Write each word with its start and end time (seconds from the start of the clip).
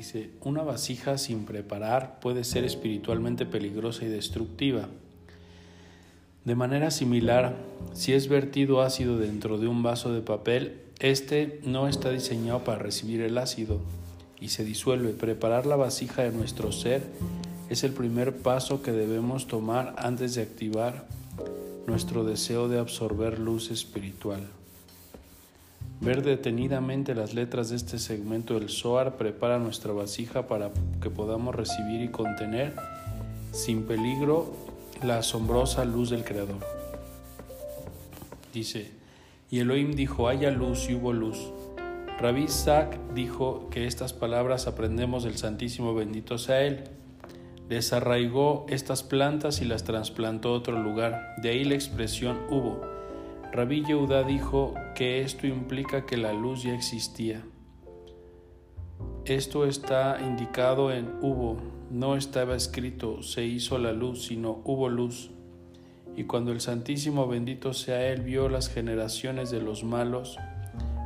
Dice, 0.00 0.30
una 0.40 0.62
vasija 0.62 1.18
sin 1.18 1.44
preparar 1.44 2.20
puede 2.20 2.42
ser 2.42 2.64
espiritualmente 2.64 3.44
peligrosa 3.44 4.06
y 4.06 4.08
destructiva. 4.08 4.88
De 6.46 6.54
manera 6.54 6.90
similar, 6.90 7.54
si 7.92 8.14
es 8.14 8.26
vertido 8.26 8.80
ácido 8.80 9.18
dentro 9.18 9.58
de 9.58 9.68
un 9.68 9.82
vaso 9.82 10.10
de 10.10 10.22
papel, 10.22 10.80
este 11.00 11.60
no 11.64 11.86
está 11.86 12.08
diseñado 12.08 12.64
para 12.64 12.78
recibir 12.78 13.20
el 13.20 13.36
ácido 13.36 13.82
y 14.40 14.48
se 14.48 14.64
disuelve. 14.64 15.10
Preparar 15.10 15.66
la 15.66 15.76
vasija 15.76 16.22
de 16.22 16.32
nuestro 16.32 16.72
ser 16.72 17.02
es 17.68 17.84
el 17.84 17.92
primer 17.92 18.38
paso 18.38 18.80
que 18.80 18.92
debemos 18.92 19.48
tomar 19.48 19.96
antes 19.98 20.34
de 20.34 20.40
activar 20.40 21.08
nuestro 21.86 22.24
deseo 22.24 22.68
de 22.68 22.78
absorber 22.78 23.38
luz 23.38 23.70
espiritual. 23.70 24.48
Ver 26.00 26.22
detenidamente 26.22 27.14
las 27.14 27.34
letras 27.34 27.68
de 27.68 27.76
este 27.76 27.98
segmento 27.98 28.58
del 28.58 28.70
Zohar 28.70 29.18
prepara 29.18 29.58
nuestra 29.58 29.92
vasija 29.92 30.46
para 30.46 30.70
que 31.02 31.10
podamos 31.10 31.54
recibir 31.54 32.00
y 32.00 32.08
contener 32.08 32.74
sin 33.52 33.82
peligro 33.82 34.50
la 35.02 35.18
asombrosa 35.18 35.84
luz 35.84 36.08
del 36.08 36.24
Creador. 36.24 36.60
Dice, 38.54 38.90
y 39.50 39.58
Elohim 39.58 39.92
dijo, 39.92 40.28
haya 40.28 40.50
luz 40.50 40.88
y 40.88 40.94
hubo 40.94 41.12
luz. 41.12 41.52
Rabbi 42.18 42.44
Isaac 42.44 42.98
dijo 43.14 43.68
que 43.70 43.86
estas 43.86 44.14
palabras 44.14 44.66
aprendemos 44.66 45.24
del 45.24 45.36
Santísimo 45.36 45.94
bendito 45.94 46.38
sea 46.38 46.62
Él. 46.62 46.84
Desarraigó 47.68 48.64
estas 48.70 49.02
plantas 49.02 49.60
y 49.60 49.66
las 49.66 49.84
trasplantó 49.84 50.48
a 50.48 50.52
otro 50.52 50.80
lugar. 50.80 51.34
De 51.42 51.50
ahí 51.50 51.64
la 51.64 51.74
expresión 51.74 52.38
hubo. 52.48 52.89
Rabí 53.52 53.84
Yehuda 53.84 54.22
dijo 54.22 54.74
que 54.94 55.22
esto 55.22 55.46
implica 55.48 56.06
que 56.06 56.16
la 56.16 56.32
luz 56.32 56.62
ya 56.62 56.72
existía. 56.72 57.42
Esto 59.24 59.66
está 59.66 60.18
indicado 60.20 60.92
en 60.92 61.12
hubo, 61.20 61.56
no 61.90 62.14
estaba 62.14 62.54
escrito 62.54 63.24
se 63.24 63.44
hizo 63.44 63.78
la 63.78 63.92
luz, 63.92 64.26
sino 64.26 64.62
hubo 64.64 64.88
luz. 64.88 65.32
Y 66.16 66.24
cuando 66.24 66.52
el 66.52 66.60
Santísimo 66.60 67.26
bendito 67.26 67.72
sea 67.72 68.06
Él 68.12 68.22
vio 68.22 68.48
las 68.48 68.68
generaciones 68.68 69.50
de 69.50 69.60
los 69.60 69.82
malos, 69.82 70.38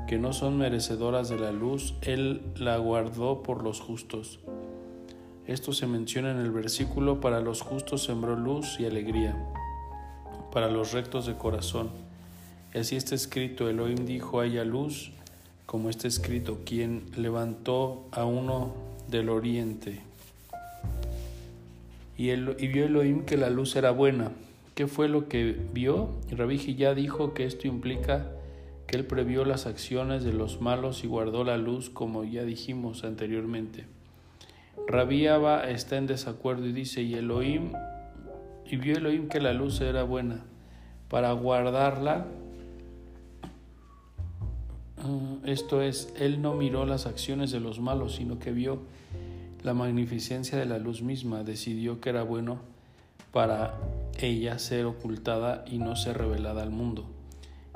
que 0.07 0.19
no 0.19 0.35
son 0.35 0.59
merecedoras 0.59 1.31
de 1.31 1.39
la 1.39 1.51
luz, 1.51 1.95
Él 2.03 2.43
la 2.57 2.77
guardó 2.77 3.43
por 3.43 3.65
los 3.65 3.81
justos. 3.81 4.41
Esto 5.47 5.73
se 5.73 5.87
menciona 5.87 6.31
en 6.31 6.39
el 6.39 6.51
versículo, 6.51 7.21
para 7.21 7.41
los 7.41 7.63
justos 7.63 8.05
sembró 8.05 8.37
luz 8.37 8.79
y 8.79 8.85
alegría, 8.85 9.35
para 10.53 10.69
los 10.69 10.93
rectos 10.93 11.25
de 11.25 11.37
corazón. 11.37 12.04
Y 12.75 12.79
así 12.79 12.97
está 12.97 13.15
escrito, 13.15 13.69
Elohim 13.69 14.05
dijo, 14.05 14.41
haya 14.41 14.65
luz, 14.65 15.13
como 15.65 15.91
está 15.91 16.09
escrito, 16.09 16.63
quien 16.67 17.05
levantó 17.17 18.09
a 18.11 18.25
uno 18.25 18.75
del 19.09 19.29
oriente. 19.29 20.01
Y, 22.17 22.35
vio 22.35 22.87
Elohim 22.87 23.25
que 23.25 23.37
la 23.37 23.49
luz 23.49 23.77
era 23.77 23.93
buena. 23.93 24.33
¿Qué 24.75 24.89
fue 24.89 25.09
lo 25.09 25.29
que 25.29 25.57
vio? 25.73 26.11
Rabí 26.33 26.59
ya 26.75 26.95
dijo 26.95 27.33
que 27.33 27.45
esto 27.45 27.69
implica 27.69 28.27
que 28.89 28.97
él 28.97 29.05
previó 29.05 29.45
las 29.45 29.67
acciones 29.67 30.25
de 30.25 30.33
los 30.33 30.61
malos 30.61 31.05
y 31.05 31.07
guardó 31.07 31.45
la 31.45 31.57
luz, 31.57 31.91
como 31.91 32.25
ya 32.25 32.43
dijimos 32.43 33.05
anteriormente. 33.05 33.85
Rabí 34.89 35.29
Abba 35.29 35.71
está 35.71 35.97
en 35.97 36.09
desacuerdo 36.09 36.67
y 36.67 36.73
dice, 36.73 37.03
y 37.03 37.15
Elohim, 37.15 37.73
y 38.69 38.77
vio 38.77 38.97
Elohim 38.97 39.29
que 39.29 39.41
la 39.41 39.53
luz 39.53 39.81
era 39.81 40.03
buena. 40.03 40.43
Para 41.09 41.31
guardarla, 41.33 42.27
esto 45.45 45.83
es, 45.83 46.13
él 46.19 46.43
no 46.43 46.55
miró 46.55 46.87
las 46.87 47.07
acciones 47.07 47.51
de 47.51 47.61
los 47.61 47.81
malos, 47.81 48.17
sino 48.17 48.39
que 48.39 48.53
vio 48.53 48.81
la 49.63 49.75
magnificencia 49.75 50.59
de 50.59 50.67
la 50.67 50.79
luz 50.79 51.03
misma, 51.03 51.43
decidió 51.43 52.01
que 52.01 52.11
era 52.11 52.23
bueno 52.23 52.59
para 53.33 53.79
ella 54.19 54.59
ser 54.59 54.85
ocultada 54.85 55.65
y 55.67 55.79
no 55.79 55.97
ser 55.97 56.19
revelada 56.19 56.63
al 56.63 56.71
mundo. 56.71 57.07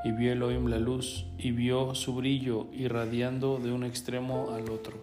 Y 0.05 0.13
vio 0.13 0.33
Elohim 0.33 0.67
la 0.67 0.79
luz, 0.79 1.27
y 1.39 1.51
vio 1.51 1.95
su 1.95 2.15
brillo 2.15 2.69
irradiando 2.73 3.59
de 3.59 3.73
un 3.73 3.85
extremo 3.85 4.51
al 4.53 4.71
otro, 4.71 4.97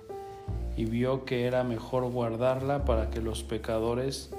y 0.77 0.85
vio 0.85 1.25
que 1.25 1.45
era 1.45 1.63
mejor 1.63 2.09
guardarla 2.09 2.85
para 2.85 3.09
que 3.09 3.21
los 3.21 3.43
pecadores 3.43 4.31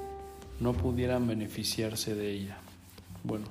no 0.61 0.73
pudieran 0.73 1.27
beneficiarse 1.27 2.15
de 2.15 2.33
ella. 2.33 2.59
Bueno, 3.25 3.47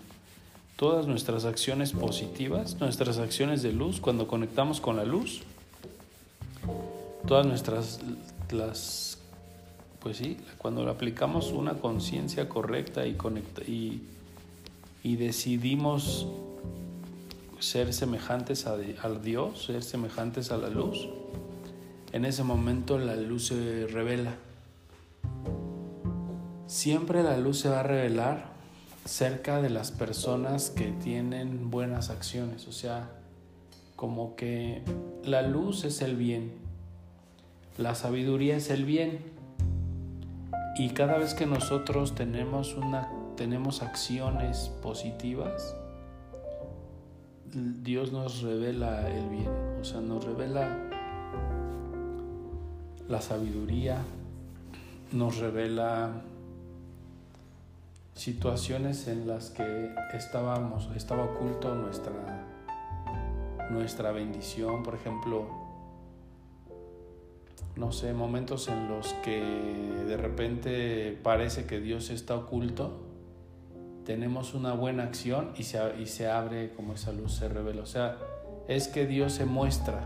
todas 0.75 1.08
nuestras 1.08 1.46
acciones 1.46 1.94
positivas, 1.94 2.80
nuestras 2.80 3.18
acciones 3.18 3.62
de 3.63 3.72
luz, 3.72 4.02
cuando 4.02 4.28
conectamos 4.28 4.81
con 4.81 4.97
la 4.97 5.06
luz, 5.06 5.41
todas 7.25 7.46
nuestras, 7.46 8.02
las, 8.52 9.19
pues 10.02 10.18
sí, 10.18 10.38
cuando 10.58 10.90
aplicamos 10.90 11.52
una 11.52 11.75
conciencia 11.75 12.50
correcta 12.50 13.06
y, 13.08 13.14
conecta, 13.14 13.62
y, 13.64 14.03
y 15.03 15.16
decidimos 15.16 16.28
ser 17.59 17.94
semejantes 17.94 18.68
a, 18.68 18.75
al 19.02 19.24
Dios, 19.24 19.66
ser 19.66 19.81
semejantes 19.81 20.52
a 20.52 20.58
la 20.58 20.69
luz, 20.69 21.08
en 22.12 22.25
ese 22.25 22.44
momento 22.44 22.97
la 22.97 23.16
luz 23.16 23.47
se 23.47 23.88
revela. 23.88 24.35
Siempre 26.68 27.24
la 27.24 27.38
luz 27.38 27.59
se 27.59 27.69
va 27.69 27.80
a 27.80 27.84
revelar 27.84 28.54
cerca 29.05 29.61
de 29.61 29.69
las 29.69 29.91
personas 29.91 30.71
que 30.71 30.91
tienen 30.91 31.69
buenas 31.69 32.09
acciones, 32.09 32.67
o 32.67 32.71
sea, 32.71 33.11
como 33.95 34.35
que 34.35 34.81
la 35.23 35.43
luz 35.43 35.85
es 35.85 36.01
el 36.01 36.16
bien, 36.16 36.51
la 37.77 37.93
sabiduría 37.93 38.57
es 38.57 38.71
el 38.71 38.83
bien, 38.83 39.19
y 40.77 40.89
cada 40.89 41.17
vez 41.17 41.35
que 41.35 41.45
nosotros 41.45 42.16
tenemos, 42.16 42.73
una, 42.73 43.09
tenemos 43.38 43.83
acciones 43.83 44.71
positivas, 44.81 45.75
Dios 47.53 48.11
nos 48.11 48.41
revela 48.41 49.07
el 49.09 49.29
bien, 49.29 49.51
o 49.79 49.85
sea, 49.85 50.01
nos 50.01 50.25
revela 50.25 50.77
la 53.07 53.22
sabiduría, 53.22 53.99
nos 55.11 55.37
revela 55.37 56.23
situaciones 58.16 59.08
en 59.08 59.28
las 59.28 59.52
que 59.52 59.94
estábamos, 60.14 60.90
estaba 60.96 61.26
oculto 61.26 61.76
nuestra, 61.76 62.14
nuestra 63.70 64.12
bendición, 64.12 64.84
por 64.84 64.96
ejemplo, 64.96 65.46
no 67.76 67.92
sé, 67.92 68.14
momentos 68.14 68.70
en 68.70 68.88
los 68.88 69.14
que 69.16 69.42
de 70.08 70.16
repente 70.16 71.20
parece 71.22 71.66
que 71.66 71.81
Dios 71.81 72.09
está 72.09 72.36
oculto, 72.36 73.02
tenemos 74.06 74.53
una 74.53 74.74
buena 74.74 75.03
acción 75.03 75.52
y 75.58 75.64
se, 75.64 75.80
y 76.00 76.06
se 76.06 76.30
abre 76.30 76.72
como 76.72 76.94
esa 76.94 77.12
luz 77.12 77.34
se 77.34 77.50
revela. 77.50 77.82
O 77.82 77.88
sea, 77.88 78.18
es 78.70 78.88
que 78.88 79.06
Dios 79.06 79.34
se 79.34 79.46
muestra, 79.46 80.06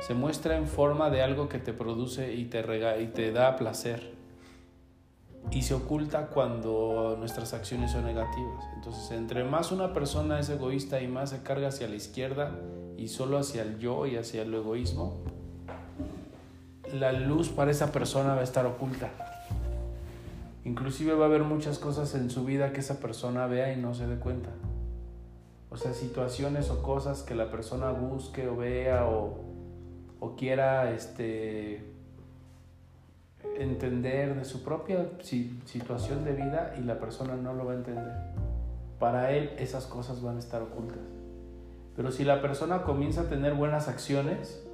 se 0.00 0.12
muestra 0.12 0.58
en 0.58 0.66
forma 0.66 1.08
de 1.08 1.22
algo 1.22 1.48
que 1.48 1.58
te 1.58 1.72
produce 1.72 2.34
y 2.34 2.44
te, 2.46 2.60
rega, 2.60 2.98
y 2.98 3.06
te 3.06 3.32
da 3.32 3.56
placer 3.56 4.21
y 5.50 5.62
se 5.62 5.74
oculta 5.74 6.28
cuando 6.28 7.16
nuestras 7.18 7.52
acciones 7.52 7.92
son 7.92 8.04
negativas. 8.04 8.64
Entonces, 8.74 9.10
entre 9.12 9.44
más 9.44 9.72
una 9.72 9.92
persona 9.92 10.38
es 10.38 10.48
egoísta 10.48 11.00
y 11.00 11.08
más 11.08 11.30
se 11.30 11.42
carga 11.42 11.68
hacia 11.68 11.88
la 11.88 11.96
izquierda 11.96 12.52
y 12.96 13.08
solo 13.08 13.38
hacia 13.38 13.62
el 13.62 13.78
yo 13.78 14.06
y 14.06 14.16
hacia 14.16 14.42
el 14.42 14.54
egoísmo, 14.54 15.20
la 16.92 17.12
luz 17.12 17.48
para 17.48 17.70
esa 17.70 17.92
persona 17.92 18.34
va 18.34 18.40
a 18.40 18.44
estar 18.44 18.66
oculta. 18.66 19.10
Inclusive 20.64 21.14
va 21.14 21.24
a 21.24 21.28
haber 21.28 21.42
muchas 21.42 21.78
cosas 21.78 22.14
en 22.14 22.30
su 22.30 22.44
vida 22.44 22.72
que 22.72 22.80
esa 22.80 23.00
persona 23.00 23.46
vea 23.46 23.72
y 23.72 23.76
no 23.76 23.94
se 23.94 24.06
dé 24.06 24.16
cuenta. 24.16 24.50
O 25.70 25.76
sea, 25.76 25.92
situaciones 25.92 26.70
o 26.70 26.82
cosas 26.82 27.22
que 27.22 27.34
la 27.34 27.50
persona 27.50 27.90
busque 27.90 28.46
o 28.46 28.56
vea 28.56 29.06
o, 29.06 29.40
o 30.20 30.36
quiera 30.36 30.92
este, 30.92 31.91
entender 33.56 34.34
de 34.36 34.44
su 34.44 34.62
propia 34.62 35.06
situación 35.20 36.24
de 36.24 36.32
vida 36.32 36.74
y 36.78 36.82
la 36.82 36.98
persona 36.98 37.36
no 37.36 37.52
lo 37.52 37.66
va 37.66 37.72
a 37.72 37.76
entender. 37.76 38.12
Para 38.98 39.32
él 39.32 39.52
esas 39.58 39.86
cosas 39.86 40.22
van 40.22 40.36
a 40.36 40.38
estar 40.38 40.62
ocultas. 40.62 41.02
Pero 41.96 42.10
si 42.10 42.24
la 42.24 42.40
persona 42.40 42.82
comienza 42.82 43.22
a 43.22 43.24
tener 43.24 43.54
buenas 43.54 43.88
acciones, 43.88 44.64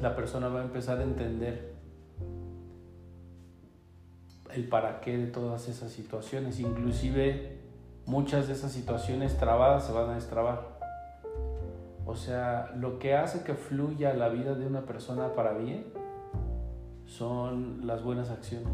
la 0.00 0.16
persona 0.16 0.48
va 0.48 0.60
a 0.60 0.64
empezar 0.64 0.98
a 0.98 1.02
entender 1.02 1.72
el 4.54 4.68
para 4.68 5.00
qué 5.00 5.16
de 5.16 5.26
todas 5.26 5.68
esas 5.68 5.92
situaciones. 5.92 6.60
Inclusive 6.60 7.58
muchas 8.06 8.46
de 8.46 8.54
esas 8.54 8.72
situaciones 8.72 9.36
trabadas 9.36 9.86
se 9.86 9.92
van 9.92 10.10
a 10.10 10.14
destrabar. 10.14 10.72
O 12.06 12.16
sea, 12.16 12.72
lo 12.76 12.98
que 12.98 13.14
hace 13.14 13.44
que 13.44 13.54
fluya 13.54 14.12
la 14.14 14.28
vida 14.28 14.54
de 14.54 14.66
una 14.66 14.82
persona 14.82 15.34
para 15.34 15.52
bien 15.52 15.84
son 17.12 17.86
las 17.86 18.02
buenas 18.02 18.30
acciones. 18.30 18.72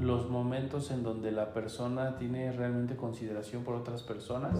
los 0.00 0.28
momentos 0.28 0.90
en 0.90 1.02
donde 1.02 1.32
la 1.32 1.52
persona 1.52 2.16
tiene 2.16 2.52
realmente 2.52 2.96
consideración 2.96 3.64
por 3.64 3.74
otras 3.74 4.02
personas 4.02 4.58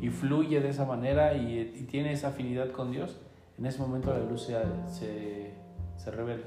y 0.00 0.08
fluye 0.08 0.60
de 0.60 0.68
esa 0.68 0.84
manera 0.84 1.34
y, 1.34 1.86
tiene 1.90 2.12
esa 2.12 2.28
afinidad 2.28 2.70
con 2.72 2.90
Dios, 2.90 3.16
en 3.58 3.66
ese 3.66 3.80
momento 3.80 4.12
la 4.12 4.20
luz 4.20 4.42
se, 4.42 4.56
se, 4.86 5.54
se 5.96 6.10
revela, 6.10 6.46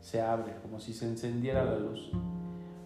se 0.00 0.20
abre, 0.20 0.56
como 0.62 0.80
si 0.80 0.92
se 0.92 1.06
encendiera 1.06 1.64
la 1.64 1.78
luz. 1.78 2.10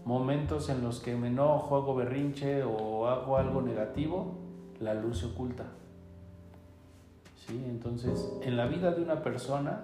Momentos 0.05 0.69
en 0.69 0.83
los 0.83 1.01
que 1.01 1.17
me 1.17 1.29
enojo, 1.29 1.77
hago 1.77 1.95
berrinche 1.95 2.63
o 2.63 3.07
hago 3.07 3.37
algo 3.37 3.63
negativo, 3.63 4.35
la 4.81 4.95
luz 4.95 5.21
se 5.21 5.27
oculta. 5.27 5.65
¿Sí? 7.37 7.63
Entonces, 7.69 8.31
en 8.43 8.57
la 8.57 8.67
vida 8.67 8.93
de 8.93 9.03
una 9.03 9.23
persona 9.23 9.83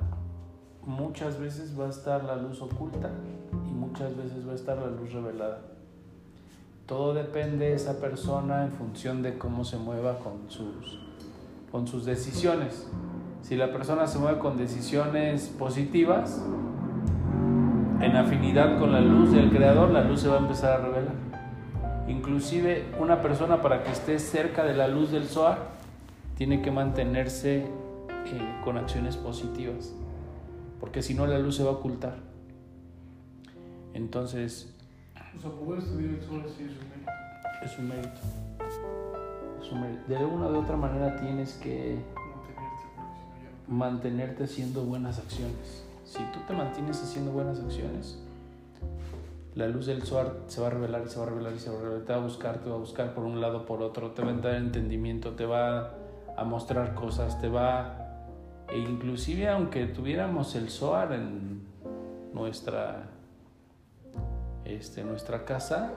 muchas 0.87 1.39
veces 1.39 1.79
va 1.79 1.87
a 1.87 1.91
estar 1.91 2.25
la 2.25 2.37
luz 2.37 2.61
oculta 2.63 3.11
y 3.69 3.73
muchas 3.73 4.17
veces 4.17 4.47
va 4.47 4.53
a 4.53 4.55
estar 4.55 4.77
la 4.79 4.89
luz 4.89 5.13
revelada. 5.13 5.61
Todo 6.87 7.15
depende 7.15 7.67
de 7.67 7.75
esa 7.75 7.99
persona 7.99 8.65
en 8.65 8.73
función 8.73 9.23
de 9.23 9.39
cómo 9.39 9.65
se 9.65 9.79
mueva 9.79 10.19
con 10.19 10.51
sus, 10.51 11.01
con 11.73 11.87
sus 11.87 12.05
decisiones. 12.05 12.87
Si 13.43 13.57
la 13.57 13.73
persona 13.73 14.07
se 14.07 14.19
mueve 14.19 14.39
con 14.39 14.57
decisiones 14.57 15.49
positivas, 15.49 16.43
en 18.01 18.17
afinidad 18.17 18.79
con 18.79 18.93
la 18.93 19.01
luz 19.01 19.33
del 19.33 19.51
Creador, 19.51 19.91
la 19.91 20.05
luz 20.05 20.21
se 20.21 20.29
va 20.29 20.37
a 20.37 20.41
empezar 20.41 20.81
a 20.81 20.85
revelar. 20.85 21.15
Inclusive 22.07 22.85
una 22.99 23.23
persona 23.23 23.63
para 23.63 23.83
que 23.83 23.91
esté 23.91 24.19
cerca 24.19 24.63
de 24.65 24.75
la 24.75 24.89
luz 24.89 25.11
del 25.11 25.25
Zohar 25.25 25.59
tiene 26.37 26.61
que 26.61 26.71
mantenerse 26.71 27.65
eh, 28.27 28.61
con 28.63 28.77
acciones 28.77 29.17
positivas, 29.17 29.95
porque 30.81 31.03
si 31.03 31.15
no 31.15 31.27
la 31.27 31.39
luz 31.39 31.57
se 31.57 31.65
va 31.65 31.71
a 31.71 31.75
ocultar. 31.75 32.17
Entonces, 33.93 34.75
o 35.37 35.41
sea, 35.41 35.51
poder 35.51 35.81
estudiar 35.81 36.15
el 36.15 36.23
sol 36.23 36.45
sí 36.57 36.65
es 37.65 37.79
un 37.79 37.89
mérito. 37.89 38.21
Es 39.63 39.73
un 39.73 39.81
mérito. 39.81 40.03
De 40.09 40.25
una 40.25 40.47
o 40.47 40.53
de 40.53 40.59
otra 40.59 40.77
manera 40.77 41.17
tienes 41.17 41.55
que 41.55 41.99
Mantenerte, 43.67 44.45
haciendo 44.45 44.83
buenas 44.83 45.19
acciones. 45.19 45.85
Si 46.05 46.19
tú 46.19 46.39
te 46.47 46.53
mantienes 46.53 47.03
haciendo 47.03 47.33
buenas 47.33 47.61
acciones, 47.61 48.19
la 49.55 49.69
luz 49.69 49.87
del 49.87 50.03
Zohar 50.03 50.35
se 50.49 50.61
va 50.61 50.67
a 50.67 50.71
revelar 50.71 51.03
y 51.07 51.09
se 51.09 51.19
va 51.19 51.25
a 51.25 51.29
revelar 51.31 51.55
y 51.55 51.59
se 51.59 51.71
va 51.71 51.79
a 51.79 51.81
revelar. 51.81 52.05
Te 52.05 52.13
va 52.13 52.19
a 52.19 52.23
buscar, 52.23 52.59
te 52.59 52.69
va 52.69 52.77
a 52.77 52.79
buscar 52.79 53.15
por 53.15 53.25
un 53.25 53.41
lado, 53.41 53.65
por 53.65 53.81
otro. 53.81 54.11
Te 54.11 54.23
va 54.23 54.33
a 54.33 54.35
dar 54.35 54.57
entendimiento, 54.57 55.31
te 55.31 55.47
va 55.47 55.95
a 56.37 56.45
mostrar 56.45 56.95
cosas, 56.95 57.41
te 57.41 57.49
va... 57.49 58.04
E 58.73 58.79
inclusive 58.79 59.49
aunque 59.49 59.87
tuviéramos 59.87 60.55
el 60.55 60.71
Zohar 60.71 61.13
en 61.13 61.63
nuestra, 62.33 63.11
este, 64.65 65.05
nuestra 65.05 65.45
casa, 65.45 65.93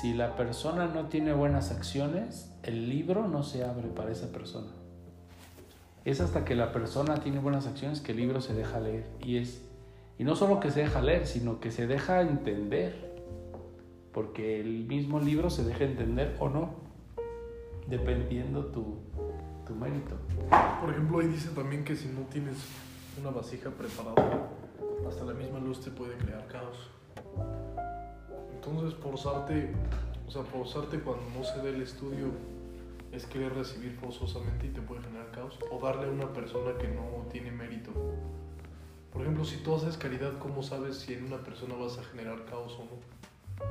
si 0.00 0.12
la 0.12 0.36
persona 0.36 0.86
no 0.86 1.06
tiene 1.06 1.32
buenas 1.32 1.70
acciones, 1.70 2.52
el 2.62 2.88
libro 2.88 3.28
no 3.28 3.42
se 3.42 3.64
abre 3.64 3.88
para 3.88 4.12
esa 4.12 4.30
persona. 4.32 4.72
Es 6.04 6.20
hasta 6.20 6.44
que 6.44 6.54
la 6.54 6.72
persona 6.72 7.16
tiene 7.16 7.38
buenas 7.38 7.66
acciones 7.66 8.00
que 8.00 8.12
el 8.12 8.18
libro 8.18 8.40
se 8.40 8.54
deja 8.54 8.80
leer. 8.80 9.06
Y 9.20 9.36
es 9.38 9.62
y 10.20 10.24
no 10.24 10.36
solo 10.36 10.60
que 10.60 10.70
se 10.70 10.80
deja 10.80 11.00
leer, 11.00 11.26
sino 11.26 11.60
que 11.60 11.70
se 11.70 11.86
deja 11.86 12.20
entender. 12.20 12.94
Porque 14.12 14.60
el 14.60 14.84
mismo 14.84 15.18
libro 15.18 15.48
se 15.48 15.64
deja 15.64 15.84
entender 15.84 16.36
o 16.40 16.50
no, 16.50 16.74
dependiendo 17.88 18.66
tu, 18.66 18.98
tu 19.70 19.76
mérito. 19.76 20.16
Por 20.80 20.90
ejemplo, 20.90 21.20
ahí 21.20 21.28
dice 21.28 21.50
también 21.50 21.84
que 21.84 21.94
si 21.94 22.08
no 22.08 22.22
tienes 22.22 22.56
una 23.20 23.30
vasija 23.30 23.70
preparada, 23.70 24.48
hasta 25.08 25.24
la 25.24 25.32
misma 25.32 25.60
luz 25.60 25.80
te 25.80 25.90
puede 25.90 26.16
crear 26.16 26.44
caos. 26.48 26.90
Entonces, 28.52 28.98
forzarte, 28.98 29.72
o 30.26 30.30
sea, 30.30 30.42
forzarte 30.42 31.00
cuando 31.00 31.22
no 31.38 31.44
se 31.44 31.60
dé 31.62 31.70
el 31.70 31.82
estudio 31.82 32.26
es 33.12 33.26
querer 33.26 33.54
recibir 33.54 33.92
forzosamente 33.96 34.66
y 34.66 34.70
te 34.70 34.80
puede 34.80 35.02
generar 35.02 35.30
caos. 35.30 35.56
O 35.70 35.78
darle 35.78 36.06
a 36.06 36.10
una 36.10 36.32
persona 36.32 36.76
que 36.76 36.88
no 36.88 37.26
tiene 37.30 37.52
mérito. 37.52 37.92
Por 39.12 39.22
ejemplo, 39.22 39.44
si 39.44 39.58
tú 39.58 39.74
haces 39.76 39.96
caridad, 39.96 40.38
¿cómo 40.38 40.62
sabes 40.62 40.98
si 40.98 41.14
en 41.14 41.26
una 41.26 41.38
persona 41.38 41.74
vas 41.76 41.98
a 41.98 42.04
generar 42.04 42.44
caos 42.44 42.76
o 42.78 42.84
no? 42.84 43.66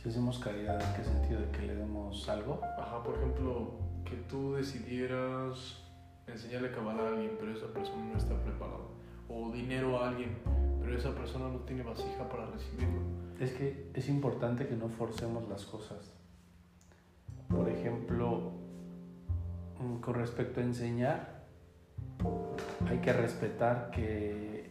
Si 0.00 0.08
hacemos 0.08 0.38
caridad, 0.38 0.80
¿en 0.80 0.96
qué 0.96 1.04
sentido? 1.04 1.40
¿De 1.40 1.50
que 1.50 1.62
le 1.62 1.74
demos 1.74 2.28
algo? 2.28 2.60
Ajá, 2.78 3.02
por 3.02 3.16
ejemplo, 3.16 3.72
que 4.04 4.16
tú 4.28 4.54
decidieras 4.54 5.82
enseñarle 6.26 6.70
cabal 6.70 7.00
a 7.00 7.08
alguien, 7.08 7.32
pero 7.38 7.52
esa 7.52 7.66
persona 7.72 8.04
no 8.12 8.18
está 8.18 8.34
preparada. 8.42 8.84
O 9.28 9.50
dinero 9.50 10.00
a 10.00 10.08
alguien, 10.08 10.36
pero 10.80 10.96
esa 10.96 11.14
persona 11.14 11.48
no 11.48 11.60
tiene 11.60 11.82
vasija 11.82 12.28
para 12.28 12.46
recibirlo. 12.46 13.00
Es 13.40 13.52
que 13.52 13.90
es 13.94 14.08
importante 14.08 14.66
que 14.66 14.76
no 14.76 14.88
forcemos 14.88 15.48
las 15.48 15.64
cosas. 15.64 16.12
Por 17.48 17.68
ejemplo, 17.68 18.52
mm, 19.80 19.96
con 20.00 20.14
respecto 20.14 20.60
a 20.60 20.64
enseñar, 20.64 21.44
hay 22.86 22.98
que 22.98 23.12
respetar 23.12 23.90
que 23.90 24.70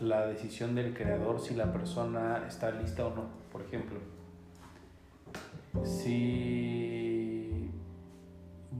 la 0.00 0.26
decisión 0.26 0.74
del 0.74 0.92
creador 0.92 1.40
si 1.40 1.54
la 1.54 1.72
persona 1.72 2.44
está 2.48 2.70
lista 2.70 3.06
o 3.06 3.14
no. 3.14 3.28
Por 3.52 3.62
ejemplo, 3.62 3.98
si 5.84 6.65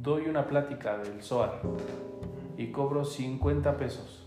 doy 0.06 0.29
una 0.29 0.47
plática 0.47 0.99
del 0.99 1.20
SOAR 1.20 1.61
y 2.56 2.69
cobro 2.69 3.05
50 3.05 3.76
pesos, 3.76 4.25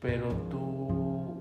pero 0.00 0.26
tú 0.50 1.36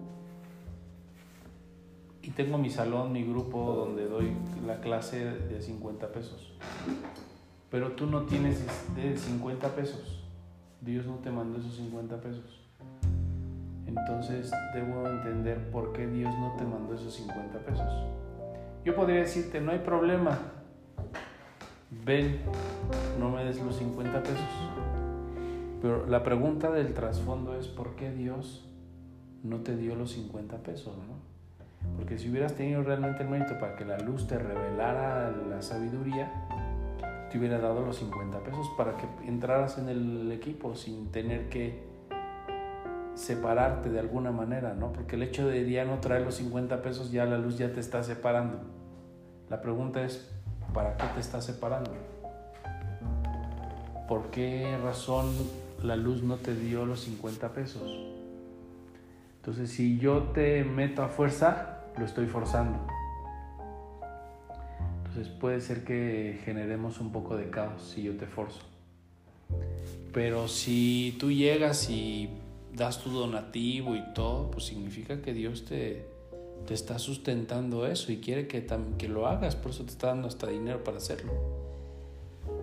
y 2.21 2.29
tengo 2.29 2.59
mi 2.59 2.69
salón, 2.69 3.13
mi 3.13 3.23
grupo 3.23 3.73
donde 3.73 4.05
doy 4.05 4.33
la 4.67 4.79
clase 4.79 5.25
de 5.25 5.59
50 5.59 6.11
pesos. 6.11 6.53
Pero 7.71 7.93
tú 7.93 8.05
no 8.05 8.25
tienes 8.27 8.63
de 8.95 9.17
50 9.17 9.67
pesos. 9.69 10.23
Dios 10.81 11.07
no 11.07 11.15
te 11.15 11.31
mandó 11.31 11.57
esos 11.57 11.77
50 11.77 12.21
pesos. 12.21 12.61
Entonces 13.87 14.51
debo 14.75 15.07
entender 15.07 15.71
por 15.71 15.93
qué 15.93 16.05
Dios 16.05 16.31
no 16.37 16.55
te 16.59 16.65
mandó 16.65 16.93
esos 16.93 17.15
50 17.15 17.57
pesos. 17.65 17.91
Yo 18.85 18.93
podría 18.95 19.21
decirte, 19.21 19.59
no 19.61 19.71
hay 19.71 19.79
problema. 19.79 20.60
Ven, 21.91 22.39
no 23.19 23.29
me 23.29 23.43
des 23.43 23.61
los 23.61 23.75
50 23.75 24.23
pesos. 24.23 24.39
Pero 25.81 26.05
la 26.07 26.23
pregunta 26.23 26.71
del 26.71 26.93
trasfondo 26.93 27.55
es 27.55 27.67
por 27.67 27.95
qué 27.95 28.11
Dios 28.11 28.65
no 29.43 29.57
te 29.57 29.75
dio 29.75 29.95
los 29.95 30.11
50 30.11 30.57
pesos, 30.57 30.95
¿no? 30.97 31.31
Porque 31.97 32.17
si 32.17 32.29
hubieras 32.29 32.55
tenido 32.55 32.83
realmente 32.83 33.23
el 33.23 33.29
mérito 33.29 33.57
para 33.59 33.75
que 33.75 33.85
la 33.85 33.97
luz 33.97 34.27
te 34.27 34.37
revelara 34.37 35.31
la 35.49 35.61
sabiduría, 35.61 36.31
te 37.31 37.37
hubiera 37.37 37.59
dado 37.59 37.85
los 37.85 37.97
50 37.97 38.39
pesos 38.43 38.69
para 38.77 38.97
que 38.97 39.07
entraras 39.27 39.77
en 39.77 39.89
el 39.89 40.31
equipo 40.31 40.75
sin 40.75 41.11
tener 41.11 41.49
que 41.49 41.83
separarte 43.15 43.89
de 43.89 43.99
alguna 43.99 44.31
manera, 44.31 44.73
¿no? 44.73 44.93
Porque 44.93 45.15
el 45.15 45.23
hecho 45.23 45.47
de 45.47 45.69
ya 45.69 45.85
no 45.85 45.99
traer 45.99 46.21
los 46.21 46.35
50 46.35 46.81
pesos, 46.81 47.11
ya 47.11 47.25
la 47.25 47.37
luz 47.37 47.57
ya 47.57 47.73
te 47.73 47.79
está 47.79 48.03
separando. 48.03 48.59
La 49.49 49.61
pregunta 49.61 50.03
es, 50.03 50.31
¿para 50.73 50.97
qué 50.97 51.05
te 51.13 51.19
está 51.19 51.41
separando? 51.41 51.91
¿Por 54.07 54.29
qué 54.31 54.77
razón 54.83 55.33
la 55.83 55.95
luz 55.95 56.23
no 56.23 56.37
te 56.37 56.55
dio 56.55 56.85
los 56.85 57.01
50 57.01 57.53
pesos? 57.53 57.89
Entonces, 59.37 59.71
si 59.71 59.97
yo 59.97 60.23
te 60.33 60.63
meto 60.63 61.01
a 61.01 61.07
fuerza, 61.07 61.79
lo 61.97 62.05
estoy 62.05 62.27
forzando. 62.27 62.79
Entonces 64.97 65.27
puede 65.33 65.59
ser 65.61 65.83
que 65.83 66.39
generemos 66.45 66.99
un 66.99 67.11
poco 67.11 67.35
de 67.35 67.49
caos 67.49 67.81
si 67.93 68.03
yo 68.03 68.15
te 68.15 68.27
forzo. 68.27 68.61
Pero 70.13 70.47
si 70.47 71.15
tú 71.19 71.31
llegas 71.31 71.89
y 71.89 72.29
das 72.73 73.01
tu 73.03 73.09
donativo 73.09 73.95
y 73.95 74.03
todo, 74.13 74.51
pues 74.51 74.65
significa 74.65 75.21
que 75.21 75.33
Dios 75.33 75.65
te, 75.65 76.05
te 76.67 76.73
está 76.73 76.99
sustentando 76.99 77.87
eso 77.87 78.11
y 78.11 78.17
quiere 78.17 78.47
que, 78.47 78.65
que 78.97 79.07
lo 79.07 79.27
hagas, 79.27 79.55
por 79.55 79.71
eso 79.71 79.83
te 79.83 79.91
está 79.91 80.07
dando 80.07 80.27
hasta 80.27 80.47
dinero 80.47 80.83
para 80.83 80.97
hacerlo. 80.97 81.31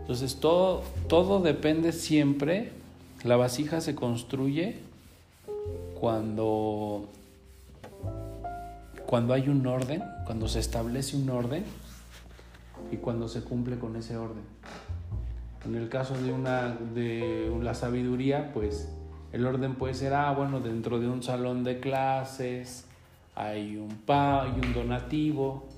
Entonces 0.01 0.37
todo, 0.37 0.83
todo 1.09 1.41
depende 1.41 1.93
siempre, 1.93 2.73
la 3.25 3.37
vasija 3.37 3.81
se 3.81 3.95
construye 3.95 4.77
cuando, 6.01 7.09
cuando 9.07 9.35
hay 9.35 9.49
un 9.49 9.67
orden, 9.67 10.03
cuando 10.25 10.49
se 10.49 10.61
establece 10.61 11.17
un 11.17 11.29
orden 11.31 11.65
y 12.91 12.97
cuando 12.97 13.29
se 13.29 13.43
cumple 13.43 13.79
con 13.79 13.97
ese 13.97 14.17
orden. 14.17 14.43
En 15.67 15.75
el 15.75 15.89
caso 15.89 16.17
de, 16.17 16.33
una, 16.33 16.79
de 16.95 17.53
la 17.61 17.75
sabiduría, 17.75 18.53
pues 18.55 18.89
el 19.33 19.45
orden 19.45 19.75
puede 19.75 19.93
ser, 19.95 20.15
ah, 20.15 20.33
bueno, 20.33 20.61
dentro 20.61 20.99
de 21.01 21.09
un 21.09 21.23
salón 21.23 21.65
de 21.65 21.81
clases 21.81 22.88
hay 23.39 23.77
un 23.77 23.89
pa, 23.89 24.43
hay 24.43 24.51
un 24.51 24.73
donativo. 24.75 25.69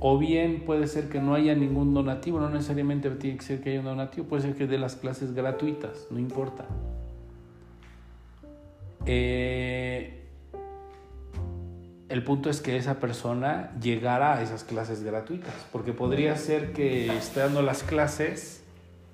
O 0.00 0.18
bien 0.18 0.64
puede 0.64 0.86
ser 0.88 1.08
que 1.08 1.20
no 1.20 1.34
haya 1.34 1.54
ningún 1.54 1.94
donativo, 1.94 2.40
no 2.40 2.48
necesariamente 2.48 3.10
tiene 3.10 3.36
que 3.36 3.44
ser 3.44 3.60
que 3.60 3.70
haya 3.70 3.80
un 3.80 3.86
donativo, 3.86 4.26
puede 4.26 4.42
ser 4.42 4.54
que 4.56 4.66
de 4.66 4.78
las 4.78 4.96
clases 4.96 5.34
gratuitas, 5.34 6.08
no 6.10 6.18
importa. 6.18 6.64
Eh, 9.06 10.26
el 12.08 12.24
punto 12.24 12.50
es 12.50 12.60
que 12.60 12.76
esa 12.76 12.98
persona 12.98 13.70
llegara 13.80 14.34
a 14.34 14.42
esas 14.42 14.64
clases 14.64 15.04
gratuitas, 15.04 15.54
porque 15.70 15.92
podría 15.92 16.34
ser 16.36 16.72
que 16.72 17.14
esté 17.14 17.40
dando 17.40 17.62
las 17.62 17.84
clases 17.84 18.64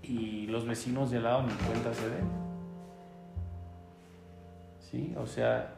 y 0.02 0.46
los 0.46 0.66
vecinos 0.66 1.10
de 1.10 1.18
al 1.18 1.24
lado 1.24 1.42
ni 1.42 1.52
cuenta 1.52 1.92
se 1.92 2.08
ven. 2.08 2.46
¿Sí? 4.78 5.14
O 5.18 5.26
sea, 5.26 5.76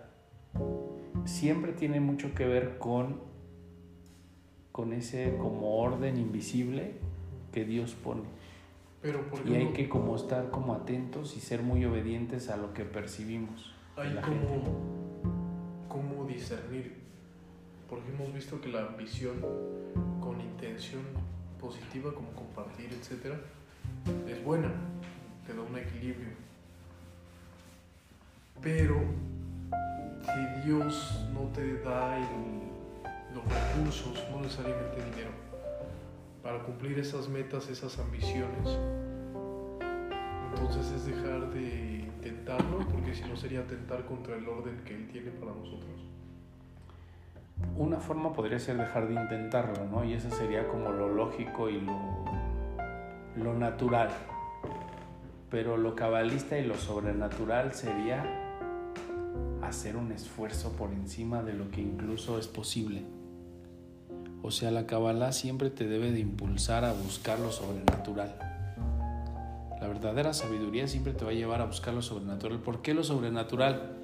siempre 1.38 1.73
tiene 1.73 2.00
mucho 2.00 2.35
que 2.35 2.47
ver 2.47 2.78
con, 2.78 3.21
con 4.73 4.92
ese 4.92 5.37
como 5.38 5.80
orden 5.80 6.18
invisible 6.18 6.95
que 7.52 7.64
Dios 7.64 7.95
pone. 7.95 8.23
Pero 9.00 9.25
Y 9.47 9.54
hay 9.54 9.73
que 9.73 9.88
como 9.88 10.16
estar 10.16 10.50
como 10.50 10.75
atentos 10.75 11.37
y 11.37 11.40
ser 11.40 11.62
muy 11.62 11.85
obedientes 11.85 12.49
a 12.49 12.57
lo 12.57 12.75
que 12.75 12.85
percibimos. 12.85 13.73
hay 13.97 14.12
la 14.12 14.23
como, 14.23 14.62
como 15.88 16.25
discernir. 16.26 16.97
Porque 17.88 18.11
hemos 18.11 18.35
visto 18.35 18.61
que 18.61 18.68
la 18.68 18.87
ambición 18.87 19.40
con 20.21 20.40
intención 20.40 21.02
positiva, 21.61 22.12
como 22.12 22.30
compartir, 22.33 22.90
etcétera, 22.92 23.40
es 24.26 24.45
buena, 24.45 24.73
te 25.47 25.54
da 25.54 25.62
un 25.62 25.78
equilibrio. 25.78 26.28
Pero 28.61 29.00
si 30.25 30.66
Dios 30.66 31.26
no 31.32 31.40
te 31.54 31.78
da 31.80 32.18
los 33.34 33.44
recursos, 33.44 34.25
no 34.30 34.40
necesariamente 34.40 34.96
dinero, 34.96 35.30
para 36.42 36.62
cumplir 36.62 36.98
esas 36.98 37.28
metas, 37.28 37.68
esas 37.68 37.98
ambiciones, 37.98 38.78
entonces 40.50 40.90
es 40.92 41.06
dejar 41.06 41.50
de 41.50 42.08
intentarlo, 42.14 42.78
porque 42.90 43.14
si 43.14 43.22
no 43.28 43.37
sería 43.37 43.60
atentar 43.60 44.04
contra 44.06 44.37
el 44.37 44.48
orden 44.48 44.78
que 44.84 44.94
Él 44.94 45.08
tiene 45.08 45.30
para 45.30 45.52
nosotros. 45.52 46.04
Una 47.76 47.98
forma 47.98 48.32
podría 48.32 48.58
ser 48.58 48.76
dejar 48.76 49.08
de 49.08 49.14
intentarlo, 49.14 49.84
¿no? 49.87 50.04
Y 50.04 50.14
eso 50.14 50.30
sería 50.30 50.66
como 50.68 50.90
lo 50.90 51.08
lógico 51.08 51.68
y 51.68 51.80
lo, 51.80 52.25
lo 53.37 53.54
natural. 53.54 54.10
Pero 55.50 55.76
lo 55.76 55.94
cabalista 55.94 56.58
y 56.58 56.64
lo 56.64 56.76
sobrenatural 56.76 57.72
sería 57.72 58.48
hacer 59.68 59.96
un 59.96 60.12
esfuerzo 60.12 60.72
por 60.72 60.92
encima 60.92 61.42
de 61.42 61.52
lo 61.52 61.70
que 61.70 61.80
incluso 61.80 62.38
es 62.38 62.48
posible. 62.48 63.04
O 64.42 64.50
sea, 64.50 64.70
la 64.70 64.87
Kabbalah 64.87 65.32
siempre 65.32 65.70
te 65.70 65.87
debe 65.87 66.10
de 66.10 66.20
impulsar 66.20 66.84
a 66.84 66.92
buscar 66.92 67.38
lo 67.38 67.50
sobrenatural. 67.50 68.37
La 69.80 69.87
verdadera 69.87 70.32
sabiduría 70.32 70.88
siempre 70.88 71.12
te 71.12 71.25
va 71.25 71.30
a 71.30 71.34
llevar 71.34 71.60
a 71.60 71.66
buscar 71.66 71.94
lo 71.94 72.02
sobrenatural. 72.02 72.60
¿Por 72.60 72.82
qué 72.82 72.94
lo 72.94 73.04
sobrenatural? 73.04 73.96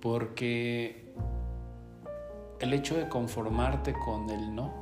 Porque 0.00 1.12
el 2.60 2.72
hecho 2.72 2.96
de 2.96 3.08
conformarte 3.08 3.94
con 4.04 4.28
el 4.30 4.54
no, 4.54 4.72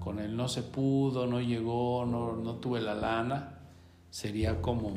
con 0.00 0.18
el 0.18 0.36
no 0.36 0.48
se 0.48 0.62
pudo, 0.62 1.26
no 1.26 1.40
llegó, 1.40 2.04
no, 2.06 2.36
no 2.36 2.56
tuve 2.56 2.80
la 2.80 2.94
lana, 2.94 3.58
sería 4.10 4.60
como, 4.60 4.92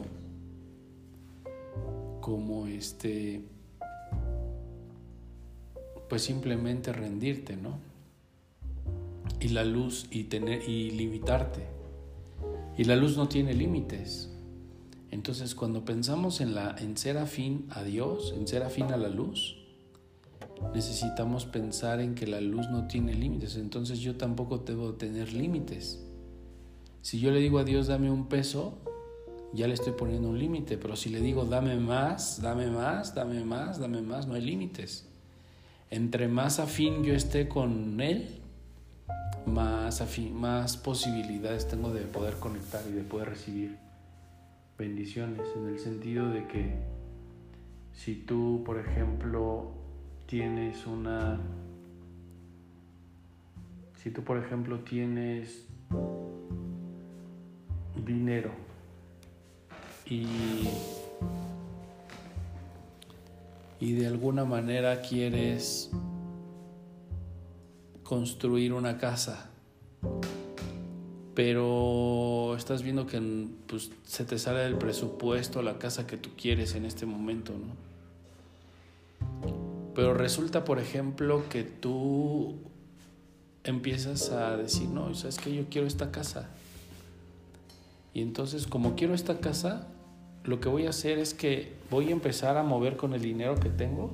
como 2.21 2.67
este, 2.67 3.43
pues 6.09 6.23
simplemente 6.23 6.93
rendirte, 6.93 7.57
¿no? 7.57 7.79
Y 9.39 9.49
la 9.49 9.63
luz 9.63 10.07
y 10.09 10.25
tener 10.25 10.67
y 10.67 10.91
limitarte. 10.91 11.63
Y 12.77 12.83
la 12.85 12.95
luz 12.95 13.17
no 13.17 13.27
tiene 13.27 13.53
límites. 13.53 14.29
Entonces, 15.11 15.55
cuando 15.55 15.85
pensamos 15.85 16.41
en 16.41 16.53
la 16.53 16.75
en 16.79 16.97
ser 16.97 17.17
afín 17.17 17.65
a 17.69 17.83
Dios, 17.83 18.33
en 18.37 18.47
ser 18.47 18.63
afín 18.63 18.91
a 18.91 18.97
la 18.97 19.09
luz, 19.09 19.57
necesitamos 20.73 21.45
pensar 21.45 21.99
en 21.99 22.15
que 22.15 22.27
la 22.27 22.41
luz 22.41 22.69
no 22.69 22.87
tiene 22.87 23.13
límites, 23.13 23.55
entonces 23.55 23.99
yo 23.99 24.15
tampoco 24.15 24.59
debo 24.59 24.93
tener 24.93 25.33
límites. 25.33 26.03
Si 27.01 27.19
yo 27.19 27.31
le 27.31 27.39
digo 27.39 27.59
a 27.59 27.63
Dios 27.63 27.87
dame 27.87 28.11
un 28.11 28.27
peso, 28.27 28.77
ya 29.53 29.67
le 29.67 29.73
estoy 29.73 29.93
poniendo 29.93 30.29
un 30.29 30.39
límite, 30.39 30.77
pero 30.77 30.95
si 30.95 31.09
le 31.09 31.21
digo 31.21 31.45
dame 31.45 31.77
más, 31.77 32.41
dame 32.41 32.69
más, 32.69 33.15
dame 33.15 33.43
más, 33.43 33.79
dame 33.79 34.01
más, 34.01 34.27
no 34.27 34.33
hay 34.33 34.41
límites. 34.41 35.07
Entre 35.89 36.27
más 36.27 36.59
afín 36.59 37.03
yo 37.03 37.13
esté 37.13 37.47
con 37.47 38.01
Él, 38.01 38.41
más, 39.45 40.01
afín, 40.01 40.35
más 40.35 40.75
posibilidades 40.77 41.67
tengo 41.67 41.93
de 41.93 42.01
poder 42.01 42.35
conectar 42.35 42.83
y 42.89 42.91
de 42.91 43.03
poder 43.03 43.29
recibir 43.29 43.77
bendiciones, 44.77 45.47
en 45.55 45.67
el 45.67 45.79
sentido 45.79 46.29
de 46.29 46.45
que 46.47 46.75
si 47.93 48.15
tú, 48.15 48.63
por 48.65 48.79
ejemplo, 48.79 49.71
tienes 50.27 50.85
una... 50.85 51.39
Si 53.95 54.11
tú, 54.11 54.23
por 54.23 54.37
ejemplo, 54.37 54.81
tienes 54.81 55.65
dinero 58.05 58.51
y, 60.05 60.67
y 63.79 63.93
de 63.93 64.07
alguna 64.07 64.45
manera 64.45 65.01
quieres 65.01 65.91
construir 68.03 68.73
una 68.73 68.97
casa, 68.97 69.49
pero 71.35 72.55
estás 72.55 72.81
viendo 72.81 73.05
que 73.05 73.47
pues, 73.67 73.91
se 74.03 74.25
te 74.25 74.39
sale 74.39 74.59
del 74.59 74.77
presupuesto 74.77 75.61
la 75.61 75.77
casa 75.77 76.07
que 76.07 76.17
tú 76.17 76.29
quieres 76.35 76.73
en 76.75 76.85
este 76.85 77.05
momento, 77.05 77.53
¿no? 77.53 77.87
Pero 79.93 80.13
resulta, 80.13 80.63
por 80.63 80.79
ejemplo, 80.79 81.43
que 81.49 81.63
tú 81.63 82.55
empiezas 83.63 84.31
a 84.31 84.55
decir, 84.55 84.87
no, 84.89 85.13
sabes 85.15 85.37
que 85.37 85.53
yo 85.53 85.65
quiero 85.69 85.87
esta 85.87 86.11
casa. 86.11 86.49
Y 88.13 88.21
entonces, 88.21 88.67
como 88.67 88.95
quiero 88.95 89.13
esta 89.13 89.39
casa, 89.39 89.87
lo 90.43 90.59
que 90.59 90.69
voy 90.69 90.85
a 90.85 90.91
hacer 90.91 91.19
es 91.19 91.33
que 91.33 91.76
voy 91.89 92.09
a 92.09 92.11
empezar 92.11 92.57
a 92.57 92.63
mover 92.63 92.97
con 92.97 93.13
el 93.13 93.21
dinero 93.21 93.55
que 93.55 93.69
tengo 93.69 94.11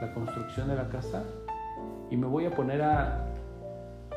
la 0.00 0.12
construcción 0.12 0.68
de 0.68 0.76
la 0.76 0.88
casa 0.88 1.24
y 2.10 2.16
me 2.16 2.26
voy 2.26 2.46
a 2.46 2.50
poner 2.50 2.82
a, 2.82 3.26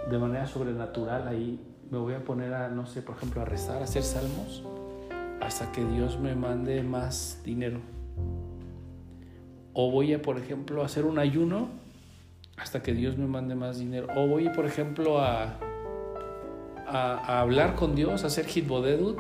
de 0.10 0.18
manera 0.18 0.46
sobrenatural 0.46 1.28
ahí, 1.28 1.60
me 1.90 1.98
voy 1.98 2.14
a 2.14 2.24
poner 2.24 2.54
a, 2.54 2.70
no 2.70 2.86
sé, 2.86 3.02
por 3.02 3.16
ejemplo, 3.16 3.42
a 3.42 3.46
rezar, 3.46 3.82
a 3.82 3.86
hacer 3.86 4.04
salmos, 4.04 4.64
hasta 5.42 5.72
que 5.72 5.84
Dios 5.86 6.20
me 6.20 6.36
mande 6.36 6.84
más 6.84 7.42
dinero. 7.44 7.80
O 9.74 9.92
voy 9.92 10.14
a, 10.14 10.22
por 10.22 10.38
ejemplo, 10.38 10.82
a 10.82 10.86
hacer 10.86 11.06
un 11.06 11.20
ayuno 11.20 11.70
hasta 12.58 12.84
que 12.84 12.94
Dios 12.94 13.18
me 13.18 13.26
mande 13.26 13.56
más 13.56 13.80
dinero. 13.80 14.08
O 14.16 14.28
voy, 14.28 14.50
por 14.50 14.66
ejemplo, 14.66 15.20
a, 15.20 15.58
a, 16.86 17.16
a 17.16 17.42
hablar 17.42 17.76
con 17.76 17.96
Dios, 17.96 18.24
a 18.24 18.28
hacer 18.28 18.46
hitbodedut, 18.46 19.18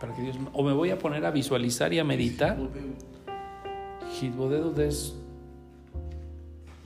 para 0.00 0.14
que 0.14 0.22
Dios... 0.22 0.36
O 0.52 0.62
me 0.62 0.72
voy 0.72 0.90
a 0.90 0.98
poner 0.98 1.24
a 1.26 1.30
visualizar 1.30 1.92
y 1.92 1.98
a 1.98 2.04
meditar. 2.04 2.56
Hitbodedut 4.20 4.78
es 4.78 5.14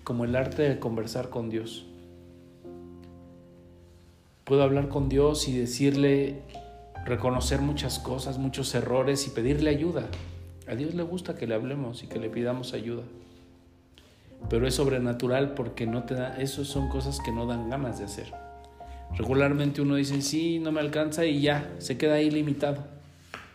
como 0.02 0.24
el 0.24 0.36
arte 0.36 0.62
de 0.62 0.78
conversar 0.78 1.30
con 1.30 1.48
Dios. 1.48 1.86
Puedo 4.44 4.62
hablar 4.62 4.88
con 4.88 5.08
Dios 5.08 5.48
y 5.48 5.56
decirle, 5.56 6.42
reconocer 7.06 7.60
muchas 7.62 7.98
cosas, 7.98 8.36
muchos 8.36 8.74
errores 8.74 9.26
y 9.26 9.30
pedirle 9.30 9.70
ayuda. 9.70 10.06
A 10.68 10.74
Dios 10.74 10.94
le 10.94 11.02
gusta 11.02 11.36
que 11.36 11.46
le 11.46 11.54
hablemos 11.54 12.02
y 12.02 12.08
que 12.08 12.18
le 12.18 12.28
pidamos 12.28 12.74
ayuda. 12.74 13.04
Pero 14.50 14.66
es 14.66 14.74
sobrenatural 14.74 15.54
porque 15.54 15.86
no 15.86 16.02
te 16.04 16.14
da, 16.14 16.38
eso 16.38 16.64
son 16.64 16.90
cosas 16.90 17.20
que 17.20 17.32
no 17.32 17.46
dan 17.46 17.70
ganas 17.70 17.98
de 17.98 18.04
hacer. 18.04 18.32
Regularmente 19.16 19.80
uno 19.80 19.94
dice, 19.94 20.20
sí, 20.20 20.58
no 20.58 20.72
me 20.72 20.80
alcanza 20.80 21.24
y 21.24 21.40
ya, 21.40 21.72
se 21.78 21.96
queda 21.96 22.14
ahí 22.14 22.30
limitado. 22.30 22.84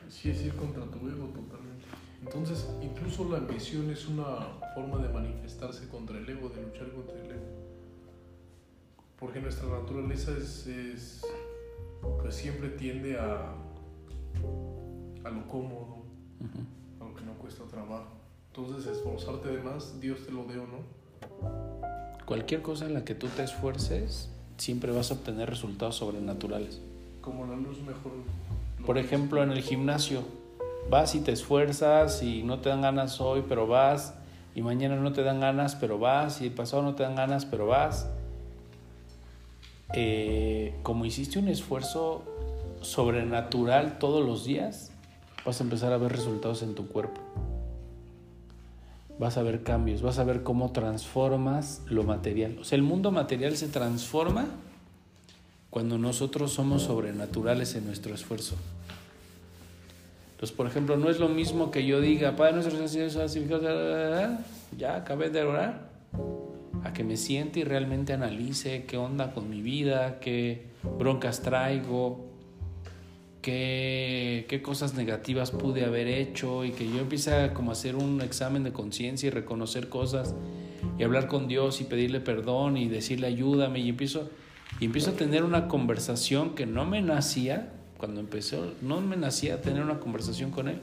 Sí, 0.09 0.31
es 0.31 0.41
ir 0.41 0.55
contra 0.55 0.83
tu 0.85 1.07
ego 1.07 1.27
totalmente. 1.27 1.85
Entonces, 2.21 2.67
incluso 2.81 3.29
la 3.29 3.37
ambición 3.37 3.89
es 3.89 4.07
una 4.07 4.59
forma 4.75 4.97
de 4.97 5.09
manifestarse 5.09 5.87
contra 5.87 6.17
el 6.17 6.27
ego, 6.27 6.49
de 6.49 6.61
luchar 6.61 6.91
contra 6.91 7.15
el 7.15 7.31
ego. 7.31 7.45
Porque 9.17 9.39
nuestra 9.39 9.69
naturaleza 9.69 10.31
es, 10.31 10.67
es 10.67 11.21
pues 12.21 12.35
siempre 12.35 12.69
tiende 12.69 13.19
a, 13.19 13.53
a 15.23 15.29
lo 15.29 15.47
cómodo, 15.47 16.03
a 16.99 17.03
lo 17.05 17.15
que 17.15 17.23
no 17.23 17.33
cuesta 17.33 17.63
trabajo. 17.65 18.07
Entonces, 18.47 18.91
esforzarte 18.91 19.49
de 19.49 19.61
más, 19.61 19.99
Dios 19.99 20.25
te 20.25 20.31
lo 20.31 20.45
dé 20.45 20.57
o 20.57 20.65
no. 20.67 20.99
Cualquier 22.25 22.61
cosa 22.61 22.85
en 22.85 22.93
la 22.93 23.05
que 23.05 23.15
tú 23.15 23.27
te 23.27 23.43
esfuerces, 23.43 24.29
siempre 24.57 24.91
vas 24.91 25.11
a 25.11 25.15
obtener 25.15 25.49
resultados 25.49 25.95
sobrenaturales. 25.97 26.81
Como 27.21 27.45
la 27.45 27.55
luz 27.55 27.79
mejor. 27.81 28.11
Por 28.85 28.97
ejemplo, 28.97 29.43
en 29.43 29.51
el 29.51 29.61
gimnasio, 29.61 30.23
vas 30.89 31.15
y 31.15 31.19
te 31.19 31.31
esfuerzas 31.31 32.23
y 32.23 32.43
no 32.43 32.59
te 32.59 32.69
dan 32.69 32.81
ganas 32.81 33.21
hoy, 33.21 33.43
pero 33.47 33.67
vas, 33.67 34.15
y 34.55 34.61
mañana 34.61 34.95
no 34.95 35.13
te 35.13 35.23
dan 35.23 35.39
ganas, 35.39 35.75
pero 35.75 35.99
vas, 35.99 36.41
y 36.41 36.49
pasado 36.49 36.81
no 36.81 36.95
te 36.95 37.03
dan 37.03 37.15
ganas, 37.15 37.45
pero 37.45 37.67
vas. 37.67 38.09
Eh, 39.93 40.75
como 40.83 41.05
hiciste 41.05 41.39
un 41.39 41.47
esfuerzo 41.47 42.23
sobrenatural 42.81 43.99
todos 43.99 44.25
los 44.25 44.45
días, 44.45 44.91
vas 45.45 45.59
a 45.59 45.63
empezar 45.63 45.93
a 45.93 45.97
ver 45.97 46.11
resultados 46.11 46.63
en 46.63 46.75
tu 46.75 46.87
cuerpo. 46.87 47.21
Vas 49.19 49.37
a 49.37 49.43
ver 49.43 49.63
cambios, 49.63 50.01
vas 50.01 50.17
a 50.17 50.23
ver 50.23 50.43
cómo 50.43 50.71
transformas 50.71 51.81
lo 51.87 52.03
material. 52.03 52.57
O 52.59 52.63
sea, 52.63 52.77
el 52.77 52.83
mundo 52.83 53.11
material 53.11 53.57
se 53.57 53.67
transforma 53.67 54.47
cuando 55.69 55.97
nosotros 55.97 56.51
somos 56.51 56.83
sobrenaturales 56.83 57.75
en 57.75 57.85
nuestro 57.85 58.13
esfuerzo. 58.13 58.55
Entonces, 60.31 60.55
por 60.55 60.67
ejemplo, 60.67 60.95
no 60.95 61.09
es 61.09 61.19
lo 61.19 61.27
mismo 61.27 61.69
que 61.69 61.85
yo 61.85 61.99
diga, 61.99 62.35
Padre 62.35 62.53
nuestro 62.53 62.77
ya 64.77 64.95
acabé 64.95 65.29
de 65.29 65.43
orar, 65.43 65.89
a 66.83 66.93
que 66.93 67.03
me 67.03 67.17
siente 67.17 67.59
y 67.59 67.63
realmente 67.63 68.13
analice 68.13 68.85
qué 68.85 68.97
onda 68.97 69.33
con 69.33 69.49
mi 69.49 69.61
vida, 69.61 70.19
qué 70.19 70.67
broncas 70.97 71.41
traigo, 71.41 72.25
qué, 73.41 74.45
qué 74.47 74.61
cosas 74.61 74.93
negativas 74.93 75.51
pude 75.51 75.83
haber 75.83 76.07
hecho 76.07 76.63
y 76.63 76.71
que 76.71 76.89
yo 76.89 76.99
empiece 76.99 77.33
a 77.33 77.53
hacer 77.69 77.95
un 77.95 78.21
examen 78.21 78.63
de 78.63 78.71
conciencia 78.71 79.27
y 79.27 79.29
reconocer 79.31 79.89
cosas 79.89 80.35
y 80.97 81.03
hablar 81.03 81.27
con 81.27 81.47
Dios 81.47 81.81
y 81.81 81.83
pedirle 81.83 82.21
perdón 82.21 82.77
y 82.77 82.87
decirle 82.87 83.27
ayúdame 83.27 83.79
y 83.79 83.89
empiezo, 83.89 84.29
y 84.79 84.85
empiezo 84.85 85.11
a 85.11 85.13
tener 85.13 85.43
una 85.43 85.67
conversación 85.67 86.55
que 86.55 86.65
no 86.65 86.85
me 86.85 87.01
nacía 87.01 87.69
cuando 87.97 88.21
empezó, 88.21 88.73
no 88.81 89.01
me 89.01 89.17
nacía 89.17 89.61
tener 89.61 89.83
una 89.83 89.99
conversación 89.99 90.51
con 90.51 90.69
Él, 90.69 90.79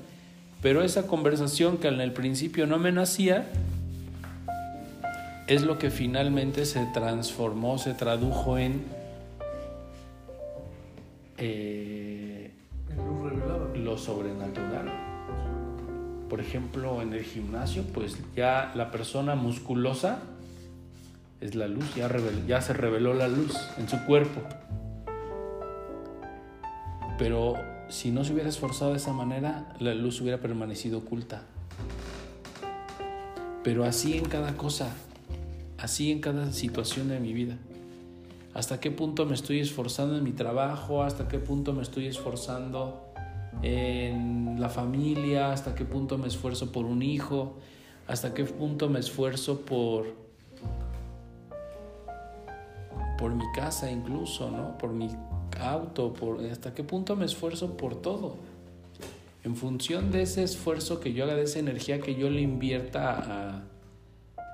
pero 0.63 0.83
esa 0.83 1.07
conversación 1.07 1.79
que 1.79 1.89
en 1.89 2.01
el 2.01 2.13
principio 2.13 2.67
no 2.67 2.79
me 2.79 2.93
nacía, 2.93 3.47
es 5.47 5.63
lo 5.63 5.79
que 5.79 5.91
finalmente 5.91 6.67
se 6.67 6.85
transformó, 6.93 7.79
se 7.79 7.95
tradujo 7.95 8.59
en 8.59 8.85
eh, 11.39 12.51
lo 13.77 13.97
sobrenatural. 13.97 14.91
Por 16.29 16.41
ejemplo, 16.41 17.01
en 17.01 17.13
el 17.13 17.23
gimnasio, 17.23 17.85
pues 17.95 18.19
ya 18.35 18.73
la 18.75 18.91
persona 18.91 19.37
musculosa 19.37 20.19
es 21.41 21.55
la 21.55 21.69
luz, 21.69 21.95
ya, 21.95 22.11
ya 22.47 22.61
se 22.61 22.73
reveló 22.73 23.15
la 23.15 23.29
luz 23.29 23.57
en 23.79 23.89
su 23.89 23.99
cuerpo. 24.05 24.41
Pero 27.19 27.55
si 27.89 28.11
no 28.11 28.25
se 28.25 28.33
hubiera 28.33 28.49
esforzado 28.49 28.93
de 28.93 28.99
esa 28.99 29.13
manera, 29.13 29.75
la 29.79 29.95
luz 29.95 30.21
hubiera 30.21 30.41
permanecido 30.41 30.99
oculta. 30.99 31.43
Pero 33.63 33.85
así 33.85 34.17
en 34.17 34.27
cada 34.27 34.57
cosa, 34.57 34.95
así 35.79 36.13
en 36.13 36.21
cada 36.21 36.53
situación 36.53 37.09
de 37.09 37.21
mi 37.21 37.33
vida. 37.33 37.57
¿Hasta 38.55 38.81
qué 38.81 38.91
punto 38.91 39.27
me 39.27 39.35
estoy 39.35 39.61
esforzando 39.61 40.17
en 40.17 40.25
mi 40.25 40.33
trabajo? 40.33 41.03
¿Hasta 41.03 41.29
qué 41.29 41.39
punto 41.39 41.75
me 41.75 41.83
estoy 41.83 42.07
esforzando 42.07 43.13
en 43.63 44.59
la 44.59 44.69
familia? 44.69 45.53
¿Hasta 45.53 45.75
qué 45.75 45.85
punto 45.85 46.17
me 46.17 46.29
esfuerzo 46.29 46.73
por 46.73 46.87
un 46.87 47.03
hijo? 47.03 47.59
¿Hasta 48.07 48.33
qué 48.33 48.45
punto 48.45 48.89
me 48.89 49.01
esfuerzo 49.01 49.61
por 49.61 50.26
por 53.19 53.35
mi 53.35 53.45
casa 53.55 53.91
incluso, 53.91 54.51
¿no? 54.51 54.77
Por 54.79 54.93
mi 54.93 55.11
auto, 55.61 56.13
por 56.13 56.45
hasta 56.45 56.75
qué 56.75 56.85
punto 56.85 57.17
me 57.17 57.25
esfuerzo 57.25 57.77
por 57.77 58.01
todo. 58.01 58.37
En 59.45 59.57
función 59.57 60.11
de 60.11 60.23
ese 60.23 60.43
esfuerzo 60.43 61.01
que 61.01 61.13
yo 61.13 61.25
haga, 61.25 61.37
de 61.37 61.45
esa 61.45 61.61
energía 61.61 62.01
que 62.01 62.17
yo 62.17 62.29
le 62.31 62.41
invierta 62.41 63.63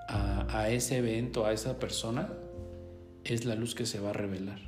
a, 0.09 0.49
a, 0.49 0.69
ese 0.69 0.99
evento, 0.99 1.47
a 1.47 1.53
esa 1.53 1.79
persona, 1.79 2.29
es 3.25 3.45
la 3.45 3.55
luz 3.55 3.75
que 3.75 3.87
se 3.87 4.01
va 4.01 4.11
a 4.11 4.13
revelar. 4.13 4.59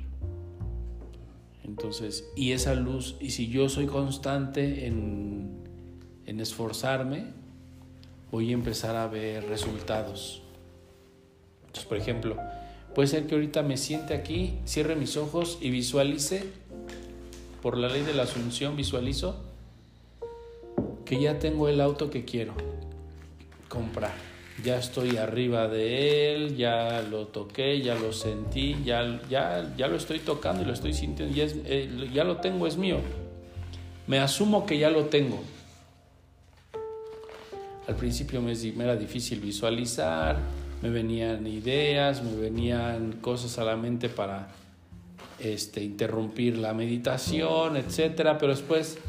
Entonces, 1.63 2.27
y 2.35 2.51
esa 2.53 2.73
luz, 2.73 3.17
y 3.19 3.31
si 3.31 3.49
yo 3.49 3.69
soy 3.69 3.85
constante 3.85 4.87
en, 4.87 5.63
en 6.25 6.39
esforzarme, 6.39 7.27
voy 8.31 8.51
a 8.51 8.53
empezar 8.53 8.95
a 8.95 9.07
ver 9.07 9.47
resultados. 9.47 10.41
Entonces, 11.61 11.85
por 11.85 11.97
ejemplo, 11.97 12.37
puede 12.95 13.07
ser 13.07 13.27
que 13.27 13.35
ahorita 13.35 13.61
me 13.61 13.77
siente 13.77 14.15
aquí, 14.15 14.57
cierre 14.65 14.95
mis 14.95 15.17
ojos 15.17 15.59
y 15.61 15.69
visualice, 15.69 16.43
por 17.61 17.77
la 17.77 17.89
ley 17.89 18.01
de 18.01 18.13
la 18.13 18.23
asunción, 18.23 18.75
visualizo 18.75 19.35
que 21.03 21.19
ya 21.19 21.37
tengo 21.37 21.67
el 21.67 21.81
auto 21.81 22.09
que 22.09 22.25
quiero 22.25 22.53
comprar 23.69 24.35
ya 24.63 24.77
estoy 24.77 25.17
arriba 25.17 25.67
de 25.67 26.33
él, 26.33 26.55
ya 26.55 27.01
lo 27.01 27.27
toqué, 27.27 27.81
ya 27.81 27.95
lo 27.95 28.13
sentí, 28.13 28.77
ya, 28.85 29.21
ya, 29.29 29.73
ya 29.77 29.87
lo 29.87 29.97
estoy 29.97 30.19
tocando 30.19 30.63
y 30.63 30.65
lo 30.65 30.73
estoy 30.73 30.93
sintiendo, 30.93 31.35
ya, 31.35 31.45
eh, 31.65 32.23
lo 32.23 32.37
tengo, 32.37 32.65
es 32.65 32.77
mío. 32.77 32.99
Me 34.07 34.19
asumo 34.19 34.65
que 34.65 34.77
ya 34.77 34.89
lo 34.89 35.05
tengo. 35.05 35.43
Al 37.87 37.95
principio 37.95 38.41
me, 38.41 38.53
era 38.53 38.95
difícil 38.95 39.39
visualizar, 39.39 40.37
me 40.85 40.91
venían 40.91 41.47
ideas, 41.47 42.23
me 42.23 42.35
venían 42.35 43.13
cosas 43.21 43.57
a 43.57 43.63
la 43.63 43.75
mente 43.75 44.07
para 44.07 44.49
este, 45.39 45.83
interrumpir 45.83 46.57
la 46.57 46.73
meditación, 46.73 47.75
etc. 47.77 48.35
Pero 48.39 48.49
después 48.49 48.99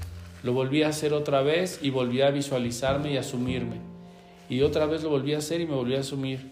lo 0.43 0.53
volví 0.55 0.83
a 0.83 0.89
hacer 0.89 1.12
otra 1.12 1.43
vez 1.43 1.81
y 1.83 1.91
volví 1.91 2.23
a 2.23 2.31
visualizarme 2.31 3.12
y 3.12 3.17
asumirme 3.19 3.97
y 4.49 4.62
otra 4.62 4.87
vez 4.87 5.03
lo 5.03 5.11
volví 5.11 5.35
a 5.35 5.39
hacer 5.39 5.61
y 5.61 5.67
me 5.67 5.75
volví 5.75 5.95
a 5.97 6.01
asumir. 6.01 6.51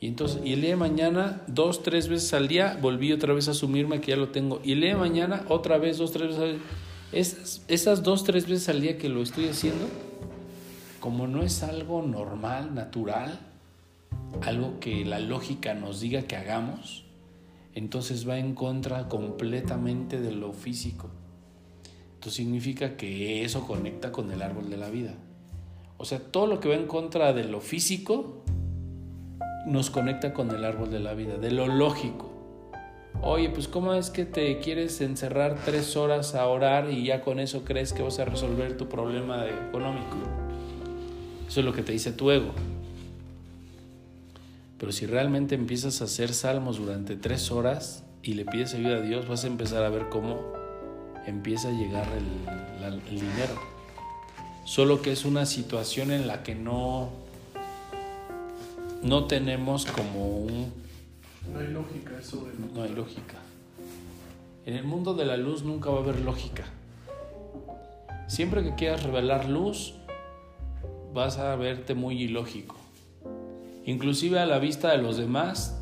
Y 0.00 0.06
entonces, 0.06 0.40
y 0.44 0.54
el 0.54 0.62
día 0.62 0.76
mañana, 0.76 1.42
dos, 1.46 1.82
tres 1.82 2.08
veces 2.08 2.32
al 2.32 2.48
día, 2.48 2.78
volví 2.80 3.12
otra 3.12 3.34
vez 3.34 3.48
a 3.48 3.50
asumirme 3.50 4.00
que 4.00 4.12
ya 4.12 4.16
lo 4.16 4.28
tengo. 4.28 4.60
Y 4.64 4.72
el 4.72 4.80
día 4.80 4.96
mañana, 4.96 5.44
otra 5.48 5.76
vez, 5.76 5.98
dos, 5.98 6.12
tres 6.12 6.28
veces 6.28 6.42
al 6.42 6.52
día. 6.52 6.62
Esas, 7.12 7.62
esas 7.68 8.02
dos, 8.02 8.24
tres 8.24 8.48
veces 8.48 8.68
al 8.68 8.80
día 8.80 8.96
que 8.96 9.08
lo 9.08 9.20
estoy 9.20 9.48
haciendo, 9.48 9.86
como 11.00 11.26
no 11.26 11.42
es 11.42 11.62
algo 11.62 12.02
normal, 12.02 12.74
natural, 12.74 13.40
algo 14.42 14.80
que 14.80 15.04
la 15.04 15.18
lógica 15.18 15.74
nos 15.74 16.00
diga 16.00 16.22
que 16.22 16.36
hagamos, 16.36 17.04
entonces 17.74 18.28
va 18.28 18.38
en 18.38 18.54
contra 18.54 19.08
completamente 19.08 20.20
de 20.20 20.32
lo 20.32 20.52
físico. 20.52 21.08
Entonces 22.14 22.34
significa 22.34 22.96
que 22.96 23.44
eso 23.44 23.66
conecta 23.66 24.12
con 24.12 24.30
el 24.30 24.42
árbol 24.42 24.68
de 24.68 24.76
la 24.76 24.90
vida. 24.90 25.14
O 25.96 26.04
sea, 26.04 26.18
todo 26.18 26.46
lo 26.46 26.60
que 26.60 26.68
va 26.68 26.74
en 26.74 26.86
contra 26.86 27.32
de 27.32 27.44
lo 27.44 27.60
físico 27.60 28.42
nos 29.66 29.90
conecta 29.90 30.32
con 30.32 30.50
el 30.50 30.64
árbol 30.64 30.90
de 30.90 31.00
la 31.00 31.14
vida, 31.14 31.36
de 31.36 31.50
lo 31.50 31.66
lógico. 31.66 32.30
Oye, 33.22 33.50
pues 33.50 33.68
¿cómo 33.68 33.92
es 33.94 34.10
que 34.10 34.24
te 34.24 34.58
quieres 34.60 35.00
encerrar 35.00 35.58
tres 35.64 35.96
horas 35.96 36.34
a 36.34 36.46
orar 36.46 36.90
y 36.90 37.04
ya 37.04 37.20
con 37.20 37.38
eso 37.38 37.64
crees 37.64 37.92
que 37.92 38.02
vas 38.02 38.18
a 38.18 38.24
resolver 38.24 38.76
tu 38.76 38.88
problema 38.88 39.46
económico? 39.46 40.16
Eso 41.46 41.60
es 41.60 41.66
lo 41.66 41.72
que 41.72 41.82
te 41.82 41.92
dice 41.92 42.12
tu 42.12 42.30
ego. 42.30 42.52
Pero 44.80 44.90
si 44.90 45.06
realmente 45.06 45.54
empiezas 45.54 46.00
a 46.00 46.04
hacer 46.04 46.34
salmos 46.34 46.78
durante 46.78 47.14
tres 47.14 47.52
horas 47.52 48.02
y 48.22 48.32
le 48.34 48.44
pides 48.44 48.74
ayuda 48.74 48.96
a 48.96 49.02
Dios, 49.02 49.28
vas 49.28 49.44
a 49.44 49.46
empezar 49.46 49.84
a 49.84 49.90
ver 49.90 50.08
cómo 50.08 50.40
empieza 51.26 51.68
a 51.68 51.72
llegar 51.72 52.08
el, 52.16 52.94
el 52.94 53.20
dinero 53.20 53.80
solo 54.70 55.02
que 55.02 55.10
es 55.10 55.24
una 55.24 55.46
situación 55.46 56.12
en 56.12 56.28
la 56.28 56.44
que 56.44 56.54
no, 56.54 57.10
no 59.02 59.26
tenemos 59.26 59.84
como 59.84 60.38
un... 60.38 60.72
No 61.52 61.58
hay 61.58 61.66
lógica 61.72 62.16
eso 62.20 62.44
de... 62.44 62.52
No 62.72 62.84
hay 62.84 62.90
lógica. 62.90 63.34
En 64.66 64.74
el 64.74 64.84
mundo 64.84 65.14
de 65.14 65.24
la 65.24 65.36
luz 65.36 65.64
nunca 65.64 65.90
va 65.90 65.98
a 65.98 66.02
haber 66.02 66.20
lógica. 66.20 66.62
Siempre 68.28 68.62
que 68.62 68.76
quieras 68.76 69.02
revelar 69.02 69.48
luz, 69.48 69.94
vas 71.12 71.38
a 71.38 71.56
verte 71.56 71.94
muy 71.94 72.22
ilógico. 72.22 72.76
Inclusive 73.90 74.38
a 74.38 74.46
la 74.46 74.58
vista 74.58 74.92
de 74.92 74.98
los 74.98 75.16
demás, 75.16 75.78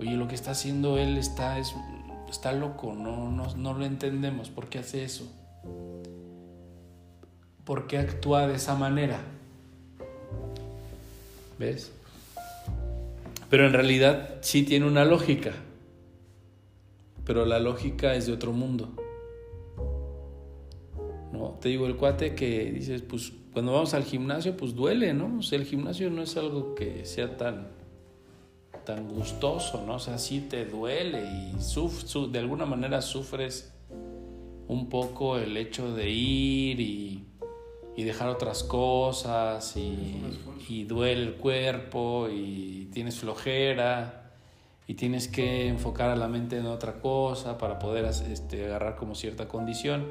oye, 0.00 0.12
lo 0.16 0.28
que 0.28 0.34
está 0.34 0.52
haciendo 0.52 0.98
él 0.98 1.18
está, 1.18 1.58
es, 1.58 1.74
está 2.28 2.52
loco, 2.52 2.94
no, 2.94 3.30
no, 3.30 3.54
no 3.54 3.74
lo 3.74 3.84
entendemos, 3.84 4.50
¿por 4.50 4.68
qué 4.68 4.78
hace 4.80 5.04
eso? 5.04 5.30
por 7.66 7.88
qué 7.88 7.98
actúa 7.98 8.46
de 8.46 8.54
esa 8.54 8.76
manera. 8.76 9.20
¿Ves? 11.58 11.92
Pero 13.50 13.66
en 13.66 13.72
realidad 13.72 14.38
sí 14.40 14.62
tiene 14.62 14.86
una 14.86 15.04
lógica. 15.04 15.52
Pero 17.24 17.44
la 17.44 17.58
lógica 17.58 18.14
es 18.14 18.26
de 18.26 18.32
otro 18.32 18.52
mundo. 18.52 18.90
¿No? 21.32 21.58
Te 21.60 21.68
digo, 21.70 21.86
el 21.86 21.96
cuate 21.96 22.36
que 22.36 22.70
dices, 22.70 23.02
pues 23.02 23.32
cuando 23.56 23.72
vamos 23.72 23.94
al 23.94 24.04
gimnasio, 24.04 24.54
pues 24.54 24.74
duele, 24.74 25.14
¿no? 25.14 25.38
O 25.38 25.42
sea, 25.42 25.58
el 25.58 25.64
gimnasio 25.64 26.10
no 26.10 26.20
es 26.20 26.36
algo 26.36 26.74
que 26.74 27.06
sea 27.06 27.38
tan, 27.38 27.68
tan 28.84 29.08
gustoso, 29.08 29.82
¿no? 29.86 29.94
O 29.94 29.98
sea, 29.98 30.18
sí 30.18 30.42
te 30.42 30.66
duele 30.66 31.24
y 31.24 32.28
de 32.30 32.38
alguna 32.38 32.66
manera 32.66 33.00
sufres 33.00 33.72
un 34.68 34.90
poco 34.90 35.38
el 35.38 35.56
hecho 35.56 35.94
de 35.94 36.10
ir 36.10 36.80
y 36.80 37.26
y 37.96 38.04
dejar 38.04 38.28
otras 38.28 38.62
cosas 38.62 39.74
y, 39.76 40.84
duele 40.84 41.22
el 41.22 41.34
cuerpo 41.36 42.28
y 42.30 42.90
tienes 42.92 43.18
flojera 43.18 44.34
y 44.86 44.94
tienes 44.94 45.28
que 45.28 45.68
enfocar 45.68 46.10
a 46.10 46.16
la 46.16 46.28
mente 46.28 46.58
en 46.58 46.66
otra 46.66 47.00
cosa 47.00 47.56
para 47.56 47.78
poder 47.78 48.04
este, 48.04 48.66
agarrar 48.66 48.96
como 48.96 49.14
cierta 49.14 49.48
condición. 49.48 50.04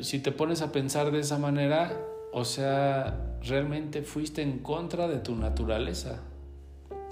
Si 0.00 0.20
te 0.20 0.30
pones 0.30 0.62
a 0.62 0.70
pensar 0.70 1.10
de 1.10 1.20
esa 1.20 1.38
manera, 1.38 1.98
o 2.32 2.44
sea, 2.44 3.36
realmente 3.42 4.02
fuiste 4.02 4.42
en 4.42 4.58
contra 4.60 5.08
de 5.08 5.18
tu 5.18 5.34
naturaleza 5.34 6.20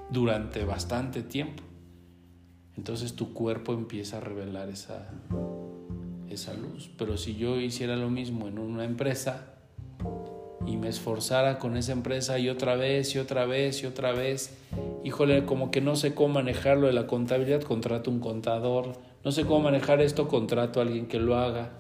durante 0.09 0.65
bastante 0.65 1.23
tiempo. 1.23 1.63
entonces 2.77 3.15
tu 3.15 3.35
cuerpo 3.35 3.75
empieza 3.75 4.19
a 4.19 4.21
revelar 4.21 4.71
esa, 4.71 5.11
esa 6.29 6.55
luz. 6.55 6.91
Pero 6.97 7.17
si 7.17 7.37
yo 7.37 7.61
hiciera 7.61 7.97
lo 7.97 8.09
mismo 8.09 8.49
en 8.49 8.59
una 8.59 8.85
empresa 8.85 9.55
y 10.67 10.77
me 10.77 10.89
esforzara 10.89 11.59
con 11.59 11.77
esa 11.77 11.93
empresa 11.93 12.39
y 12.39 12.49
otra 12.49 12.77
vez 12.77 13.15
y 13.15 13.19
otra 13.19 13.45
vez 13.45 13.83
y 13.83 13.87
otra 13.87 14.13
vez, 14.13 14.57
híjole, 15.05 15.45
como 15.45 15.71
que 15.71 15.81
no 15.81 15.97
sé 15.97 16.15
cómo 16.15 16.35
manejarlo 16.35 16.87
de 16.87 16.95
la 16.95 17.07
contabilidad, 17.07 17.63
contrato 17.63 18.11
un 18.11 18.21
contador, 18.21 18.93
no 19.25 19.33
sé 19.33 19.45
cómo 19.45 19.61
manejar 19.61 20.01
esto, 20.01 20.29
contrato 20.29 20.81
a 20.81 20.85
alguien 20.85 21.07
que 21.07 21.19
lo 21.19 21.37
haga 21.37 21.80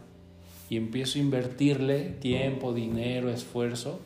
y 0.71 0.77
empiezo 0.77 1.19
a 1.19 1.23
invertirle 1.23 2.05
tiempo, 2.21 2.73
dinero, 2.73 3.29
esfuerzo, 3.29 3.99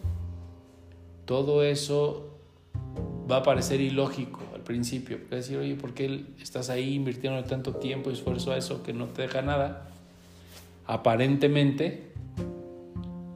todo 1.27 1.62
eso 1.62 2.31
va 3.31 3.37
a 3.37 3.42
parecer 3.42 3.83
ilógico 3.83 4.40
al 4.55 4.62
principio. 4.62 5.18
Porque 5.18 5.37
decir, 5.37 5.59
oye, 5.59 5.74
¿por 5.74 5.92
qué 5.92 6.24
estás 6.40 6.70
ahí 6.70 6.94
invirtiendo 6.94 7.44
tanto 7.44 7.74
tiempo 7.74 8.09
y 8.11 8.14
esfuerzo 8.14 8.53
a 8.53 8.57
eso 8.57 8.83
que 8.83 8.94
no 8.94 9.09
te 9.09 9.22
deja 9.22 9.42
nada? 9.42 9.90
Aparentemente, 10.87 12.12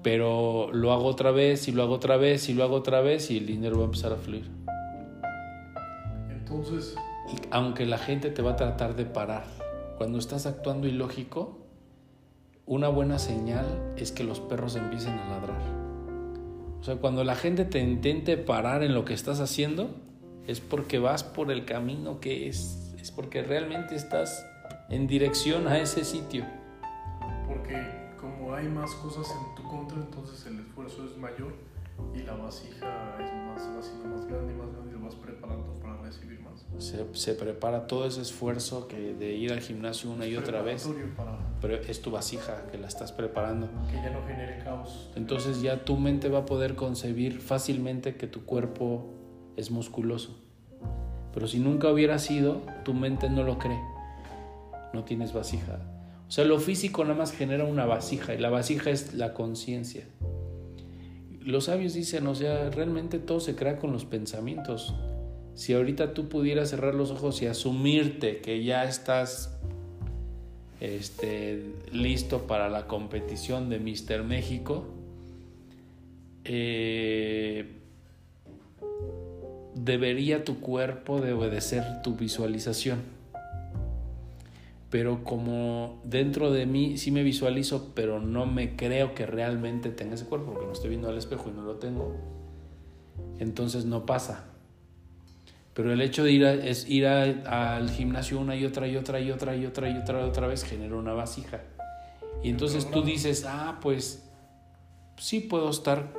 pero 0.02 0.70
lo 0.72 0.92
hago 0.92 1.04
otra 1.04 1.30
vez 1.30 1.68
y 1.68 1.72
lo 1.72 1.82
hago 1.82 1.94
otra 1.96 2.16
vez 2.16 2.48
y 2.48 2.54
lo 2.54 2.64
hago 2.64 2.76
otra 2.76 3.02
vez 3.02 3.30
y 3.30 3.36
el 3.36 3.46
dinero 3.46 3.76
va 3.76 3.82
a 3.82 3.86
empezar 3.86 4.12
a 4.14 4.16
fluir. 4.16 4.50
Entonces... 6.30 6.96
aunque 7.50 7.84
la 7.84 7.98
gente 7.98 8.30
te 8.30 8.40
va 8.40 8.52
a 8.52 8.56
tratar 8.56 8.96
de 8.96 9.04
parar, 9.04 9.44
cuando 9.98 10.18
estás 10.18 10.46
actuando 10.46 10.88
ilógico, 10.88 11.67
una 12.68 12.88
buena 12.88 13.18
señal 13.18 13.94
es 13.96 14.12
que 14.12 14.24
los 14.24 14.40
perros 14.40 14.76
empiecen 14.76 15.14
a 15.14 15.30
ladrar. 15.30 15.60
O 16.80 16.84
sea, 16.84 16.96
cuando 16.96 17.24
la 17.24 17.34
gente 17.34 17.64
te 17.64 17.80
intente 17.80 18.36
parar 18.36 18.82
en 18.82 18.94
lo 18.94 19.06
que 19.06 19.14
estás 19.14 19.40
haciendo, 19.40 19.96
es 20.46 20.60
porque 20.60 20.98
vas 20.98 21.24
por 21.24 21.50
el 21.50 21.64
camino 21.64 22.20
que 22.20 22.46
es, 22.46 22.94
es 23.00 23.10
porque 23.10 23.42
realmente 23.42 23.94
estás 23.94 24.46
en 24.90 25.06
dirección 25.06 25.66
a 25.66 25.78
ese 25.78 26.04
sitio. 26.04 26.44
Porque 27.46 28.12
como 28.20 28.54
hay 28.54 28.68
más 28.68 28.94
cosas 28.96 29.26
en 29.30 29.54
tu 29.54 29.66
contra, 29.68 29.96
entonces 29.96 30.44
el 30.46 30.60
esfuerzo 30.60 31.06
es 31.06 31.16
mayor 31.16 31.54
y 32.14 32.18
la 32.18 32.34
vasija 32.34 33.16
es 33.18 33.32
más, 33.46 33.94
más 34.04 34.26
grande 34.26 34.52
y 34.52 34.56
más 34.56 34.70
grande 34.72 34.90
y 34.90 34.98
lo 34.98 35.06
vas 35.06 35.14
preparando 35.14 35.72
para 35.80 35.96
recibir 36.02 36.40
más. 36.40 36.57
Se, 36.78 37.04
se 37.14 37.34
prepara 37.34 37.86
todo 37.86 38.06
ese 38.06 38.20
esfuerzo 38.20 38.86
que 38.86 39.14
de 39.14 39.32
ir 39.32 39.52
al 39.52 39.60
gimnasio 39.60 40.10
una 40.10 40.26
y 40.26 40.36
otra 40.36 40.62
vez, 40.62 40.88
pero 41.60 41.74
es 41.74 42.02
tu 42.02 42.10
vasija 42.10 42.66
que 42.70 42.78
la 42.78 42.86
estás 42.86 43.10
preparando. 43.10 43.68
Que 43.90 43.96
ya 43.96 44.10
no 44.10 44.24
genere 44.26 44.62
caos. 44.62 45.10
Entonces 45.16 45.60
ya 45.60 45.84
tu 45.84 45.96
mente 45.96 46.28
va 46.28 46.40
a 46.40 46.46
poder 46.46 46.76
concebir 46.76 47.40
fácilmente 47.40 48.16
que 48.16 48.26
tu 48.26 48.44
cuerpo 48.44 49.12
es 49.56 49.70
musculoso. 49.70 50.38
Pero 51.32 51.48
si 51.48 51.58
nunca 51.58 51.90
hubiera 51.90 52.18
sido, 52.18 52.62
tu 52.84 52.94
mente 52.94 53.28
no 53.28 53.42
lo 53.42 53.58
cree. 53.58 53.80
No 54.92 55.04
tienes 55.04 55.32
vasija. 55.32 55.80
O 56.28 56.30
sea, 56.30 56.44
lo 56.44 56.60
físico 56.60 57.02
nada 57.02 57.16
más 57.16 57.32
genera 57.32 57.64
una 57.64 57.86
vasija 57.86 58.34
y 58.34 58.38
la 58.38 58.50
vasija 58.50 58.90
es 58.90 59.14
la 59.14 59.34
conciencia 59.34 60.04
los 61.48 61.64
sabios 61.64 61.94
dicen, 61.94 62.26
o 62.26 62.34
sea, 62.34 62.68
realmente 62.68 63.18
todo 63.18 63.40
se 63.40 63.56
crea 63.56 63.78
con 63.78 63.90
los 63.90 64.04
pensamientos. 64.04 64.94
Si 65.58 65.74
ahorita 65.74 66.14
tú 66.14 66.28
pudieras 66.28 66.70
cerrar 66.70 66.94
los 66.94 67.10
ojos 67.10 67.42
y 67.42 67.46
asumirte 67.46 68.38
que 68.38 68.62
ya 68.62 68.84
estás 68.84 69.58
este, 70.78 71.74
listo 71.90 72.46
para 72.46 72.68
la 72.68 72.86
competición 72.86 73.68
de 73.68 73.80
Mister 73.80 74.22
México, 74.22 74.84
eh, 76.44 77.66
debería 79.74 80.44
tu 80.44 80.60
cuerpo 80.60 81.20
de 81.20 81.32
obedecer 81.32 82.02
tu 82.04 82.14
visualización 82.14 83.18
pero 84.90 85.24
como 85.24 86.00
dentro 86.04 86.52
de 86.52 86.66
mí 86.66 86.98
sí 86.98 87.10
me 87.10 87.24
visualizo, 87.24 87.92
pero 87.96 88.20
no 88.20 88.46
me 88.46 88.74
creo 88.76 89.12
que 89.12 89.26
realmente 89.26 89.90
tenga 89.90 90.14
ese 90.14 90.24
cuerpo, 90.24 90.52
porque 90.52 90.66
no 90.66 90.72
estoy 90.72 90.90
viendo 90.90 91.08
al 91.10 91.18
espejo 91.18 91.50
y 91.50 91.52
no 91.52 91.62
lo 91.62 91.74
tengo, 91.74 92.16
entonces 93.38 93.84
no 93.84 94.06
pasa. 94.06 94.46
Pero 95.78 95.92
el 95.92 96.00
hecho 96.00 96.24
de 96.24 96.32
ir, 96.32 96.42
es 96.42 96.90
ir 96.90 97.06
al 97.06 97.88
gimnasio 97.88 98.40
una 98.40 98.56
y 98.56 98.64
otra 98.64 98.88
y 98.88 98.96
otra 98.96 99.20
y 99.20 99.30
otra 99.30 99.54
y 99.54 99.64
otra 99.64 99.88
y 99.88 99.96
otra 99.96 100.20
y 100.24 100.28
otra 100.28 100.46
vez 100.48 100.64
genera 100.64 100.96
una 100.96 101.12
vasija. 101.12 101.60
Y 102.42 102.50
entonces 102.50 102.90
tú 102.90 103.02
dices, 103.02 103.44
ah, 103.46 103.78
pues 103.80 104.28
sí 105.18 105.38
puedo 105.38 105.70
estar 105.70 106.12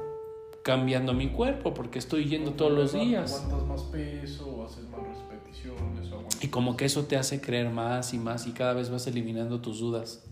cambiando 0.63 1.13
mi 1.13 1.32
cuerpo 1.32 1.74
porque 1.74 2.00
estoy 2.00 2.30
yendo 2.30 2.54
todos 2.54 2.72
los 2.72 2.93
días. 2.93 3.34
Aguantas 3.34 3.67
más 3.67 3.82
peso, 3.91 4.63
haces 4.63 4.86
más 4.88 5.02
repeticiones. 5.30 6.10
Y 6.39 6.48
como 6.48 6.78
que 6.78 6.86
eso 6.86 7.04
te 7.04 7.17
hace 7.17 7.41
creer 7.41 7.69
más 7.69 8.13
y 8.13 8.17
más 8.17 8.48
y 8.48 8.52
cada 8.52 8.72
vez 8.72 8.89
vas 8.89 9.08
eliminando 9.08 9.60
tus 9.60 9.82
dudas. 9.82 10.26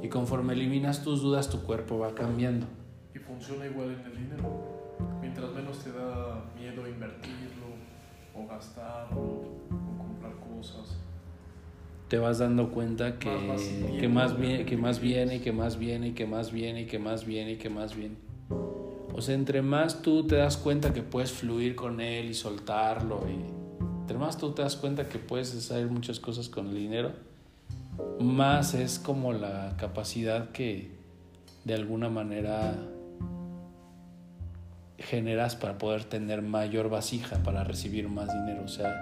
Y 0.00 0.08
conforme 0.08 0.54
eliminas 0.54 1.04
tus 1.04 1.20
dudas, 1.20 1.50
tu 1.50 1.64
cuerpo 1.64 1.98
va 1.98 2.14
cambiando. 2.14 2.66
Y 3.14 3.18
funciona 3.18 3.66
igual 3.66 3.90
en 3.90 4.06
el 4.06 4.16
dinero. 4.16 4.96
Mientras 5.20 5.52
menos 5.52 5.80
te 5.80 5.92
da 5.92 6.46
miedo 6.58 6.88
invertirlo 6.88 7.49
o 8.42 8.46
gastarlo 8.46 9.20
o 9.20 9.98
comprar 9.98 10.32
cosas. 10.36 10.98
Te 12.08 12.18
vas 12.18 12.38
dando 12.38 12.70
cuenta 12.70 13.18
que 13.18 13.30
más, 13.30 13.62
que 13.62 14.08
más, 14.08 14.36
viene, 14.36 14.64
que 14.66 14.76
más 14.76 15.00
viene 15.00 15.36
y 15.36 15.40
que 15.40 15.52
más 15.52 15.78
viene 15.78 16.08
y 16.08 16.12
que 16.12 16.26
más 16.26 16.52
viene 16.52 16.80
y 16.82 16.86
que 16.86 16.98
más 16.98 17.24
viene 17.24 17.52
y 17.52 17.56
que 17.56 17.70
más 17.70 17.94
viene. 17.94 18.16
O 19.14 19.22
sea, 19.22 19.34
entre 19.34 19.62
más 19.62 20.02
tú 20.02 20.26
te 20.26 20.36
das 20.36 20.56
cuenta 20.56 20.92
que 20.92 21.02
puedes 21.02 21.30
fluir 21.30 21.76
con 21.76 22.00
él 22.00 22.30
y 22.30 22.34
soltarlo 22.34 23.20
y 23.28 23.60
entre 24.00 24.18
más 24.18 24.38
tú 24.38 24.52
te 24.52 24.62
das 24.62 24.76
cuenta 24.76 25.08
que 25.08 25.18
puedes 25.18 25.54
hacer 25.54 25.86
muchas 25.86 26.18
cosas 26.18 26.48
con 26.48 26.68
el 26.68 26.74
dinero, 26.74 27.12
más 28.18 28.74
es 28.74 28.98
como 28.98 29.32
la 29.32 29.76
capacidad 29.76 30.50
que 30.50 30.90
de 31.64 31.74
alguna 31.74 32.08
manera 32.08 32.74
generas 35.00 35.56
para 35.56 35.78
poder 35.78 36.04
tener 36.04 36.42
mayor 36.42 36.88
vasija, 36.88 37.42
para 37.42 37.64
recibir 37.64 38.08
más 38.08 38.32
dinero. 38.32 38.62
O 38.64 38.68
sea, 38.68 38.94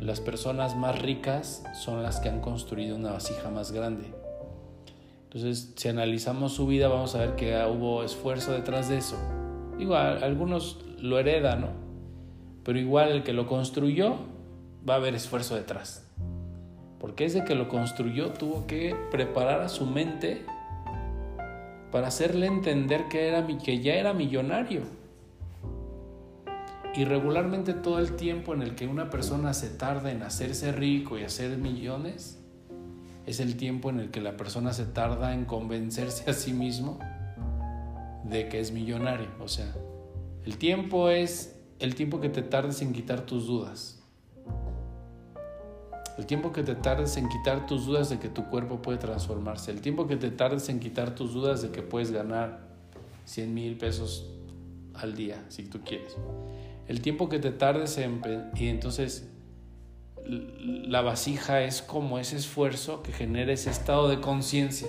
las 0.00 0.20
personas 0.20 0.76
más 0.76 1.00
ricas 1.00 1.62
son 1.74 2.02
las 2.02 2.20
que 2.20 2.28
han 2.28 2.40
construido 2.40 2.96
una 2.96 3.12
vasija 3.12 3.50
más 3.50 3.72
grande. 3.72 4.06
Entonces, 5.24 5.72
si 5.76 5.88
analizamos 5.88 6.52
su 6.52 6.66
vida, 6.66 6.88
vamos 6.88 7.14
a 7.14 7.18
ver 7.18 7.36
que 7.36 7.54
hubo 7.66 8.04
esfuerzo 8.04 8.52
detrás 8.52 8.88
de 8.88 8.98
eso. 8.98 9.16
Igual, 9.78 10.22
algunos 10.22 10.78
lo 10.98 11.18
heredan, 11.18 11.60
¿no? 11.60 11.84
pero 12.64 12.78
igual 12.78 13.10
el 13.10 13.22
que 13.22 13.32
lo 13.32 13.46
construyó 13.46 14.16
va 14.88 14.94
a 14.94 14.96
haber 14.96 15.14
esfuerzo 15.14 15.54
detrás. 15.54 16.10
Porque 16.98 17.26
ese 17.26 17.44
que 17.44 17.54
lo 17.54 17.68
construyó 17.68 18.30
tuvo 18.30 18.66
que 18.66 18.96
preparar 19.10 19.60
a 19.60 19.68
su 19.68 19.84
mente 19.84 20.46
para 21.94 22.08
hacerle 22.08 22.46
entender 22.46 23.06
que, 23.06 23.28
era, 23.28 23.46
que 23.46 23.78
ya 23.78 23.94
era 23.94 24.12
millonario. 24.12 24.82
Y 26.92 27.04
regularmente 27.04 27.72
todo 27.72 28.00
el 28.00 28.16
tiempo 28.16 28.52
en 28.52 28.62
el 28.62 28.74
que 28.74 28.88
una 28.88 29.10
persona 29.10 29.54
se 29.54 29.68
tarda 29.68 30.10
en 30.10 30.24
hacerse 30.24 30.72
rico 30.72 31.16
y 31.20 31.22
hacer 31.22 31.56
millones, 31.56 32.42
es 33.26 33.38
el 33.38 33.56
tiempo 33.56 33.90
en 33.90 34.00
el 34.00 34.10
que 34.10 34.20
la 34.20 34.36
persona 34.36 34.72
se 34.72 34.86
tarda 34.86 35.34
en 35.34 35.44
convencerse 35.44 36.28
a 36.28 36.34
sí 36.34 36.52
mismo 36.52 36.98
de 38.24 38.48
que 38.48 38.58
es 38.58 38.72
millonario. 38.72 39.28
O 39.38 39.46
sea, 39.46 39.72
el 40.44 40.58
tiempo 40.58 41.10
es 41.10 41.54
el 41.78 41.94
tiempo 41.94 42.20
que 42.20 42.28
te 42.28 42.42
tardes 42.42 42.82
en 42.82 42.92
quitar 42.92 43.20
tus 43.20 43.46
dudas. 43.46 43.93
El 46.16 46.26
tiempo 46.26 46.52
que 46.52 46.62
te 46.62 46.74
tardes 46.74 47.16
en 47.16 47.28
quitar 47.28 47.66
tus 47.66 47.86
dudas 47.86 48.08
de 48.08 48.18
que 48.18 48.28
tu 48.28 48.44
cuerpo 48.44 48.80
puede 48.80 48.98
transformarse. 48.98 49.72
El 49.72 49.80
tiempo 49.80 50.06
que 50.06 50.16
te 50.16 50.30
tardes 50.30 50.68
en 50.68 50.78
quitar 50.78 51.14
tus 51.14 51.34
dudas 51.34 51.62
de 51.62 51.70
que 51.70 51.82
puedes 51.82 52.12
ganar 52.12 52.60
100 53.24 53.52
mil 53.52 53.76
pesos 53.76 54.30
al 54.94 55.16
día, 55.16 55.44
si 55.48 55.64
tú 55.64 55.80
quieres. 55.84 56.16
El 56.86 57.00
tiempo 57.00 57.28
que 57.28 57.38
te 57.38 57.50
tardes 57.50 57.98
en... 57.98 58.22
Y 58.54 58.68
entonces 58.68 59.28
la 60.26 61.02
vasija 61.02 61.62
es 61.62 61.82
como 61.82 62.18
ese 62.18 62.36
esfuerzo 62.36 63.02
que 63.02 63.12
genera 63.12 63.52
ese 63.52 63.70
estado 63.70 64.08
de 64.08 64.20
conciencia. 64.20 64.88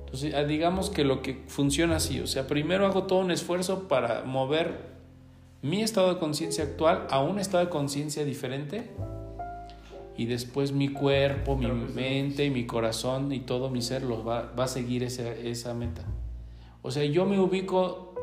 Entonces, 0.00 0.34
digamos 0.48 0.90
que 0.90 1.04
lo 1.04 1.22
que 1.22 1.44
funciona 1.46 1.96
así, 1.96 2.20
o 2.20 2.26
sea, 2.26 2.48
primero 2.48 2.84
hago 2.84 3.04
todo 3.04 3.20
un 3.20 3.30
esfuerzo 3.30 3.86
para 3.86 4.24
mover 4.24 4.90
mi 5.62 5.82
estado 5.82 6.12
de 6.12 6.18
conciencia 6.18 6.64
actual 6.64 7.06
a 7.10 7.20
un 7.20 7.38
estado 7.38 7.64
de 7.64 7.70
conciencia 7.70 8.24
diferente 8.24 8.90
y 10.16 10.26
después 10.26 10.72
mi 10.72 10.88
cuerpo, 10.88 11.56
mi 11.56 11.66
mente 11.66 12.44
y 12.44 12.50
mi 12.50 12.66
corazón 12.66 13.32
y 13.32 13.40
todo 13.40 13.70
mi 13.70 13.82
ser 13.82 14.02
los 14.02 14.26
va, 14.26 14.52
va 14.58 14.64
a 14.64 14.68
seguir 14.68 15.02
esa, 15.02 15.32
esa 15.32 15.74
meta. 15.74 16.04
O 16.82 16.90
sea, 16.90 17.04
yo 17.04 17.26
me 17.26 17.38
ubico, 17.38 18.14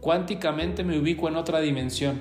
cuánticamente 0.00 0.84
me 0.84 0.98
ubico 0.98 1.28
en 1.28 1.36
otra 1.36 1.60
dimensión, 1.60 2.20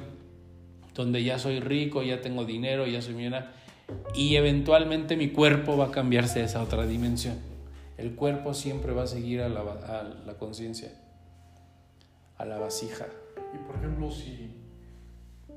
donde 0.93 1.23
ya 1.23 1.39
soy 1.39 1.60
rico, 1.60 2.03
ya 2.03 2.21
tengo 2.21 2.45
dinero, 2.45 2.86
ya 2.86 3.01
soy 3.01 3.13
millonario, 3.13 3.49
y 4.13 4.36
eventualmente 4.36 5.17
mi 5.17 5.29
cuerpo 5.29 5.77
va 5.77 5.86
a 5.86 5.91
cambiarse 5.91 6.41
a 6.41 6.45
esa 6.45 6.62
otra 6.62 6.86
dimensión. 6.86 7.38
El 7.97 8.15
cuerpo 8.15 8.53
siempre 8.53 8.91
va 8.91 9.03
a 9.03 9.08
seguir 9.08 9.41
a 9.41 9.49
la, 9.49 9.62
a 9.62 10.03
la 10.25 10.34
conciencia, 10.38 10.91
a 12.38 12.45
la 12.45 12.58
vasija. 12.58 13.08
Y 13.53 13.58
por 13.67 13.75
ejemplo, 13.75 14.12
si, 14.12 14.51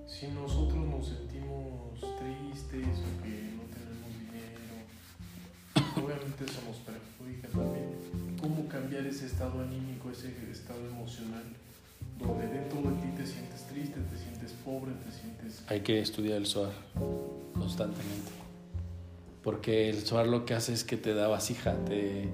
si 0.07 0.29
nosotros 0.29 0.85
nos 0.87 1.07
sentimos 1.07 2.01
tristes 2.19 2.87
o 2.87 3.23
que 3.23 3.57
no 5.97 6.26
cambiar 8.81 9.07
ese 9.07 9.27
estado 9.27 9.61
anímico, 9.61 10.11
ese 10.11 10.29
estado 10.51 10.87
emocional, 10.87 11.43
donde 12.19 12.47
dentro 12.47 12.83
de 12.83 12.97
ti 13.01 13.09
te 13.17 13.27
sientes 13.27 13.67
triste, 13.67 14.01
te 14.01 14.19
sientes 14.19 14.53
pobre, 14.65 14.93
te 15.05 15.13
sientes... 15.13 15.65
Hay 15.69 15.81
que 15.81 16.01
estudiar 16.01 16.37
el 16.37 16.47
SOAR 16.47 16.73
constantemente. 17.55 18.31
Porque 19.43 19.89
el 19.89 20.05
SOAR 20.05 20.27
lo 20.27 20.45
que 20.45 20.55
hace 20.55 20.73
es 20.73 20.85
que 20.85 20.97
te 20.97 21.15
da 21.15 21.29
vasija, 21.29 21.75
te 21.85 22.29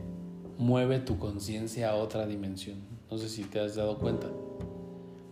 mueve 0.58 0.98
tu 0.98 1.18
conciencia 1.18 1.90
a 1.90 1.94
otra 1.94 2.26
dimensión. 2.26 2.78
No 3.10 3.18
sé 3.18 3.28
si 3.28 3.44
te 3.44 3.60
has 3.60 3.76
dado 3.76 3.98
cuenta. 3.98 4.28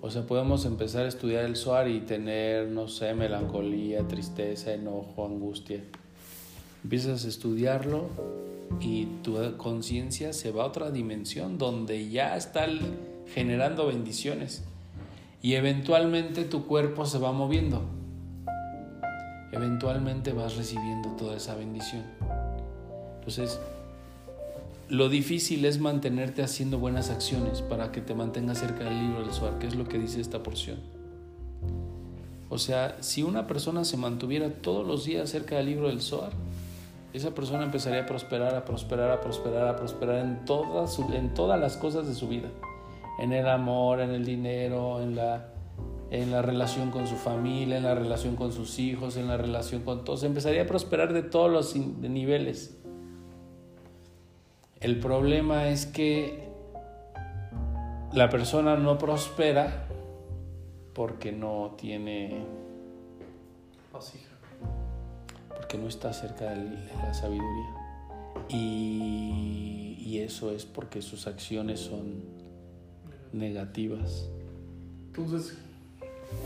O 0.02 0.10
sea, 0.10 0.26
podemos 0.26 0.64
empezar 0.64 1.04
a 1.04 1.08
estudiar 1.08 1.44
el 1.44 1.56
SOAR 1.56 1.88
y 1.88 2.00
tener, 2.00 2.68
no 2.68 2.88
sé, 2.88 3.14
melancolía, 3.14 4.06
tristeza, 4.06 4.72
enojo, 4.72 5.26
angustia. 5.26 5.82
Empiezas 6.82 7.24
a 7.24 7.28
estudiarlo 7.28 8.08
y 8.80 9.06
tu 9.22 9.36
conciencia 9.56 10.32
se 10.32 10.52
va 10.52 10.64
a 10.64 10.66
otra 10.66 10.90
dimensión 10.90 11.58
donde 11.58 12.08
ya 12.08 12.36
está 12.36 12.66
generando 13.34 13.86
bendiciones. 13.86 14.62
Y 15.42 15.54
eventualmente 15.54 16.44
tu 16.44 16.66
cuerpo 16.66 17.06
se 17.06 17.18
va 17.18 17.32
moviendo. 17.32 17.82
Eventualmente 19.52 20.32
vas 20.32 20.56
recibiendo 20.56 21.10
toda 21.16 21.36
esa 21.36 21.54
bendición. 21.54 22.04
Entonces, 23.18 23.58
lo 24.88 25.08
difícil 25.08 25.64
es 25.64 25.78
mantenerte 25.78 26.42
haciendo 26.42 26.78
buenas 26.78 27.10
acciones 27.10 27.62
para 27.62 27.92
que 27.92 28.00
te 28.00 28.14
mantengas 28.14 28.58
cerca 28.58 28.84
del 28.84 28.98
libro 28.98 29.22
del 29.22 29.32
Suar, 29.32 29.58
que 29.58 29.66
es 29.66 29.74
lo 29.74 29.84
que 29.84 29.98
dice 29.98 30.20
esta 30.20 30.42
porción. 30.42 30.78
O 32.48 32.58
sea, 32.58 32.96
si 33.00 33.22
una 33.22 33.46
persona 33.46 33.84
se 33.84 33.96
mantuviera 33.96 34.50
todos 34.50 34.86
los 34.86 35.04
días 35.04 35.30
cerca 35.30 35.56
del 35.56 35.66
libro 35.66 35.88
del 35.88 36.00
Zohar, 36.00 36.32
esa 37.12 37.34
persona 37.34 37.64
empezaría 37.64 38.02
a 38.02 38.06
prosperar, 38.06 38.54
a 38.54 38.64
prosperar, 38.64 39.10
a 39.10 39.20
prosperar, 39.20 39.68
a 39.68 39.76
prosperar 39.76 40.24
en 40.24 40.44
todas, 40.44 40.98
en 40.98 41.34
todas 41.34 41.58
las 41.58 41.76
cosas 41.76 42.06
de 42.06 42.14
su 42.14 42.28
vida. 42.28 42.48
En 43.18 43.32
el 43.32 43.48
amor, 43.48 44.00
en 44.00 44.10
el 44.10 44.24
dinero, 44.24 45.02
en 45.02 45.16
la, 45.16 45.48
en 46.10 46.30
la 46.30 46.40
relación 46.40 46.90
con 46.90 47.06
su 47.06 47.16
familia, 47.16 47.76
en 47.76 47.82
la 47.82 47.94
relación 47.94 48.36
con 48.36 48.52
sus 48.52 48.78
hijos, 48.78 49.16
en 49.16 49.28
la 49.28 49.36
relación 49.36 49.82
con 49.82 50.04
todos. 50.04 50.22
Empezaría 50.22 50.62
a 50.62 50.66
prosperar 50.66 51.12
de 51.12 51.22
todos 51.22 51.50
los 51.50 51.76
niveles. 51.76 52.78
El 54.80 54.98
problema 55.00 55.68
es 55.68 55.86
que 55.86 56.48
la 58.12 58.30
persona 58.30 58.76
no 58.76 58.98
prospera 58.98 59.88
porque 60.94 61.32
no 61.32 61.74
tiene 61.76 62.44
porque 65.60 65.76
no 65.76 65.88
está 65.88 66.10
cerca 66.14 66.46
de 66.46 66.88
la 67.02 67.12
sabiduría. 67.12 67.68
Y, 68.48 69.98
y 70.00 70.20
eso 70.20 70.52
es 70.52 70.64
porque 70.64 71.02
sus 71.02 71.26
acciones 71.26 71.80
son 71.80 72.24
negativas. 73.34 74.30
Entonces, 75.08 75.58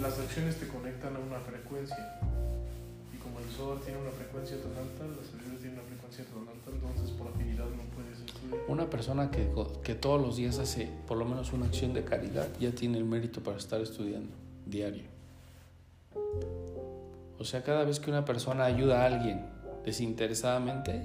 las 0.02 0.18
acciones 0.18 0.56
te 0.56 0.66
conectan 0.66 1.14
a 1.14 1.20
una 1.20 1.38
frecuencia. 1.38 2.18
Y 3.14 3.18
como 3.18 3.38
el 3.38 3.48
sol 3.50 3.80
tiene 3.84 4.00
una 4.00 4.10
frecuencia 4.10 4.56
tan 4.60 4.72
alta, 4.72 5.06
la 5.06 5.24
sabiduría 5.24 5.60
tiene 5.60 5.74
una 5.74 5.84
frecuencia 5.84 6.24
tan 6.24 6.48
alta, 6.48 6.70
entonces 6.72 7.10
por 7.16 7.28
afinidad 7.28 7.66
no 7.66 7.84
puedes 7.94 8.18
una 8.66 8.90
persona 8.90 9.30
que, 9.30 9.48
que 9.84 9.94
todos 9.94 10.20
los 10.20 10.36
días 10.36 10.58
hace 10.58 10.90
por 11.06 11.16
lo 11.16 11.24
menos 11.24 11.52
una 11.52 11.66
acción 11.66 11.94
de 11.94 12.04
caridad 12.04 12.48
ya 12.58 12.72
tiene 12.72 12.98
el 12.98 13.04
mérito 13.04 13.42
para 13.42 13.58
estar 13.58 13.80
estudiando 13.80 14.34
diario. 14.66 15.04
O 17.38 17.44
sea, 17.44 17.62
cada 17.62 17.84
vez 17.84 18.00
que 18.00 18.10
una 18.10 18.24
persona 18.24 18.64
ayuda 18.64 19.02
a 19.02 19.06
alguien 19.06 19.44
desinteresadamente, 19.84 21.02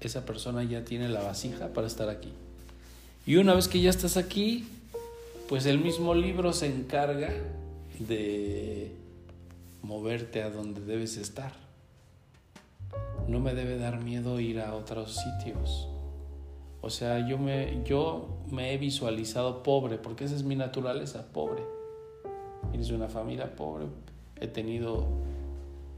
esa 0.00 0.24
persona 0.24 0.62
ya 0.64 0.84
tiene 0.84 1.08
la 1.08 1.22
vasija 1.22 1.72
para 1.72 1.86
estar 1.86 2.08
aquí. 2.08 2.32
Y 3.24 3.36
una 3.36 3.54
vez 3.54 3.68
que 3.68 3.80
ya 3.80 3.90
estás 3.90 4.16
aquí, 4.16 4.68
pues 5.48 5.66
el 5.66 5.78
mismo 5.78 6.14
libro 6.14 6.52
se 6.52 6.66
encarga 6.66 7.30
de 7.98 8.92
moverte 9.82 10.42
a 10.42 10.50
donde 10.50 10.80
debes 10.80 11.16
estar. 11.16 11.52
No 13.28 13.40
me 13.40 13.54
debe 13.54 13.78
dar 13.78 14.00
miedo 14.00 14.40
ir 14.40 14.60
a 14.60 14.74
otros 14.74 15.16
sitios. 15.16 15.88
O 16.80 16.90
sea, 16.90 17.26
yo 17.28 17.38
me, 17.38 17.82
yo 17.84 18.42
me 18.50 18.74
he 18.74 18.78
visualizado 18.78 19.62
pobre, 19.62 19.98
porque 19.98 20.24
esa 20.24 20.34
es 20.34 20.42
mi 20.42 20.56
naturaleza, 20.56 21.24
pobre. 21.32 21.62
Eres 22.72 22.90
una 22.90 23.08
familia 23.08 23.54
pobre. 23.54 23.86
He 24.42 24.48
tenido 24.48 25.06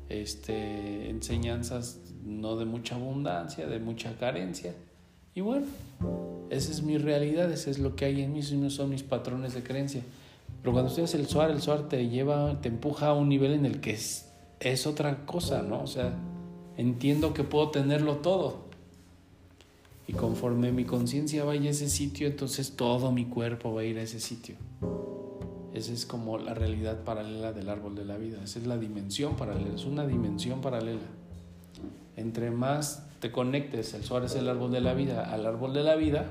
este, 0.09 1.09
enseñanzas 1.09 2.01
no 2.25 2.57
de 2.57 2.65
mucha 2.65 2.95
abundancia, 2.95 3.67
de 3.67 3.79
mucha 3.79 4.17
carencia. 4.17 4.75
Y 5.35 5.41
bueno, 5.41 5.67
esa 6.51 6.71
es 6.71 6.83
mi 6.83 6.99
realidad, 6.99 7.51
ese 7.51 7.71
es 7.71 7.79
lo 7.79 7.97
que 7.97 8.05
hay 8.05 8.23
en 8.23 8.33
mí, 8.33 8.41
esos 8.41 8.73
son 8.73 8.91
mis 8.91 9.03
patrones 9.03 9.55
de 9.55 9.63
creencia. 9.63 10.03
Pero 10.61 10.73
cuando 10.73 10.89
estudias 10.89 11.15
el 11.15 11.27
SOAR, 11.27 11.51
el 11.51 11.61
SOAR 11.61 11.89
te 11.89 12.09
lleva, 12.09 12.61
te 12.61 12.69
empuja 12.69 13.09
a 13.09 13.13
un 13.15 13.29
nivel 13.29 13.53
en 13.53 13.67
el 13.67 13.81
que 13.81 13.93
es, 13.93 14.31
es 14.61 14.87
otra 14.87 15.27
cosa, 15.27 15.63
¿no? 15.63 15.83
O 15.83 15.87
sea, 15.87 16.15
entiendo 16.77 17.35
que 17.35 17.45
puedo 17.45 17.71
tenerlo 17.71 18.17
todo. 18.17 18.65
Y 20.07 20.13
conforme 20.13 20.71
mi 20.71 20.85
conciencia 20.85 21.45
vaya 21.45 21.69
a 21.69 21.73
ese 21.73 21.89
sitio, 21.89 22.27
entonces 22.27 22.77
todo 22.77 23.11
mi 23.11 23.25
cuerpo 23.25 23.75
va 23.75 23.83
a 23.83 23.85
ir 23.85 23.99
a 23.99 24.03
ese 24.03 24.21
sitio. 24.21 24.57
Esa 25.75 25.93
es 25.93 26.07
como 26.07 26.39
la 26.39 26.55
realidad 26.55 27.03
paralela 27.03 27.53
del 27.53 27.69
árbol 27.69 27.97
de 27.97 28.05
la 28.05 28.17
vida. 28.17 28.39
Esa 28.45 28.61
es 28.61 28.67
la 28.67 28.79
dimensión 28.79 29.37
paralela. 29.37 29.75
Es 29.75 29.85
una 29.85 30.07
dimensión 30.07 30.61
paralela. 30.61 31.03
Entre 32.17 32.53
más 32.53 33.09
te 33.19 33.33
conectes, 33.33 33.93
el 33.95 34.05
Suárez 34.05 34.33
es 34.33 34.39
el 34.39 34.49
árbol 34.49 34.71
de 34.71 34.81
la 34.81 34.95
vida, 34.95 35.33
al 35.33 35.45
árbol 35.47 35.75
de 35.75 35.83
la 35.83 35.97
vida, 35.97 36.27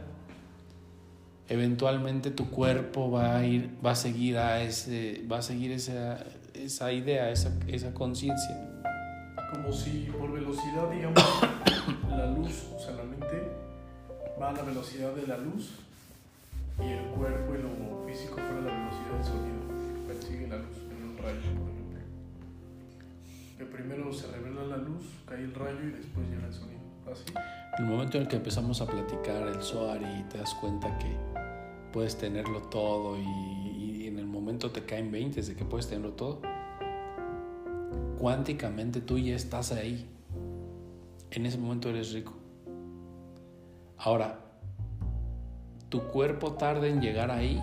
eventualmente 1.49 2.31
tu 2.31 2.49
cuerpo 2.49 3.11
va 3.11 3.37
a 3.37 3.45
ir, 3.45 3.77
va 3.85 3.91
a 3.91 3.95
seguir 3.95 4.37
a 4.37 4.61
ese, 4.61 5.25
va 5.29 5.39
a 5.39 5.41
seguir 5.41 5.71
esa, 5.71 6.23
esa 6.53 6.93
idea, 6.93 7.29
esa, 7.29 7.51
esa 7.67 7.93
conciencia. 7.93 8.83
Como 9.51 9.73
si 9.73 10.09
por 10.17 10.31
velocidad, 10.31 10.89
digamos, 10.89 11.21
la 12.09 12.27
luz, 12.27 12.69
o 12.75 12.79
sea, 12.79 12.93
la 12.93 13.03
mente 13.03 13.51
va 14.39 14.49
a 14.49 14.53
la 14.53 14.61
velocidad 14.61 15.13
de 15.13 15.27
la 15.27 15.37
luz 15.37 15.71
y 16.79 16.91
el 16.91 17.05
cuerpo 17.09 17.53
y 17.55 17.61
lo 17.61 18.05
físico 18.07 18.35
fuera 18.35 18.61
la 18.61 18.71
velocidad 18.71 19.13
del 19.15 19.23
sonido. 19.23 20.07
Persigue 20.07 20.47
la 20.47 20.57
luz 20.57 20.77
en 20.89 21.09
un 21.09 21.17
rayo, 21.17 21.39
por 21.59 21.69
ejemplo. 21.69 21.99
Que 23.57 23.65
primero 23.65 24.13
se 24.13 24.27
revela 24.27 24.63
la 24.63 24.77
luz, 24.77 25.03
cae 25.25 25.43
el 25.43 25.53
rayo 25.53 25.83
y 25.83 25.91
después 25.91 26.27
llega 26.29 26.47
el 26.47 26.53
sonido. 26.53 26.79
Así. 27.11 27.25
El 27.79 27.85
momento 27.85 28.17
en 28.17 28.23
el 28.23 28.29
que 28.29 28.37
empezamos 28.37 28.81
a 28.81 28.87
platicar 28.87 29.47
el 29.47 29.61
SOAR 29.61 30.01
y 30.01 30.23
te 30.29 30.37
das 30.37 30.53
cuenta 30.55 30.97
que 30.99 31.15
puedes 31.91 32.17
tenerlo 32.17 32.61
todo 32.61 33.17
y, 33.17 34.03
y 34.03 34.07
en 34.07 34.19
el 34.19 34.25
momento 34.25 34.71
te 34.71 34.83
caen 34.85 35.11
20 35.11 35.41
de 35.41 35.55
que 35.55 35.65
puedes 35.65 35.87
tenerlo 35.87 36.13
todo, 36.13 36.41
cuánticamente 38.19 39.01
tú 39.01 39.17
ya 39.17 39.35
estás 39.35 39.71
ahí. 39.71 40.07
En 41.31 41.45
ese 41.45 41.57
momento 41.57 41.89
eres 41.89 42.13
rico. 42.13 42.33
Ahora, 43.97 44.42
tu 45.93 46.07
cuerpo 46.07 46.53
tarda 46.53 46.87
en 46.87 47.01
llegar 47.01 47.29
ahí 47.29 47.61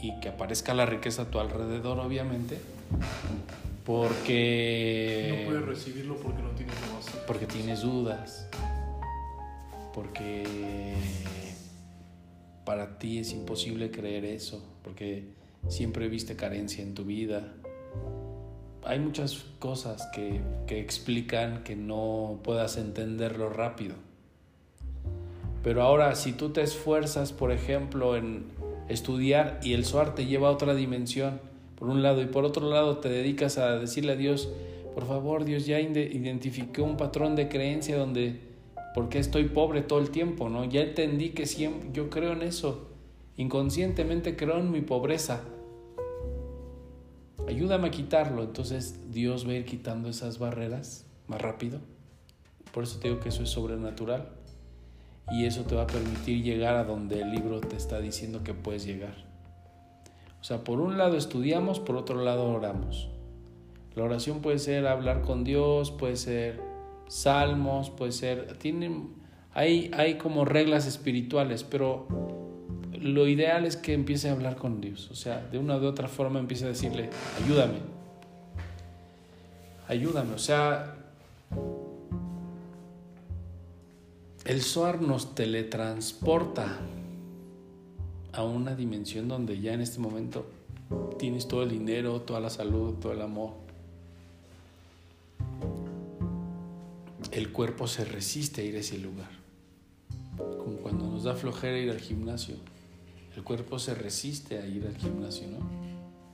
y 0.00 0.20
que 0.20 0.28
aparezca 0.28 0.74
la 0.74 0.86
riqueza 0.86 1.22
a 1.22 1.24
tu 1.24 1.40
alrededor, 1.40 1.98
obviamente, 1.98 2.56
porque... 3.84 5.40
No 5.40 5.50
puedes 5.50 5.66
recibirlo 5.66 6.16
porque 6.18 6.40
no 6.40 6.50
tienes 6.50 6.76
base. 6.94 7.10
Porque 7.26 7.46
tienes 7.46 7.80
dudas, 7.80 8.48
porque 9.92 10.94
para 12.64 12.96
ti 13.00 13.18
es 13.18 13.32
imposible 13.32 13.90
creer 13.90 14.24
eso, 14.24 14.64
porque 14.84 15.24
siempre 15.66 16.08
viste 16.08 16.36
carencia 16.36 16.84
en 16.84 16.94
tu 16.94 17.04
vida. 17.04 17.54
Hay 18.84 19.00
muchas 19.00 19.46
cosas 19.58 20.08
que, 20.14 20.40
que 20.68 20.78
explican 20.78 21.64
que 21.64 21.74
no 21.74 22.38
puedas 22.44 22.76
entenderlo 22.76 23.48
rápido. 23.48 23.96
Pero 25.64 25.80
ahora, 25.80 26.14
si 26.14 26.32
tú 26.32 26.50
te 26.50 26.60
esfuerzas, 26.60 27.32
por 27.32 27.50
ejemplo, 27.50 28.16
en 28.16 28.44
estudiar 28.90 29.60
y 29.62 29.72
el 29.72 29.86
SOAR 29.86 30.14
te 30.14 30.26
lleva 30.26 30.48
a 30.48 30.52
otra 30.52 30.74
dimensión, 30.74 31.40
por 31.76 31.88
un 31.88 32.02
lado, 32.02 32.20
y 32.20 32.26
por 32.26 32.44
otro 32.44 32.68
lado 32.68 32.98
te 32.98 33.08
dedicas 33.08 33.56
a 33.56 33.78
decirle 33.78 34.12
a 34.12 34.16
Dios, 34.16 34.50
por 34.94 35.06
favor, 35.06 35.46
Dios, 35.46 35.64
ya 35.64 35.80
identifiqué 35.80 36.82
un 36.82 36.98
patrón 36.98 37.34
de 37.34 37.48
creencia 37.48 37.96
donde, 37.96 38.40
¿por 38.94 39.08
qué 39.08 39.18
estoy 39.18 39.44
pobre 39.44 39.80
todo 39.80 40.00
el 40.00 40.10
tiempo? 40.10 40.50
¿no? 40.50 40.66
Ya 40.66 40.82
entendí 40.82 41.30
que 41.30 41.46
siempre, 41.46 41.88
yo 41.94 42.10
creo 42.10 42.32
en 42.32 42.42
eso, 42.42 42.90
inconscientemente 43.38 44.36
creo 44.36 44.58
en 44.58 44.70
mi 44.70 44.82
pobreza. 44.82 45.44
Ayúdame 47.48 47.88
a 47.88 47.90
quitarlo, 47.90 48.42
entonces 48.42 49.10
Dios 49.10 49.48
va 49.48 49.52
a 49.52 49.54
ir 49.54 49.64
quitando 49.64 50.10
esas 50.10 50.38
barreras 50.38 51.06
más 51.26 51.40
rápido. 51.40 51.80
Por 52.70 52.84
eso 52.84 52.98
te 53.00 53.08
digo 53.08 53.20
que 53.20 53.30
eso 53.30 53.42
es 53.42 53.48
sobrenatural 53.48 54.43
y 55.30 55.46
eso 55.46 55.62
te 55.62 55.74
va 55.74 55.82
a 55.82 55.86
permitir 55.86 56.42
llegar 56.42 56.76
a 56.76 56.84
donde 56.84 57.22
el 57.22 57.30
libro 57.30 57.60
te 57.60 57.76
está 57.76 58.00
diciendo 58.00 58.42
que 58.42 58.54
puedes 58.54 58.84
llegar. 58.84 59.14
O 60.40 60.44
sea, 60.44 60.62
por 60.62 60.80
un 60.80 60.98
lado 60.98 61.16
estudiamos, 61.16 61.80
por 61.80 61.96
otro 61.96 62.22
lado 62.22 62.48
oramos. 62.48 63.08
La 63.94 64.04
oración 64.04 64.40
puede 64.40 64.58
ser 64.58 64.86
hablar 64.86 65.22
con 65.22 65.44
Dios, 65.44 65.90
puede 65.90 66.16
ser 66.16 66.60
salmos, 67.08 67.90
puede 67.90 68.12
ser... 68.12 68.58
Tienen, 68.58 69.14
Hay, 69.54 69.90
hay 69.96 70.14
como 70.18 70.44
reglas 70.44 70.86
espirituales, 70.86 71.64
pero 71.64 72.06
lo 72.92 73.26
ideal 73.28 73.64
es 73.64 73.76
que 73.76 73.94
empiece 73.94 74.28
a 74.28 74.32
hablar 74.32 74.56
con 74.56 74.80
Dios. 74.80 75.10
O 75.10 75.14
sea, 75.14 75.46
de 75.50 75.58
una 75.58 75.76
u 75.78 75.84
otra 75.86 76.08
forma 76.08 76.40
empiece 76.40 76.64
a 76.64 76.68
decirle, 76.68 77.08
ayúdame. 77.42 77.78
Ayúdame. 79.88 80.34
O 80.34 80.38
sea, 80.38 80.96
el 84.44 84.60
SOAR 84.60 85.00
nos 85.00 85.34
teletransporta 85.34 86.78
a 88.32 88.42
una 88.42 88.74
dimensión 88.74 89.26
donde 89.26 89.58
ya 89.60 89.72
en 89.72 89.80
este 89.80 90.00
momento 90.00 90.46
tienes 91.18 91.48
todo 91.48 91.62
el 91.62 91.70
dinero, 91.70 92.20
toda 92.20 92.40
la 92.40 92.50
salud, 92.50 92.94
todo 92.94 93.12
el 93.12 93.22
amor. 93.22 93.52
El 97.32 97.52
cuerpo 97.52 97.86
se 97.86 98.04
resiste 98.04 98.60
a 98.60 98.64
ir 98.64 98.76
a 98.76 98.80
ese 98.80 98.98
lugar. 98.98 99.30
Como 100.36 100.76
cuando 100.76 101.06
nos 101.06 101.24
da 101.24 101.34
flojera 101.34 101.78
ir 101.78 101.90
al 101.90 102.00
gimnasio. 102.00 102.56
El 103.36 103.42
cuerpo 103.42 103.78
se 103.78 103.94
resiste 103.94 104.58
a 104.58 104.66
ir 104.66 104.86
al 104.86 104.96
gimnasio, 104.96 105.48
¿no? 105.48 105.58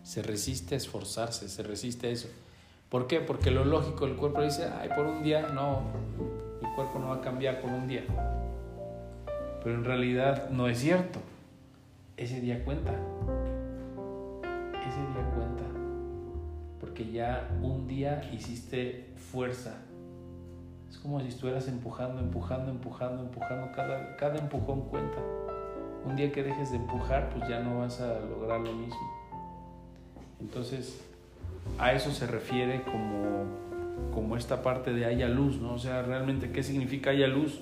Se 0.02 0.22
resiste 0.22 0.74
a 0.74 0.78
esforzarse, 0.78 1.48
se 1.48 1.62
resiste 1.62 2.08
a 2.08 2.10
eso. 2.10 2.28
¿Por 2.88 3.06
qué? 3.06 3.20
Porque 3.20 3.50
lo 3.50 3.64
lógico, 3.64 4.04
el 4.06 4.16
cuerpo 4.16 4.42
dice, 4.42 4.64
ay, 4.64 4.90
por 4.96 5.06
un 5.06 5.22
día, 5.22 5.48
no, 5.50 5.82
cuerpo 6.80 6.98
no 6.98 7.08
va 7.08 7.16
a 7.16 7.20
cambiar 7.20 7.60
por 7.60 7.70
un 7.70 7.86
día. 7.86 8.04
Pero 9.62 9.74
en 9.76 9.84
realidad 9.84 10.48
no 10.50 10.66
es 10.66 10.78
cierto. 10.78 11.20
Ese 12.16 12.40
día 12.40 12.64
cuenta. 12.64 12.92
Ese 14.80 15.00
día 15.12 15.30
cuenta. 15.34 15.64
Porque 16.80 17.10
ya 17.10 17.50
un 17.60 17.86
día 17.86 18.22
hiciste 18.32 19.12
fuerza. 19.16 19.76
Es 20.88 20.96
como 20.98 21.20
si 21.20 21.28
estuvieras 21.28 21.68
empujando, 21.68 22.20
empujando, 22.20 22.70
empujando, 22.70 23.22
empujando. 23.24 23.70
Cada, 23.72 24.16
cada 24.16 24.38
empujón 24.38 24.82
cuenta. 24.88 25.18
Un 26.06 26.16
día 26.16 26.32
que 26.32 26.42
dejes 26.42 26.70
de 26.70 26.78
empujar, 26.78 27.28
pues 27.28 27.46
ya 27.46 27.60
no 27.60 27.80
vas 27.80 28.00
a 28.00 28.20
lograr 28.20 28.60
lo 28.60 28.72
mismo. 28.72 29.10
Entonces, 30.40 31.04
a 31.78 31.92
eso 31.92 32.10
se 32.10 32.26
refiere 32.26 32.82
como, 32.84 33.44
como 34.12 34.36
esta 34.36 34.62
parte 34.62 34.92
de 34.92 35.06
haya 35.06 35.28
luz, 35.28 35.60
¿no? 35.60 35.74
O 35.74 35.78
sea, 35.78 36.02
realmente, 36.02 36.50
¿qué 36.52 36.62
significa 36.62 37.10
haya 37.10 37.26
luz? 37.26 37.60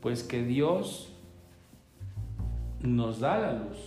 Pues 0.00 0.22
que 0.22 0.42
Dios 0.42 1.12
nos 2.80 3.20
da 3.20 3.38
la 3.38 3.52
luz, 3.52 3.78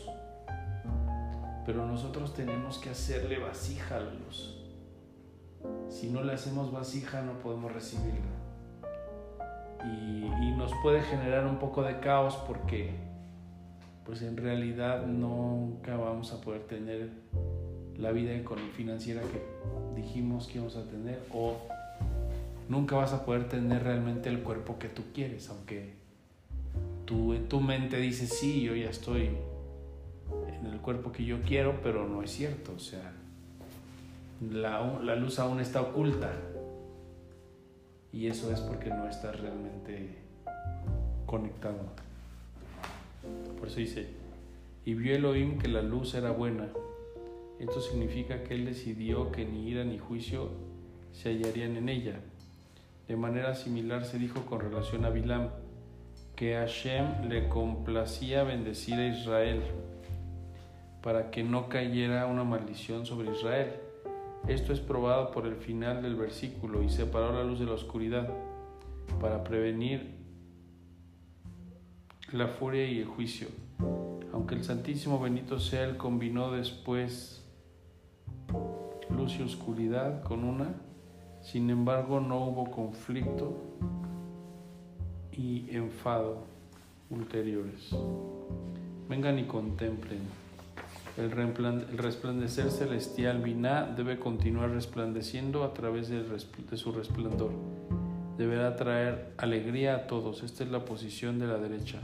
pero 1.65 1.85
nosotros 1.85 2.33
tenemos 2.33 2.77
que 2.77 2.89
hacerle 2.89 3.39
vasija 3.39 3.97
a 3.97 3.99
la 3.99 4.13
luz. 4.13 4.57
Si 5.89 6.09
no 6.09 6.23
le 6.23 6.33
hacemos 6.33 6.71
vasija, 6.71 7.21
no 7.21 7.39
podemos 7.39 7.73
recibirla. 7.73 8.35
Y, 9.83 10.25
y 10.25 10.51
nos 10.57 10.71
puede 10.81 11.01
generar 11.01 11.45
un 11.45 11.57
poco 11.57 11.83
de 11.83 11.99
caos 11.99 12.35
porque 12.47 12.95
pues 14.05 14.21
en 14.21 14.37
realidad 14.37 15.05
nunca 15.05 15.97
vamos 15.97 16.31
a 16.31 16.39
poder 16.39 16.63
tener 16.63 17.09
la 17.97 18.11
vida 18.11 18.31
financiera 18.75 19.21
que 19.21 20.01
dijimos 20.01 20.47
que 20.47 20.55
íbamos 20.57 20.75
a 20.75 20.83
tener 20.85 21.19
o 21.33 21.57
nunca 22.69 22.95
vas 22.95 23.13
a 23.13 23.25
poder 23.25 23.47
tener 23.47 23.83
realmente 23.83 24.29
el 24.29 24.41
cuerpo 24.41 24.77
que 24.79 24.89
tú 24.89 25.03
quieres, 25.13 25.49
aunque 25.49 25.93
tú, 27.05 27.35
tu 27.47 27.61
mente 27.61 27.97
dice, 27.97 28.27
sí, 28.27 28.63
yo 28.63 28.75
ya 28.75 28.89
estoy 28.89 29.29
en 30.59 30.65
el 30.65 30.79
cuerpo 30.79 31.11
que 31.11 31.23
yo 31.23 31.41
quiero, 31.41 31.79
pero 31.81 32.07
no 32.07 32.23
es 32.23 32.31
cierto, 32.31 32.73
o 32.75 32.79
sea, 32.79 33.13
la, 34.41 34.99
la 35.01 35.15
luz 35.15 35.39
aún 35.39 35.59
está 35.59 35.81
oculta 35.81 36.31
y 38.11 38.27
eso 38.27 38.51
es 38.51 38.59
porque 38.61 38.89
no 38.89 39.07
estás 39.07 39.39
realmente 39.39 40.15
conectado. 41.25 41.79
Por 43.59 43.67
eso 43.67 43.79
dice, 43.79 44.07
y 44.85 44.93
vio 44.93 45.15
Elohim 45.15 45.57
que 45.57 45.67
la 45.67 45.81
luz 45.81 46.13
era 46.13 46.31
buena. 46.31 46.69
Esto 47.59 47.79
significa 47.79 48.43
que 48.43 48.55
él 48.55 48.65
decidió 48.65 49.31
que 49.31 49.45
ni 49.45 49.69
ira 49.69 49.83
ni 49.83 49.97
juicio 49.97 50.49
se 51.13 51.29
hallarían 51.29 51.77
en 51.77 51.89
ella. 51.89 52.19
De 53.07 53.15
manera 53.15 53.55
similar 53.55 54.05
se 54.05 54.19
dijo 54.19 54.45
con 54.45 54.59
relación 54.59 55.05
a 55.05 55.09
Bilam, 55.09 55.49
que 56.35 56.55
Hashem 56.55 57.29
le 57.29 57.47
complacía 57.47 58.43
bendecir 58.43 58.95
a 58.95 59.07
Israel 59.07 59.61
para 61.01 61.31
que 61.31 61.43
no 61.43 61.69
cayera 61.69 62.25
una 62.25 62.43
maldición 62.43 63.05
sobre 63.05 63.31
Israel. 63.31 63.73
Esto 64.47 64.73
es 64.73 64.79
probado 64.79 65.31
por 65.31 65.45
el 65.45 65.55
final 65.55 66.01
del 66.01 66.15
versículo 66.15 66.83
y 66.83 66.89
separó 66.89 67.31
la 67.31 67.43
luz 67.43 67.59
de 67.59 67.65
la 67.65 67.73
oscuridad 67.73 68.27
para 69.21 69.43
prevenir 69.43 70.15
la 72.31 72.47
furia 72.47 72.85
y 72.85 72.99
el 72.99 73.05
juicio. 73.05 73.47
Aunque 74.33 74.55
el 74.55 74.63
Santísimo 74.63 75.19
Benito 75.19 75.59
sea, 75.59 75.85
él 75.85 75.95
combinó 75.95 76.51
después 76.51 77.44
y 79.27 79.41
oscuridad 79.41 80.23
con 80.23 80.43
una, 80.43 80.73
sin 81.41 81.69
embargo 81.69 82.19
no 82.19 82.45
hubo 82.45 82.71
conflicto 82.71 83.57
y 85.31 85.67
enfado 85.75 86.43
ulteriores. 87.09 87.89
Vengan 89.09 89.39
y 89.39 89.45
contemplen. 89.45 90.19
El 91.17 91.31
resplandecer 91.31 92.71
celestial 92.71 93.41
Biná 93.41 93.85
debe 93.85 94.19
continuar 94.19 94.71
resplandeciendo 94.71 95.63
a 95.63 95.73
través 95.73 96.09
de 96.09 96.77
su 96.77 96.91
resplandor 96.91 97.51
deberá 98.37 98.75
traer 98.75 99.33
alegría 99.37 99.95
a 99.95 100.07
todos. 100.07 100.43
Esta 100.43 100.63
es 100.63 100.71
la 100.71 100.85
posición 100.85 101.39
de 101.39 101.47
la 101.47 101.57
derecha, 101.57 102.01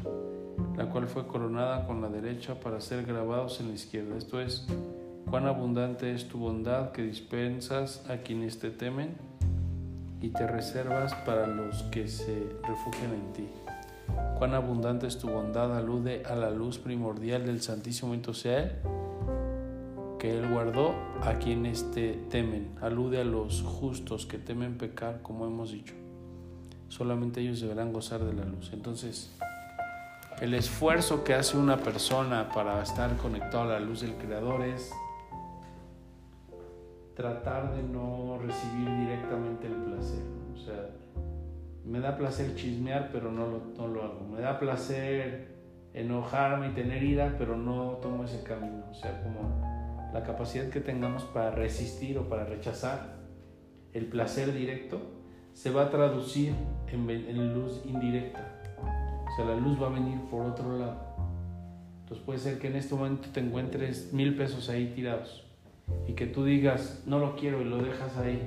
la 0.77 0.89
cual 0.89 1.07
fue 1.07 1.27
coronada 1.27 1.85
con 1.85 2.01
la 2.01 2.09
derecha 2.09 2.59
para 2.59 2.79
ser 2.81 3.05
grabados 3.05 3.59
en 3.59 3.69
la 3.69 3.73
izquierda. 3.73 4.17
Esto 4.17 4.39
es, 4.39 4.65
cuán 5.29 5.47
abundante 5.47 6.13
es 6.13 6.27
tu 6.27 6.39
bondad 6.39 6.91
que 6.91 7.03
dispensas 7.03 8.03
a 8.09 8.17
quienes 8.17 8.59
te 8.59 8.71
temen 8.71 9.15
y 10.21 10.29
te 10.29 10.47
reservas 10.47 11.13
para 11.25 11.47
los 11.47 11.83
que 11.83 12.07
se 12.07 12.47
refugian 12.67 13.13
en 13.13 13.33
ti. 13.33 13.47
Cuán 14.37 14.53
abundante 14.53 15.07
es 15.07 15.17
tu 15.17 15.29
bondad 15.29 15.75
alude 15.77 16.23
a 16.25 16.35
la 16.35 16.49
luz 16.49 16.77
primordial 16.77 17.45
del 17.45 17.61
Santísimo 17.61 18.15
Sea 18.33 18.79
que 20.19 20.37
Él 20.37 20.49
guardó 20.51 20.93
a 21.21 21.39
quienes 21.39 21.89
te 21.91 22.13
temen. 22.29 22.75
Alude 22.81 23.21
a 23.21 23.23
los 23.23 23.63
justos 23.63 24.25
que 24.25 24.37
temen 24.37 24.77
pecar, 24.77 25.21
como 25.21 25.47
hemos 25.47 25.71
dicho 25.71 25.95
solamente 26.91 27.39
ellos 27.39 27.61
deberán 27.61 27.93
gozar 27.93 28.23
de 28.23 28.33
la 28.33 28.43
luz. 28.43 28.71
Entonces, 28.73 29.31
el 30.41 30.53
esfuerzo 30.53 31.23
que 31.23 31.33
hace 31.33 31.57
una 31.57 31.77
persona 31.77 32.49
para 32.49 32.83
estar 32.83 33.15
conectado 33.17 33.63
a 33.63 33.67
la 33.67 33.79
luz 33.79 34.01
del 34.01 34.15
Creador 34.15 34.63
es 34.63 34.91
tratar 37.15 37.75
de 37.75 37.83
no 37.83 38.37
recibir 38.37 38.89
directamente 38.97 39.67
el 39.67 39.73
placer. 39.73 40.23
O 40.53 40.57
sea, 40.57 40.89
me 41.85 41.99
da 41.99 42.17
placer 42.17 42.55
chismear, 42.55 43.09
pero 43.11 43.31
no 43.31 43.47
lo, 43.47 43.61
no 43.77 43.87
lo 43.87 44.03
hago. 44.03 44.27
Me 44.27 44.41
da 44.41 44.59
placer 44.59 45.55
enojarme 45.93 46.69
y 46.69 46.71
tener 46.71 47.03
ira, 47.03 47.35
pero 47.37 47.57
no 47.57 47.97
tomo 48.01 48.23
ese 48.23 48.43
camino. 48.43 48.85
O 48.89 48.93
sea, 48.93 49.21
como 49.23 50.09
la 50.13 50.23
capacidad 50.23 50.69
que 50.69 50.79
tengamos 50.79 51.23
para 51.23 51.51
resistir 51.51 52.17
o 52.17 52.27
para 52.27 52.45
rechazar 52.45 53.19
el 53.93 54.05
placer 54.05 54.53
directo 54.53 55.01
se 55.53 55.69
va 55.69 55.83
a 55.83 55.89
traducir 55.89 56.53
en, 56.87 57.53
luz 57.53 57.81
indirecta. 57.85 58.59
O 58.77 59.35
sea, 59.35 59.45
la 59.45 59.55
luz 59.55 59.81
va 59.81 59.87
a 59.87 59.91
venir 59.91 60.19
por 60.29 60.45
otro 60.45 60.77
lado. 60.77 61.11
Entonces 62.01 62.25
puede 62.25 62.39
ser 62.39 62.59
que 62.59 62.67
en 62.67 62.75
este 62.75 62.95
momento 62.95 63.29
te 63.33 63.39
encuentres 63.39 64.11
mil 64.13 64.35
pesos 64.35 64.69
ahí 64.69 64.93
tirados 64.93 65.50
y 66.07 66.13
que 66.13 66.27
tú 66.27 66.45
digas, 66.45 67.03
no 67.05 67.19
lo 67.19 67.35
quiero 67.35 67.61
y 67.61 67.65
lo 67.65 67.77
dejas 67.77 68.17
ahí. 68.17 68.41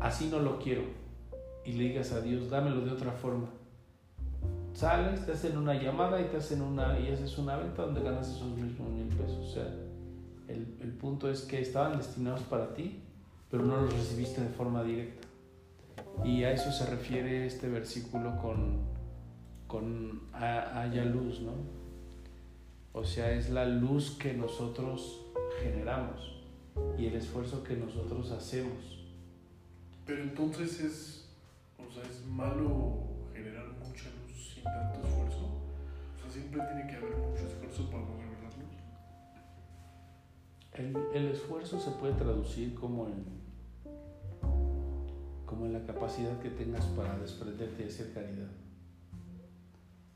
Así 0.00 0.28
no 0.30 0.38
lo 0.38 0.58
quiero. 0.58 0.82
Y 1.64 1.72
le 1.72 1.84
digas 1.84 2.12
a 2.12 2.20
Dios, 2.20 2.50
dámelo 2.50 2.82
de 2.82 2.92
otra 2.92 3.12
forma. 3.12 3.48
Sales, 4.74 5.24
te 5.24 5.32
hacen 5.32 5.56
una 5.56 5.74
llamada 5.74 6.20
y 6.20 6.24
te 6.24 6.36
hacen 6.36 6.60
una 6.60 6.98
y 6.98 7.08
haces 7.08 7.38
una 7.38 7.56
venta 7.56 7.82
donde 7.82 8.02
ganas 8.02 8.28
esos 8.28 8.48
mismos 8.50 8.88
mil 8.90 9.08
pesos. 9.08 9.38
O 9.38 9.54
sea, 9.54 9.66
el, 10.48 10.76
el 10.80 10.92
punto 10.92 11.30
es 11.30 11.42
que 11.42 11.60
estaban 11.60 11.96
destinados 11.96 12.42
para 12.42 12.74
ti 12.74 13.04
pero 13.54 13.66
no 13.66 13.82
los 13.82 13.92
recibiste 13.92 14.40
de 14.40 14.48
forma 14.48 14.82
directa. 14.82 15.28
Y 16.24 16.42
a 16.42 16.50
eso 16.50 16.72
se 16.72 16.86
refiere 16.86 17.46
este 17.46 17.68
versículo 17.68 18.36
con, 18.42 18.80
con 19.68 20.22
haya 20.32 21.04
luz, 21.04 21.40
¿no? 21.40 21.52
O 22.96 23.04
sea, 23.04 23.32
es 23.32 23.50
la 23.50 23.66
luz 23.66 24.12
que 24.12 24.32
nosotros 24.34 25.20
generamos 25.60 26.44
y 26.96 27.06
el 27.06 27.16
esfuerzo 27.16 27.64
que 27.64 27.76
nosotros 27.76 28.30
hacemos. 28.30 29.04
Pero 30.06 30.22
entonces 30.22 30.80
es, 30.80 31.28
o 31.76 31.92
sea, 31.92 32.04
es 32.04 32.24
malo 32.24 33.02
generar 33.32 33.66
mucha 33.80 34.04
luz 34.10 34.54
sin 34.54 34.62
tanto 34.62 35.08
esfuerzo. 35.08 35.44
O 35.44 36.20
sea, 36.22 36.30
siempre 36.30 36.62
tiene 36.68 36.86
que 36.86 36.94
haber 36.94 37.16
mucho 37.16 37.44
esfuerzo 37.48 37.90
para 37.90 38.04
lograr 38.04 38.28
la 38.28 38.48
luz. 38.62 38.76
El, 40.72 41.24
el 41.24 41.32
esfuerzo 41.32 41.80
se 41.80 41.90
puede 41.90 42.14
traducir 42.14 42.74
como 42.76 43.08
en 43.08 43.44
como 45.46 45.66
en 45.66 45.72
la 45.72 45.84
capacidad 45.84 46.38
que 46.40 46.50
tengas 46.50 46.84
para 46.86 47.18
desprenderte 47.18 47.84
y 47.84 47.88
hacer 47.88 48.12
caridad 48.14 48.48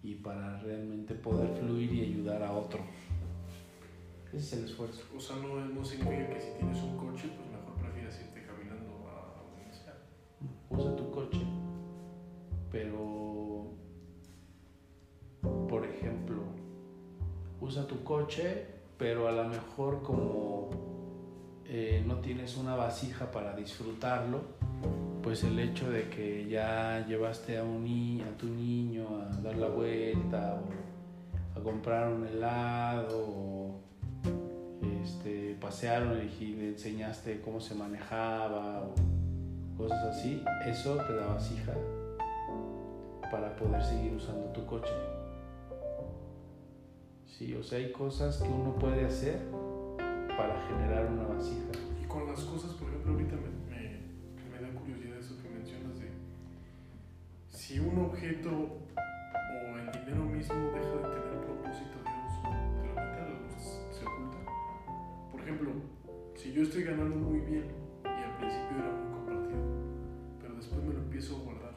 y 0.03 0.15
para 0.15 0.61
realmente 0.61 1.15
poder 1.15 1.57
fluir 1.59 1.93
y 1.93 2.01
ayudar 2.03 2.43
a 2.43 2.53
otro. 2.53 2.81
Ese 4.29 4.39
es 4.39 4.53
el 4.53 4.65
esfuerzo. 4.67 5.03
O 5.17 5.21
sea, 5.21 5.37
no, 5.37 5.57
no 5.57 5.85
significa 5.85 6.29
que 6.29 6.41
si 6.41 6.59
tienes 6.59 6.83
un 6.83 6.97
coche, 6.97 7.31
pues 7.35 7.51
mejor 7.51 7.75
prefieras 7.81 8.21
irte 8.21 8.45
caminando 8.47 9.09
a 9.09 9.43
donde 9.43 9.73
sea. 9.73 9.95
Usa 10.69 10.95
tu 10.97 11.11
coche, 11.11 11.41
pero, 12.71 13.73
por 15.69 15.85
ejemplo, 15.85 16.43
usa 17.61 17.87
tu 17.87 18.05
coche, 18.05 18.67
pero 18.99 19.29
a 19.29 19.33
lo 19.33 19.49
mejor 19.49 20.03
como 20.03 20.69
eh, 21.65 22.05
no 22.07 22.17
tienes 22.17 22.57
una 22.57 22.77
vasija 22.77 23.31
para 23.31 23.57
disfrutarlo, 23.57 24.43
pues 25.29 25.45
el 25.45 25.59
hecho 25.59 25.91
de 25.91 26.09
que 26.09 26.49
ya 26.49 27.05
llevaste 27.07 27.59
a, 27.59 27.63
un 27.63 27.85
ni 27.85 28.23
a 28.23 28.35
tu 28.39 28.47
niño 28.47 29.07
a 29.21 29.43
dar 29.43 29.59
la 29.59 29.69
vuelta 29.69 30.59
o 31.55 31.61
a 31.61 31.63
comprar 31.63 32.11
un 32.11 32.27
helado 32.27 33.27
o 33.29 33.79
este, 35.05 35.55
pasearon 35.61 36.19
y 36.41 36.47
le 36.55 36.69
enseñaste 36.69 37.43
cómo 37.43 37.61
se 37.61 37.75
manejaba 37.75 38.81
o 38.81 38.95
cosas 39.77 40.03
así, 40.17 40.43
eso 40.67 40.97
te 40.97 41.15
da 41.15 41.27
vasija 41.27 41.75
para 43.31 43.55
poder 43.55 43.85
seguir 43.85 44.15
usando 44.15 44.47
tu 44.53 44.65
coche. 44.65 44.95
Sí, 47.27 47.55
o 47.55 47.63
sea, 47.63 47.81
hay 47.81 47.93
cosas 47.93 48.39
que 48.39 48.49
uno 48.49 48.75
puede 48.77 49.05
hacer 49.05 49.43
para 50.39 50.59
generar 50.69 51.05
una 51.13 51.25
vasija. 51.25 51.69
Y 52.03 52.07
con 52.07 52.27
las 52.27 52.41
cosas, 52.45 52.73
por 52.73 52.89
ejemplo, 52.89 53.13
ahorita 53.13 53.37
me, 53.37 53.58
objeto 58.09 58.51
o 58.51 59.79
el 59.79 59.91
dinero 59.93 60.25
mismo 60.25 60.55
deja 60.73 60.97
de 60.97 61.21
tener 61.21 61.41
propósito 61.45 61.97
de 62.05 62.13
uso, 62.27 62.43
realmente 62.83 63.21
la 63.21 63.41
luz 63.41 63.63
se 63.91 64.05
oculta. 64.05 64.39
Por 65.31 65.41
ejemplo, 65.41 65.71
si 66.35 66.53
yo 66.53 66.63
estoy 66.63 66.85
ganando 66.85 67.17
muy 67.17 67.41
bien 67.41 67.67
y 68.05 68.23
al 68.25 68.37
principio 68.39 68.79
era 68.79 68.93
muy 68.93 69.13
compartido, 69.13 69.61
pero 70.41 70.55
después 70.57 70.83
me 70.83 70.95
lo 70.95 71.01
empiezo 71.01 71.37
a 71.37 71.41
guardar, 71.41 71.75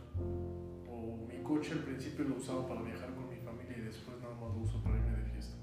o 0.90 1.28
mi 1.28 1.44
coche 1.44 1.74
al 1.74 1.80
principio 1.80 2.26
lo 2.26 2.36
usaba 2.38 2.66
para 2.68 2.82
viajar 2.82 3.14
con 3.14 3.30
mi 3.30 3.38
familia 3.38 3.78
y 3.78 3.82
después 3.82 4.18
nada 4.22 4.34
más 4.36 4.56
lo 4.56 4.62
uso 4.64 4.82
para 4.84 4.98
irme 4.98 5.18
de 5.18 5.26
fiesta. 5.32 5.56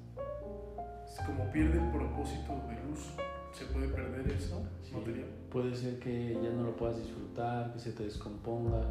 Es 1.06 1.20
como 1.26 1.50
pierde 1.50 1.80
el 1.80 1.90
propósito 1.90 2.52
de 2.68 2.74
luz, 2.88 3.14
se 3.52 3.64
puede 3.66 3.88
perder 3.88 4.30
eso 4.32 4.62
Sí. 4.82 4.94
material. 4.94 5.28
Puede 5.50 5.74
ser 5.74 5.98
que 5.98 6.34
ya 6.34 6.50
no 6.50 6.62
lo 6.64 6.76
puedas 6.76 6.98
disfrutar, 6.98 7.72
que 7.72 7.78
se 7.78 7.92
te 7.92 8.04
descomponga, 8.04 8.86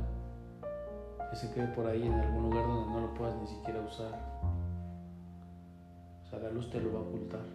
que 1.29 1.35
se 1.35 1.53
quede 1.53 1.67
por 1.67 1.87
ahí 1.87 2.03
en 2.03 2.13
algún 2.13 2.43
lugar 2.43 2.65
donde 2.67 2.91
no 2.91 3.01
lo 3.01 3.13
puedas 3.13 3.35
ni 3.41 3.47
siquiera 3.47 3.81
usar. 3.81 4.13
O 6.23 6.29
sea, 6.29 6.39
la 6.39 6.51
luz 6.51 6.69
te 6.69 6.79
lo 6.79 6.93
va 6.93 6.99
a 6.99 7.03
ocultar. 7.03 7.45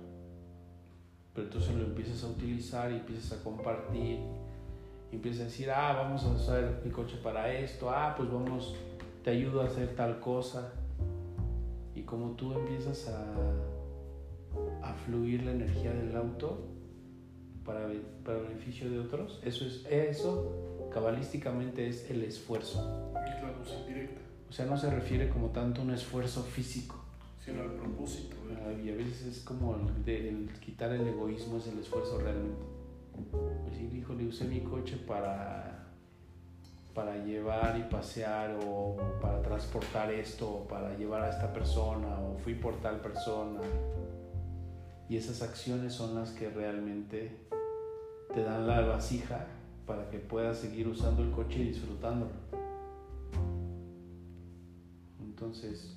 Pero 1.34 1.46
entonces 1.46 1.74
lo 1.74 1.84
empiezas 1.84 2.24
a 2.24 2.28
utilizar 2.28 2.90
y 2.90 2.96
empiezas 2.96 3.38
a 3.38 3.44
compartir. 3.44 4.18
Y 5.10 5.16
empiezas 5.16 5.42
a 5.42 5.44
decir, 5.44 5.70
ah, 5.70 5.94
vamos 5.94 6.24
a 6.24 6.28
usar 6.28 6.80
mi 6.84 6.90
coche 6.90 7.18
para 7.22 7.52
esto, 7.52 7.90
ah, 7.90 8.14
pues 8.16 8.30
vamos, 8.30 8.74
te 9.22 9.30
ayudo 9.30 9.60
a 9.62 9.66
hacer 9.66 9.94
tal 9.94 10.20
cosa. 10.20 10.72
Y 11.94 12.02
como 12.02 12.30
tú 12.30 12.52
empiezas 12.54 13.08
a, 13.08 13.24
a 14.82 14.94
fluir 14.94 15.42
la 15.42 15.52
energía 15.52 15.92
del 15.92 16.16
auto, 16.16 16.72
para, 17.64 17.88
para 18.24 18.38
beneficio 18.38 18.90
de 18.90 18.98
otros, 18.98 19.40
eso 19.44 19.64
es 19.64 19.86
eso 19.86 20.88
cabalísticamente 20.92 21.88
es 21.88 22.10
el 22.10 22.22
esfuerzo. 22.22 23.11
O 24.48 24.52
sea, 24.52 24.66
no 24.66 24.76
se 24.76 24.90
refiere 24.90 25.28
como 25.30 25.48
tanto 25.48 25.80
a 25.80 25.84
un 25.84 25.90
esfuerzo 25.92 26.42
físico. 26.42 26.96
sino 27.44 27.62
al 27.62 27.72
propósito 27.72 28.36
de 28.46 28.54
Ah, 28.54 28.72
Y 28.72 28.90
a 28.90 28.94
veces 28.94 29.22
es 29.26 29.40
como 29.40 29.74
el, 29.74 30.04
de- 30.04 30.28
el 30.28 30.48
quitar 30.60 30.92
el 30.92 31.06
egoísmo 31.08 31.56
es 31.58 31.66
el 31.66 31.78
esfuerzo 31.80 32.18
realmente. 32.20 32.64
Decir, 33.68 33.92
híjole, 33.94 34.26
usé 34.28 34.44
mi 34.44 34.60
coche 34.60 34.96
para, 35.06 35.88
para 36.94 37.16
llevar 37.24 37.76
y 37.78 37.90
pasear 37.90 38.56
o 38.64 38.96
para 39.20 39.42
transportar 39.42 40.12
esto 40.12 40.48
o 40.50 40.68
para 40.68 40.96
llevar 40.96 41.22
a 41.22 41.30
esta 41.30 41.52
persona 41.52 42.18
o 42.20 42.38
fui 42.38 42.54
por 42.54 42.76
tal 42.80 43.00
persona. 43.00 43.60
Y 45.08 45.16
esas 45.16 45.42
acciones 45.42 45.92
son 45.94 46.14
las 46.14 46.30
que 46.30 46.48
realmente 46.50 47.36
te 48.32 48.42
dan 48.44 48.66
la 48.68 48.80
vasija 48.82 49.46
para 49.86 50.08
que 50.10 50.18
puedas 50.18 50.58
seguir 50.58 50.86
usando 50.86 51.22
el 51.22 51.30
coche 51.32 51.58
y 51.58 51.64
disfrutándolo. 51.68 52.30
Entonces, 55.46 55.96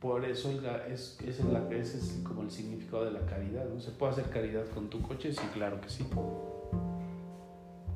por 0.00 0.24
eso 0.24 0.50
es, 0.50 0.62
la- 0.62 0.86
es, 0.86 1.18
es 1.20 1.44
la- 1.44 1.68
ese 1.70 1.98
es 1.98 2.20
como 2.24 2.42
el 2.42 2.50
significado 2.50 3.04
de 3.04 3.10
la 3.10 3.26
caridad. 3.26 3.66
¿no? 3.68 3.78
¿Se 3.78 3.90
puede 3.90 4.12
hacer 4.12 4.30
caridad 4.30 4.64
con 4.74 4.88
tu 4.88 5.02
coche? 5.02 5.32
Sí, 5.34 5.42
claro 5.52 5.78
que 5.82 5.90
sí. 5.90 6.06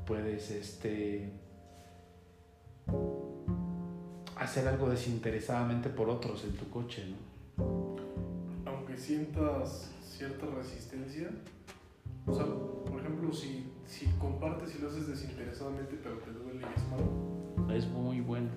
Puedes 0.06 0.50
este, 0.50 1.32
hacer 4.36 4.68
algo 4.68 4.90
desinteresadamente 4.90 5.88
por 5.88 6.10
otros 6.10 6.44
en 6.44 6.52
tu 6.56 6.68
coche. 6.68 7.06
¿no? 7.08 7.34
aunque 8.66 8.98
sientas 8.98 9.90
cierta 10.02 10.44
resistencia, 10.46 11.30
o 12.26 12.34
sea, 12.34 12.44
por 12.44 13.00
ejemplo, 13.00 13.32
si, 13.32 13.72
si 13.86 14.06
compartes 14.18 14.74
y 14.76 14.82
lo 14.82 14.88
haces 14.88 15.08
desinteresadamente, 15.08 15.98
pero 16.02 16.18
te 16.18 16.30
duele 16.32 16.60
y 16.60 16.78
es 16.78 16.86
malo, 16.90 17.72
Es 17.74 17.86
muy 17.86 18.20
bueno. 18.20 18.50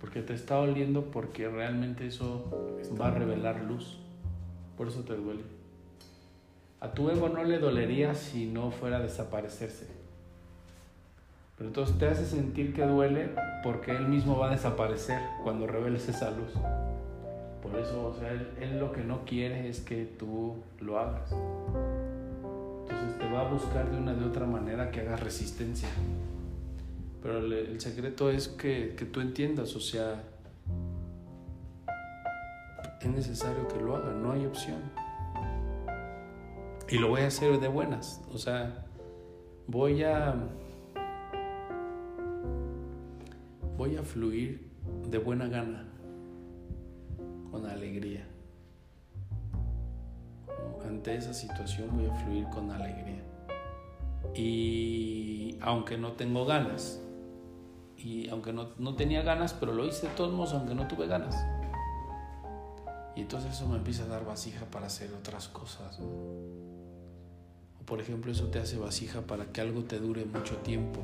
Porque 0.00 0.22
te 0.22 0.34
está 0.34 0.56
doliendo 0.56 1.10
porque 1.10 1.48
realmente 1.48 2.06
eso 2.06 2.78
va 3.00 3.08
a 3.08 3.10
revelar 3.10 3.62
luz. 3.62 3.98
Por 4.76 4.88
eso 4.88 5.00
te 5.02 5.14
duele. 5.14 5.42
A 6.80 6.92
tu 6.92 7.10
ego 7.10 7.28
no 7.28 7.44
le 7.44 7.58
dolería 7.58 8.14
si 8.14 8.46
no 8.46 8.70
fuera 8.70 8.96
a 8.96 9.00
desaparecerse. 9.00 9.86
Pero 11.58 11.68
entonces 11.68 11.98
te 11.98 12.08
hace 12.08 12.24
sentir 12.24 12.72
que 12.72 12.86
duele 12.86 13.28
porque 13.62 13.90
él 13.90 14.08
mismo 14.08 14.38
va 14.38 14.48
a 14.48 14.50
desaparecer 14.50 15.20
cuando 15.44 15.66
reveles 15.66 16.08
esa 16.08 16.30
luz. 16.30 16.54
Por 17.62 17.78
eso, 17.78 18.06
o 18.06 18.14
sea, 18.14 18.32
él, 18.32 18.48
él 18.58 18.80
lo 18.80 18.92
que 18.92 19.04
no 19.04 19.26
quiere 19.26 19.68
es 19.68 19.80
que 19.80 20.06
tú 20.06 20.56
lo 20.80 20.98
hagas. 20.98 21.30
Entonces 22.88 23.18
te 23.18 23.30
va 23.30 23.42
a 23.42 23.52
buscar 23.52 23.90
de 23.90 23.98
una 23.98 24.14
de 24.14 24.24
otra 24.24 24.46
manera 24.46 24.90
que 24.90 25.00
hagas 25.00 25.20
resistencia. 25.20 25.90
Pero 27.22 27.38
el, 27.38 27.80
secreto 27.80 28.30
es 28.30 28.48
que, 28.48 28.94
que 28.96 29.04
tú 29.04 29.20
entiendas, 29.20 29.76
o 29.76 29.80
sea, 29.80 30.24
es 33.00 33.10
necesario 33.10 33.68
que 33.68 33.80
lo 33.80 33.96
haga, 33.96 34.12
no 34.12 34.32
hay 34.32 34.46
opción. 34.46 34.80
Y 36.88 36.98
lo 36.98 37.08
voy 37.08 37.22
a 37.22 37.26
hacer 37.28 37.60
de 37.60 37.68
buenas, 37.68 38.20
o 38.32 38.38
sea, 38.38 38.86
voy 39.66 40.02
a 40.02 40.34
voy 43.76 43.96
a 43.96 44.02
fluir 44.02 44.70
de 45.08 45.18
buena 45.18 45.46
gana, 45.46 45.86
con 47.50 47.64
alegría. 47.64 48.26
Ante 50.86 51.14
esa 51.14 51.32
situación 51.32 51.88
voy 51.96 52.06
a 52.06 52.14
fluir 52.14 52.44
con 52.48 52.70
alegría. 52.70 53.22
Y 54.34 55.56
aunque 55.60 55.96
no 55.96 56.12
tengo 56.12 56.44
ganas, 56.44 57.00
y 58.02 58.28
aunque 58.30 58.52
no, 58.52 58.70
no 58.78 58.94
tenía 58.96 59.22
ganas, 59.22 59.52
pero 59.52 59.72
lo 59.72 59.84
hice 59.84 60.08
de 60.08 60.14
todos 60.14 60.32
modos, 60.32 60.54
aunque 60.54 60.74
no 60.74 60.88
tuve 60.88 61.06
ganas. 61.06 61.34
Y 63.14 63.22
entonces 63.22 63.52
eso 63.52 63.68
me 63.68 63.76
empieza 63.76 64.04
a 64.04 64.06
dar 64.06 64.24
vasija 64.24 64.64
para 64.66 64.86
hacer 64.86 65.12
otras 65.12 65.48
cosas. 65.48 65.98
O 66.00 67.84
por 67.84 68.00
ejemplo, 68.00 68.32
eso 68.32 68.46
te 68.48 68.58
hace 68.58 68.78
vasija 68.78 69.22
para 69.22 69.46
que 69.46 69.60
algo 69.60 69.82
te 69.82 69.98
dure 69.98 70.24
mucho 70.24 70.56
tiempo. 70.58 71.00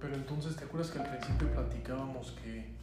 Pero 0.00 0.14
entonces, 0.14 0.56
¿te 0.56 0.64
acuerdas 0.64 0.90
que 0.90 0.98
al 0.98 1.08
principio 1.08 1.50
platicábamos 1.52 2.32
que 2.42 2.74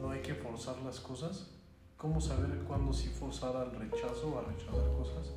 no 0.00 0.10
hay 0.10 0.20
que 0.20 0.34
forzar 0.34 0.76
las 0.82 1.00
cosas? 1.00 1.48
¿Cómo 1.96 2.20
saber 2.20 2.50
cuándo 2.66 2.92
sí 2.92 3.08
forzar 3.08 3.56
al 3.56 3.72
rechazo 3.72 4.34
o 4.34 4.38
a 4.38 4.42
rechazar 4.42 4.92
cosas? 4.98 5.32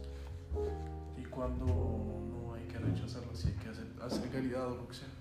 Y 1.17 1.23
cuándo 1.25 1.65
no 1.65 2.53
hay 2.53 2.63
que 2.63 2.79
rechazarlas 2.79 3.45
y 3.45 3.49
hay 3.49 3.53
que 3.53 3.69
hacer, 3.69 3.87
hacer 4.01 4.29
caridad 4.29 4.71
o 4.71 4.75
lo 4.75 4.87
que 4.87 4.95
sea. 4.95 5.12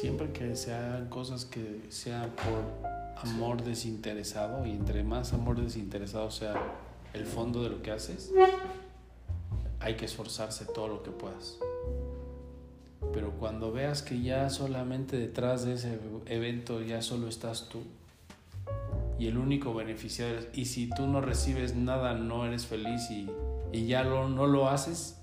Siempre 0.00 0.32
que 0.32 0.56
se 0.56 0.72
hagan 0.72 1.08
cosas 1.08 1.44
que 1.44 1.82
sean 1.90 2.30
por 2.30 3.22
amor 3.28 3.62
desinteresado 3.62 4.64
y 4.66 4.70
entre 4.70 5.04
más 5.04 5.32
amor 5.34 5.60
desinteresado 5.60 6.30
sea 6.30 6.54
el 7.12 7.26
fondo 7.26 7.62
de 7.62 7.68
lo 7.68 7.82
que 7.82 7.90
haces, 7.90 8.32
hay 9.80 9.96
que 9.96 10.06
esforzarse 10.06 10.64
todo 10.64 10.88
lo 10.88 11.02
que 11.02 11.10
puedas. 11.10 11.58
Pero 13.12 13.32
cuando 13.32 13.70
veas 13.70 14.00
que 14.00 14.22
ya 14.22 14.48
solamente 14.48 15.18
detrás 15.18 15.64
de 15.66 15.74
ese 15.74 15.98
evento 16.26 16.80
ya 16.80 17.02
solo 17.02 17.28
estás 17.28 17.68
tú 17.68 17.82
y 19.18 19.26
el 19.26 19.36
único 19.36 19.74
beneficiario, 19.74 20.40
y 20.54 20.64
si 20.64 20.88
tú 20.88 21.06
no 21.06 21.20
recibes 21.20 21.74
nada 21.76 22.14
no 22.14 22.46
eres 22.46 22.64
feliz 22.66 23.10
y, 23.10 23.28
y 23.72 23.86
ya 23.86 24.02
lo- 24.04 24.28
no 24.28 24.46
lo 24.46 24.70
haces, 24.70 25.18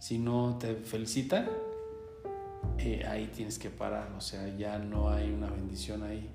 si 0.00 0.18
no 0.18 0.56
te 0.58 0.74
felicitan, 0.74 1.48
que 2.76 3.04
ahí 3.06 3.30
tienes 3.34 3.58
que 3.58 3.70
parar, 3.70 4.12
o 4.16 4.20
sea, 4.20 4.48
ya 4.56 4.78
no 4.78 5.10
hay 5.10 5.30
una 5.30 5.50
bendición 5.50 6.02
ahí. 6.02 6.30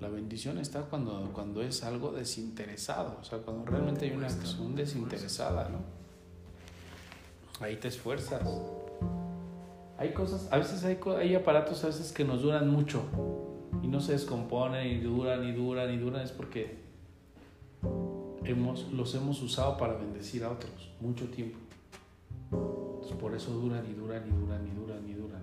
La 0.00 0.08
bendición 0.08 0.58
está 0.58 0.82
cuando, 0.82 1.30
cuando 1.32 1.62
es 1.62 1.84
algo 1.84 2.10
desinteresado, 2.10 3.18
o 3.20 3.24
sea, 3.24 3.38
cuando 3.38 3.70
realmente 3.70 4.06
hay 4.06 4.12
una 4.12 4.26
acción 4.26 4.74
desinteresada, 4.74 5.68
¿no? 5.68 5.78
Ahí 7.60 7.76
te 7.76 7.88
esfuerzas. 7.88 8.42
Hay 9.98 10.14
cosas, 10.14 10.48
a 10.50 10.56
veces 10.56 10.82
hay, 10.84 10.98
hay 11.18 11.34
aparatos 11.34 11.84
a 11.84 11.88
veces 11.88 12.10
que 12.12 12.24
nos 12.24 12.40
duran 12.40 12.70
mucho 12.70 13.02
y 13.82 13.86
no 13.86 14.00
se 14.00 14.12
descomponen 14.12 14.86
y 14.86 14.98
duran 15.00 15.44
y 15.44 15.52
duran 15.52 15.92
y 15.92 15.98
duran, 15.98 16.22
es 16.22 16.32
porque 16.32 16.78
hemos, 18.44 18.90
los 18.92 19.14
hemos 19.14 19.42
usado 19.42 19.76
para 19.76 19.94
bendecir 19.94 20.44
a 20.44 20.50
otros 20.50 20.90
mucho 21.00 21.26
tiempo. 21.26 21.58
Por 23.20 23.34
eso 23.34 23.52
duran 23.52 23.84
y 23.88 23.92
duran 23.92 24.26
y 24.26 24.30
duran 24.30 24.66
y 24.66 24.70
duran 24.70 25.08
y 25.08 25.12
duran. 25.14 25.42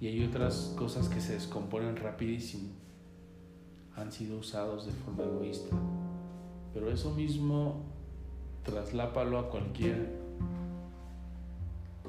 Y 0.00 0.06
hay 0.06 0.24
otras 0.24 0.72
cosas 0.76 1.08
que 1.08 1.20
se 1.20 1.34
descomponen 1.34 1.96
rapidísimo. 1.96 2.70
Han 3.96 4.12
sido 4.12 4.38
usados 4.38 4.86
de 4.86 4.92
forma 4.92 5.24
egoísta. 5.24 5.74
Pero 6.72 6.90
eso 6.90 7.10
mismo 7.10 7.82
traslápalo 8.64 9.38
a 9.38 9.50
cualquier 9.50 10.16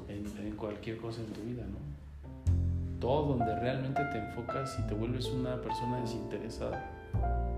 en, 0.08 0.56
cualquier 0.56 0.98
cosa 0.98 1.20
en 1.20 1.32
tu 1.32 1.40
vida, 1.42 1.64
¿no? 1.64 3.00
Todo 3.00 3.34
donde 3.34 3.58
realmente 3.58 4.04
te 4.12 4.18
enfocas 4.18 4.78
y 4.78 4.86
te 4.86 4.94
vuelves 4.94 5.26
una 5.26 5.60
persona 5.60 6.00
desinteresada. 6.00 6.90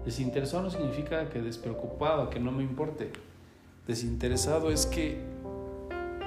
Desinteresado 0.05 0.63
no 0.63 0.71
significa 0.71 1.29
que 1.29 1.43
despreocupado, 1.43 2.31
que 2.31 2.41
no 2.41 2.53
me 2.53 2.63
importe. 2.63 3.13
Desinteresado 3.87 4.71
es 4.71 4.87
que 4.87 5.32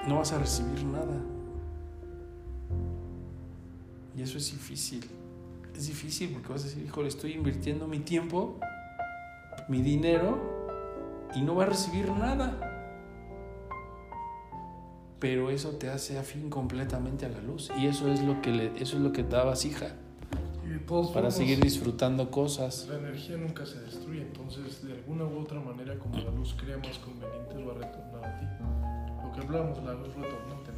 no 0.07 0.17
vas 0.17 0.31
a 0.31 0.39
recibir 0.39 0.83
nada. 0.83 1.21
Y 4.17 4.21
eso 4.21 4.37
es 4.37 4.51
difícil. 4.51 5.05
Es 5.75 5.87
difícil 5.87 6.29
porque 6.31 6.49
vas 6.49 6.61
a 6.61 6.65
decir, 6.65 6.85
híjole, 6.85 7.09
estoy 7.09 7.33
invirtiendo 7.33 7.87
mi 7.87 7.99
tiempo, 7.99 8.57
mi 9.67 9.81
dinero 9.81 10.39
y 11.35 11.41
no 11.41 11.55
va 11.55 11.63
a 11.63 11.67
recibir 11.67 12.09
nada 12.11 12.75
pero 15.25 15.49
eso 15.49 15.71
te 15.71 15.89
hace 15.89 16.19
afín 16.19 16.51
completamente 16.51 17.25
a 17.25 17.29
la 17.29 17.41
luz 17.41 17.71
y 17.79 17.87
eso 17.87 18.07
es 18.11 18.21
lo 18.21 18.43
que 18.43 18.51
le, 18.51 18.67
eso 18.79 18.97
es 18.97 19.01
lo 19.01 19.11
que 19.11 19.23
te 19.23 19.35
da 19.35 19.43
vasija 19.43 19.87
para 21.15 21.31
seguir 21.31 21.59
disfrutando 21.59 22.29
cosas. 22.29 22.87
La 22.87 22.99
energía 22.99 23.35
nunca 23.37 23.65
se 23.65 23.79
destruye, 23.79 24.21
entonces 24.21 24.85
de 24.85 24.93
alguna 24.93 25.23
u 25.23 25.39
otra 25.39 25.59
manera 25.59 25.97
como 25.97 26.17
la 26.19 26.29
luz 26.29 26.55
crea 26.59 26.77
más 26.77 26.99
convenientes 26.99 27.57
va 27.57 27.71
a 27.71 27.75
retornar 27.75 28.25
a 28.25 28.39
ti. 28.39 28.45
Que 29.35 29.41
hablamos, 29.41 29.83
la 29.83 29.93
luz 29.93 30.15
retornante, 30.15 30.71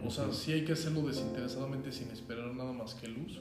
¿no? 0.00 0.08
O 0.08 0.10
sea, 0.10 0.32
sí 0.32 0.52
hay 0.52 0.64
que 0.64 0.72
hacerlo 0.72 1.02
desinteresadamente 1.02 1.92
sin 1.92 2.10
esperar 2.10 2.46
nada 2.46 2.72
más 2.72 2.94
que 2.94 3.06
luz, 3.06 3.40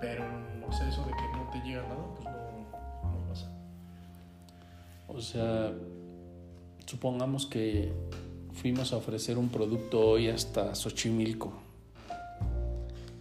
pero 0.00 0.24
no 0.58 0.72
sé, 0.72 0.88
eso 0.88 1.04
de 1.04 1.12
que 1.12 1.22
no 1.36 1.48
te 1.52 1.58
llega 1.60 1.82
nada, 1.82 2.14
pues 2.16 2.24
no, 2.24 3.10
no 3.10 3.28
pasa. 3.28 3.48
O 5.06 5.20
sea, 5.20 5.72
Supongamos 6.90 7.46
que 7.46 7.92
fuimos 8.52 8.92
a 8.92 8.96
ofrecer 8.96 9.38
un 9.38 9.48
producto 9.48 10.00
hoy 10.00 10.26
hasta 10.26 10.74
Xochimilco, 10.74 11.52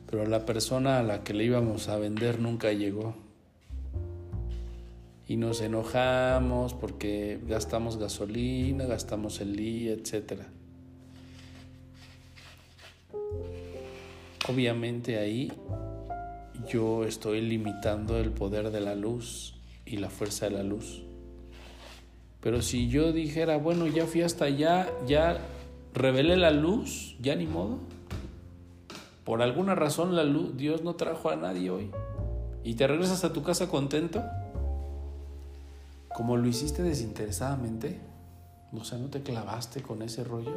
pero 0.09 0.25
la 0.25 0.43
persona 0.43 0.97
a 0.97 1.03
la 1.03 1.23
que 1.23 1.35
le 1.35 1.43
íbamos 1.43 1.87
a 1.87 1.99
vender 1.99 2.39
nunca 2.39 2.71
llegó. 2.71 3.13
Y 5.29 5.37
nos 5.37 5.61
enojamos 5.61 6.73
porque 6.73 7.39
gastamos 7.47 7.97
gasolina, 7.97 8.85
gastamos 8.85 9.41
el 9.41 9.55
día, 9.55 9.93
etc. 9.93 10.41
Obviamente 14.49 15.19
ahí 15.19 15.53
yo 16.67 17.03
estoy 17.03 17.41
limitando 17.41 18.17
el 18.17 18.31
poder 18.31 18.71
de 18.71 18.81
la 18.81 18.95
luz 18.95 19.53
y 19.85 19.97
la 19.97 20.09
fuerza 20.09 20.49
de 20.49 20.51
la 20.55 20.63
luz. 20.63 21.03
Pero 22.41 22.63
si 22.63 22.89
yo 22.89 23.11
dijera, 23.11 23.57
bueno, 23.57 23.85
ya 23.85 24.07
fui 24.07 24.23
hasta 24.23 24.45
allá, 24.45 24.89
ya 25.05 25.37
revelé 25.93 26.37
la 26.37 26.49
luz, 26.49 27.15
ya 27.19 27.35
ni 27.35 27.45
modo. 27.45 27.77
Por 29.25 29.43
alguna 29.43 29.75
razón 29.75 30.15
la 30.15 30.23
luz, 30.23 30.57
Dios 30.57 30.83
no 30.83 30.95
trajo 30.95 31.29
a 31.29 31.35
nadie 31.35 31.69
hoy. 31.69 31.91
Y 32.63 32.73
te 32.73 32.87
regresas 32.87 33.23
a 33.23 33.31
tu 33.31 33.43
casa 33.43 33.69
contento. 33.69 34.23
Como 36.19 36.35
lo 36.35 36.49
hiciste 36.49 36.83
desinteresadamente. 36.83 37.97
O 38.73 38.83
sea, 38.83 38.97
no 38.97 39.09
te 39.09 39.23
clavaste 39.23 39.81
con 39.81 40.01
ese 40.01 40.25
rollo. 40.25 40.51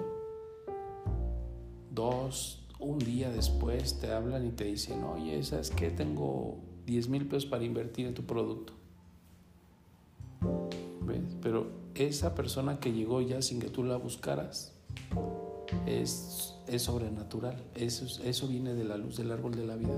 Dos, 1.88 2.66
un 2.80 2.98
día 2.98 3.30
después 3.30 4.00
te 4.00 4.10
hablan 4.10 4.44
y 4.44 4.50
te 4.50 4.64
dicen, 4.64 5.04
oye, 5.04 5.40
¿sabes 5.44 5.70
qué? 5.70 5.90
Tengo 5.90 6.58
10 6.86 7.08
mil 7.10 7.28
pesos 7.28 7.46
para 7.46 7.62
invertir 7.62 8.08
en 8.08 8.14
tu 8.14 8.24
producto. 8.24 8.72
Pero 11.40 11.70
esa 11.94 12.34
persona 12.34 12.80
que 12.80 12.92
llegó 12.92 13.20
ya 13.20 13.40
sin 13.40 13.60
que 13.60 13.68
tú 13.68 13.84
la 13.84 13.98
buscaras 13.98 14.72
es, 15.86 16.56
es 16.66 16.82
sobrenatural. 16.82 17.62
Eso, 17.76 18.20
eso 18.24 18.48
viene 18.48 18.74
de 18.74 18.82
la 18.82 18.96
luz 18.96 19.16
del 19.16 19.30
árbol 19.30 19.54
de 19.54 19.64
la 19.64 19.76
vida. 19.76 19.94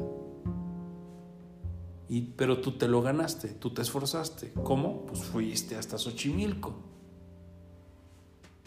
Pero 2.22 2.60
tú 2.60 2.72
te 2.72 2.88
lo 2.88 3.02
ganaste, 3.02 3.48
tú 3.48 3.72
te 3.72 3.82
esforzaste. 3.82 4.52
¿Cómo? 4.62 5.06
Pues 5.06 5.22
fuiste 5.22 5.76
hasta 5.76 5.98
Xochimilco. 5.98 6.74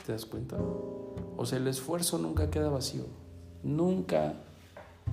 ¿Te 0.06 0.12
das 0.12 0.26
cuenta? 0.26 0.58
O 0.58 1.46
sea, 1.46 1.58
el 1.58 1.68
esfuerzo 1.68 2.18
nunca 2.18 2.50
queda 2.50 2.70
vacío. 2.70 3.06
Nunca, 3.64 4.36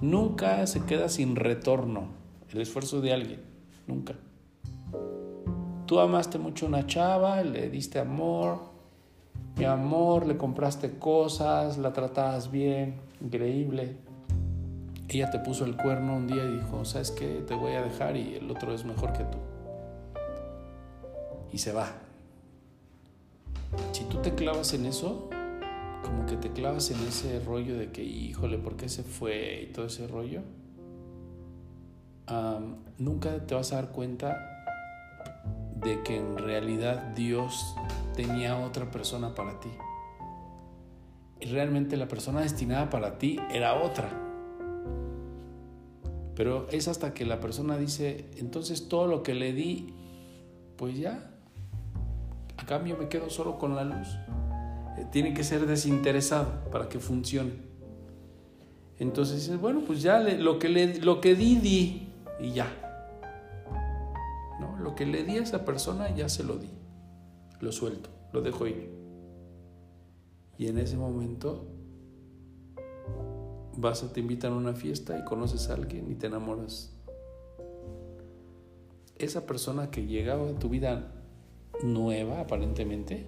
nunca 0.00 0.66
se 0.66 0.84
queda 0.84 1.08
sin 1.08 1.36
retorno. 1.36 2.08
El 2.52 2.60
esfuerzo 2.60 3.00
de 3.00 3.12
alguien. 3.12 3.42
Nunca. 3.86 4.14
Tú 5.86 5.98
amaste 6.00 6.38
mucho 6.38 6.66
a 6.66 6.68
una 6.68 6.86
chava, 6.86 7.42
le 7.42 7.68
diste 7.68 7.98
amor, 7.98 8.58
mi 9.56 9.64
amor, 9.64 10.26
le 10.26 10.36
compraste 10.36 10.98
cosas, 10.98 11.76
la 11.78 11.92
tratabas 11.92 12.50
bien, 12.50 13.00
increíble. 13.20 13.98
Ella 15.08 15.30
te 15.30 15.38
puso 15.38 15.64
el 15.64 15.76
cuerno 15.76 16.16
un 16.16 16.26
día 16.26 16.44
y 16.44 16.56
dijo, 16.56 16.84
¿sabes 16.84 17.10
qué? 17.10 17.44
Te 17.46 17.54
voy 17.54 17.72
a 17.72 17.82
dejar 17.82 18.16
y 18.16 18.34
el 18.34 18.50
otro 18.50 18.74
es 18.74 18.84
mejor 18.84 19.12
que 19.12 19.24
tú. 19.24 19.38
Y 21.52 21.58
se 21.58 21.72
va. 21.72 21.92
Si 23.92 24.04
tú 24.04 24.18
te 24.22 24.34
clavas 24.34 24.72
en 24.74 24.86
eso, 24.86 25.28
como 26.02 26.26
que 26.26 26.36
te 26.36 26.50
clavas 26.50 26.90
en 26.90 27.00
ese 27.06 27.38
rollo 27.40 27.76
de 27.76 27.92
que, 27.92 28.02
híjole, 28.02 28.58
¿por 28.58 28.76
qué 28.76 28.88
se 28.88 29.02
fue? 29.02 29.62
Y 29.62 29.72
todo 29.72 29.86
ese 29.86 30.06
rollo, 30.06 30.42
nunca 32.98 33.46
te 33.46 33.54
vas 33.54 33.72
a 33.72 33.76
dar 33.76 33.90
cuenta 33.90 34.64
de 35.76 36.02
que 36.02 36.16
en 36.16 36.38
realidad 36.38 37.12
Dios 37.14 37.76
tenía 38.16 38.58
otra 38.58 38.90
persona 38.90 39.34
para 39.34 39.60
ti. 39.60 39.70
Y 41.40 41.46
realmente 41.46 41.96
la 41.96 42.08
persona 42.08 42.40
destinada 42.40 42.90
para 42.90 43.18
ti 43.18 43.38
era 43.52 43.74
otra. 43.74 44.23
Pero 46.34 46.66
es 46.70 46.88
hasta 46.88 47.14
que 47.14 47.24
la 47.24 47.40
persona 47.40 47.76
dice, 47.76 48.26
entonces 48.36 48.88
todo 48.88 49.06
lo 49.06 49.22
que 49.22 49.34
le 49.34 49.52
di, 49.52 49.94
pues 50.76 50.98
ya, 50.98 51.30
a 52.56 52.66
cambio 52.66 52.96
me 52.96 53.08
quedo 53.08 53.30
solo 53.30 53.58
con 53.58 53.76
la 53.76 53.84
luz. 53.84 54.08
Eh, 54.98 55.06
tiene 55.12 55.34
que 55.34 55.44
ser 55.44 55.66
desinteresado 55.66 56.70
para 56.70 56.88
que 56.88 56.98
funcione. 56.98 57.52
Entonces 58.98 59.36
dices, 59.36 59.60
bueno, 59.60 59.82
pues 59.86 60.02
ya 60.02 60.20
lo, 60.20 60.58
que 60.58 60.68
lo 61.00 61.20
que 61.20 61.34
di, 61.34 61.56
di 61.56 62.08
y 62.40 62.52
ya. 62.52 62.68
Lo 64.80 64.94
que 64.94 65.06
le 65.06 65.24
di 65.24 65.38
a 65.38 65.42
esa 65.42 65.64
persona 65.64 66.14
ya 66.14 66.28
se 66.28 66.44
lo 66.44 66.56
di. 66.56 66.68
Lo 67.60 67.72
suelto, 67.72 68.10
lo 68.32 68.42
dejo 68.42 68.66
ir. 68.66 68.90
Y 70.58 70.68
en 70.68 70.78
ese 70.78 70.96
momento 70.96 71.66
vas 73.76 74.02
a 74.02 74.12
te 74.12 74.20
invitan 74.20 74.52
a 74.52 74.56
una 74.56 74.74
fiesta 74.74 75.18
y 75.18 75.24
conoces 75.24 75.68
a 75.68 75.74
alguien 75.74 76.10
y 76.10 76.14
te 76.14 76.26
enamoras. 76.26 76.92
Esa 79.18 79.46
persona 79.46 79.90
que 79.90 80.06
llegaba 80.06 80.48
a 80.50 80.58
tu 80.58 80.68
vida 80.68 81.12
nueva 81.82 82.40
aparentemente 82.40 83.26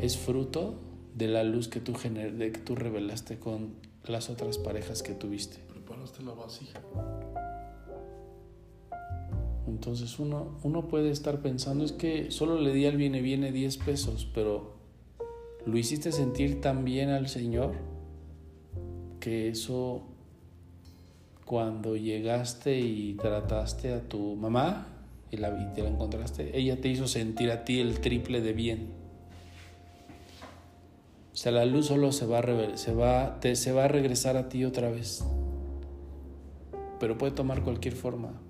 es 0.00 0.16
fruto 0.16 0.78
de 1.14 1.28
la 1.28 1.44
luz 1.44 1.68
que 1.68 1.80
tú, 1.80 1.92
de 1.92 2.52
que 2.52 2.60
tú 2.60 2.74
revelaste 2.74 3.38
con 3.38 3.74
las 4.04 4.30
otras 4.30 4.58
parejas 4.58 5.02
que 5.02 5.12
tuviste. 5.12 5.58
Preparaste 5.68 6.22
la 6.22 6.32
vasija. 6.32 6.80
Entonces 9.66 10.18
uno, 10.18 10.58
uno 10.62 10.88
puede 10.88 11.10
estar 11.10 11.42
pensando, 11.42 11.84
es 11.84 11.92
que 11.92 12.30
solo 12.30 12.60
le 12.60 12.72
di 12.72 12.86
al 12.86 12.96
viene 12.96 13.20
viene 13.20 13.52
10 13.52 13.78
pesos, 13.78 14.30
pero 14.32 14.76
lo 15.64 15.76
hiciste 15.76 16.12
sentir 16.12 16.60
tan 16.60 16.84
bien 16.84 17.10
al 17.10 17.28
Señor 17.28 17.74
que 19.26 19.48
eso 19.48 20.04
cuando 21.44 21.96
llegaste 21.96 22.78
y 22.78 23.14
trataste 23.14 23.92
a 23.92 24.08
tu 24.08 24.36
mamá 24.36 24.86
y, 25.32 25.36
la, 25.38 25.48
y 25.48 25.74
te 25.74 25.82
la 25.82 25.88
encontraste, 25.88 26.56
ella 26.56 26.80
te 26.80 26.86
hizo 26.86 27.08
sentir 27.08 27.50
a 27.50 27.64
ti 27.64 27.80
el 27.80 27.98
triple 27.98 28.40
de 28.40 28.52
bien. 28.52 28.86
O 31.32 31.36
sea, 31.36 31.50
la 31.50 31.64
luz 31.64 31.86
solo 31.86 32.12
se 32.12 32.24
va 32.24 32.38
a, 32.38 32.76
se 32.76 32.94
va, 32.94 33.40
te, 33.40 33.56
se 33.56 33.72
va 33.72 33.86
a 33.86 33.88
regresar 33.88 34.36
a 34.36 34.48
ti 34.48 34.64
otra 34.64 34.90
vez. 34.92 35.24
Pero 37.00 37.18
puede 37.18 37.32
tomar 37.32 37.64
cualquier 37.64 37.96
forma. 37.96 38.40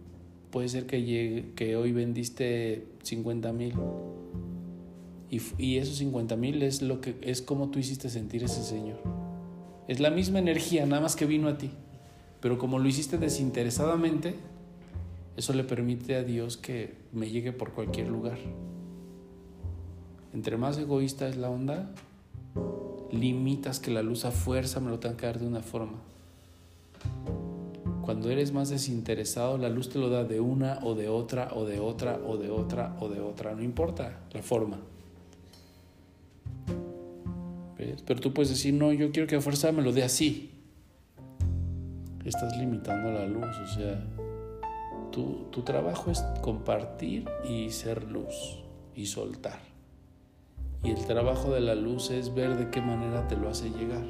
Puede 0.50 0.68
ser 0.68 0.84
que, 0.84 1.04
llegue, 1.04 1.54
que 1.54 1.76
hoy 1.76 1.92
vendiste 1.92 2.84
50 3.02 3.50
mil. 3.54 3.72
Y, 5.30 5.40
y, 5.56 5.78
esos 5.78 5.96
50 5.96 6.36
mil 6.36 6.62
es, 6.62 6.82
lo 6.82 7.00
que, 7.00 7.16
es 7.22 7.40
como 7.40 7.70
tú 7.70 7.78
hiciste 7.78 8.10
sentir 8.10 8.44
ese 8.44 8.62
Señor. 8.62 9.25
Es 9.88 10.00
la 10.00 10.10
misma 10.10 10.38
energía, 10.38 10.84
nada 10.86 11.02
más 11.02 11.14
que 11.14 11.26
vino 11.26 11.48
a 11.48 11.58
ti. 11.58 11.70
Pero 12.40 12.58
como 12.58 12.78
lo 12.78 12.88
hiciste 12.88 13.18
desinteresadamente, 13.18 14.34
eso 15.36 15.52
le 15.52 15.64
permite 15.64 16.16
a 16.16 16.22
Dios 16.22 16.56
que 16.56 16.94
me 17.12 17.30
llegue 17.30 17.52
por 17.52 17.72
cualquier 17.72 18.08
lugar. 18.08 18.38
Entre 20.32 20.56
más 20.56 20.76
egoísta 20.78 21.28
es 21.28 21.36
la 21.36 21.50
onda, 21.50 21.90
limitas 23.12 23.80
que 23.80 23.90
la 23.90 24.02
luz 24.02 24.24
a 24.24 24.30
fuerza 24.30 24.80
me 24.80 24.90
lo 24.90 24.98
tenga 24.98 25.16
que 25.16 25.26
dar 25.26 25.38
de 25.38 25.46
una 25.46 25.60
forma. 25.60 25.98
Cuando 28.02 28.30
eres 28.30 28.52
más 28.52 28.68
desinteresado, 28.68 29.58
la 29.58 29.68
luz 29.68 29.88
te 29.88 29.98
lo 29.98 30.08
da 30.10 30.24
de 30.24 30.40
una 30.40 30.78
o 30.82 30.94
de 30.94 31.08
otra 31.08 31.50
o 31.54 31.64
de 31.64 31.80
otra 31.80 32.20
o 32.24 32.36
de 32.36 32.50
otra 32.50 32.96
o 33.00 33.08
de 33.08 33.20
otra, 33.20 33.54
no 33.54 33.62
importa 33.62 34.20
la 34.32 34.42
forma. 34.42 34.78
Pero 38.06 38.20
tú 38.20 38.32
puedes 38.32 38.50
decir, 38.50 38.74
no, 38.74 38.92
yo 38.92 39.10
quiero 39.12 39.28
que 39.28 39.36
a 39.36 39.40
fuerza 39.40 39.72
me 39.72 39.82
lo 39.82 39.92
dé 39.92 40.02
así. 40.02 40.50
Estás 42.24 42.56
limitando 42.56 43.12
la 43.12 43.26
luz, 43.26 43.44
o 43.44 43.66
sea, 43.74 44.04
tu, 45.12 45.46
tu 45.50 45.62
trabajo 45.62 46.10
es 46.10 46.22
compartir 46.42 47.24
y 47.48 47.70
ser 47.70 48.10
luz 48.10 48.58
y 48.94 49.06
soltar. 49.06 49.60
Y 50.82 50.90
el 50.90 51.04
trabajo 51.06 51.52
de 51.52 51.60
la 51.60 51.74
luz 51.74 52.10
es 52.10 52.34
ver 52.34 52.56
de 52.56 52.70
qué 52.70 52.80
manera 52.80 53.28
te 53.28 53.36
lo 53.36 53.48
hace 53.48 53.70
llegar. 53.70 54.04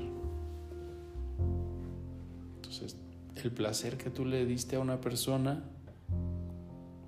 Entonces, 2.57 2.97
el 3.37 3.51
placer 3.53 3.97
que 3.97 4.11
tú 4.11 4.25
le 4.25 4.47
diste 4.47 4.77
a 4.77 4.81
una 4.81 5.01
persona, 5.01 5.63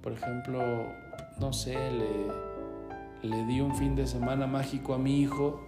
por 0.03 0.13
ejemplo, 0.13 0.61
no 1.41 1.53
sé, 1.53 1.75
le, 1.75 3.29
le 3.29 3.47
di 3.47 3.61
un 3.61 3.75
fin 3.75 3.95
de 3.97 4.07
semana 4.07 4.47
mágico 4.47 4.95
a 4.95 4.99
mi 4.99 5.21
hijo 5.21 5.68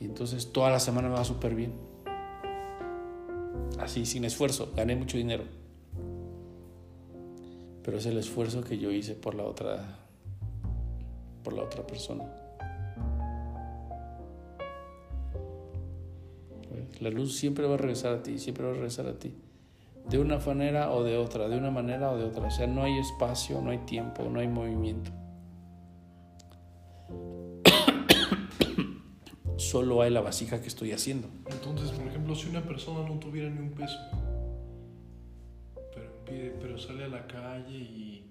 y 0.00 0.04
entonces 0.04 0.52
toda 0.52 0.70
la 0.70 0.80
semana 0.80 1.08
me 1.08 1.14
va 1.14 1.24
súper 1.24 1.54
bien. 1.54 1.72
Así, 3.78 4.06
sin 4.06 4.24
esfuerzo, 4.24 4.72
gané 4.76 4.96
mucho 4.96 5.16
dinero. 5.16 5.44
Pero 7.82 7.98
es 7.98 8.06
el 8.06 8.16
esfuerzo 8.16 8.62
que 8.62 8.78
yo 8.78 8.90
hice 8.90 9.14
por 9.14 9.34
la 9.34 9.44
otra 9.44 9.98
por 11.42 11.52
la 11.52 11.62
otra 11.62 11.86
persona. 11.86 12.24
La 17.00 17.10
luz 17.10 17.36
siempre 17.36 17.66
va 17.66 17.74
a 17.74 17.76
regresar 17.76 18.14
a 18.14 18.22
ti, 18.22 18.38
siempre 18.38 18.64
va 18.64 18.70
a 18.70 18.74
regresar 18.74 19.06
a 19.06 19.18
ti. 19.18 19.34
De 20.08 20.18
una 20.18 20.38
manera 20.38 20.90
o 20.92 21.04
de 21.04 21.16
otra, 21.16 21.48
de 21.48 21.58
una 21.58 21.70
manera 21.70 22.10
o 22.10 22.16
de 22.16 22.24
otra. 22.24 22.46
O 22.46 22.50
sea, 22.50 22.66
no 22.66 22.82
hay 22.82 22.98
espacio, 22.98 23.60
no 23.60 23.70
hay 23.70 23.78
tiempo, 23.78 24.24
no 24.24 24.40
hay 24.40 24.48
movimiento. 24.48 25.10
Solo 29.74 30.02
hay 30.02 30.10
la 30.12 30.20
vasija 30.20 30.60
que 30.60 30.68
estoy 30.68 30.92
haciendo. 30.92 31.26
Entonces, 31.50 31.90
por 31.90 32.06
ejemplo, 32.06 32.36
si 32.36 32.48
una 32.48 32.62
persona 32.62 33.08
no 33.08 33.18
tuviera 33.18 33.50
ni 33.50 33.58
un 33.58 33.72
peso, 33.72 33.98
pero, 35.92 36.54
pero 36.60 36.78
sale 36.78 37.02
a 37.02 37.08
la 37.08 37.26
calle 37.26 37.76
y 37.76 38.24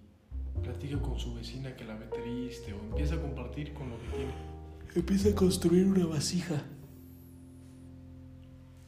platica 0.64 1.02
con 1.02 1.20
su 1.20 1.34
vecina 1.34 1.76
que 1.76 1.84
la 1.84 1.98
ve 1.98 2.06
triste 2.06 2.72
o 2.72 2.80
empieza 2.80 3.16
a 3.16 3.22
compartir 3.22 3.74
con 3.74 3.90
lo 3.90 3.98
que 3.98 4.08
tiene. 4.16 4.32
Empieza 4.96 5.32
a 5.32 5.36
construir 5.36 5.86
una 5.86 6.06
vasija 6.06 6.64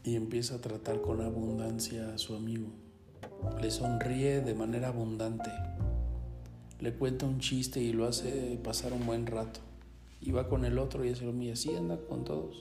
y 0.06 0.16
empieza 0.16 0.56
a 0.56 0.62
tratar 0.62 1.01
con 1.01 1.20
abundancia 1.20 2.14
a 2.14 2.18
su 2.18 2.38
amigo. 2.38 2.70
Le 3.62 3.70
sonríe 3.70 4.39
de 4.39 4.53
manera 4.53 4.88
abundante. 4.88 5.51
Le 6.80 6.93
cuenta 6.93 7.26
un 7.26 7.39
chiste 7.39 7.82
y 7.82 7.91
lo 7.91 8.08
hace 8.08 8.58
pasar 8.64 8.93
un 8.93 9.06
buen 9.06 9.26
rato. 9.26 9.60
Y 10.22 10.32
va 10.32 10.47
con 10.47 10.66
el 10.66 10.80
otro 10.80 11.05
y 11.05 11.09
hace 11.09 11.26
lo 11.26 11.34
mismo. 11.34 11.53
Así 11.53 11.76
anda 11.76 11.97
con 11.97 12.24
todos. 12.24 12.59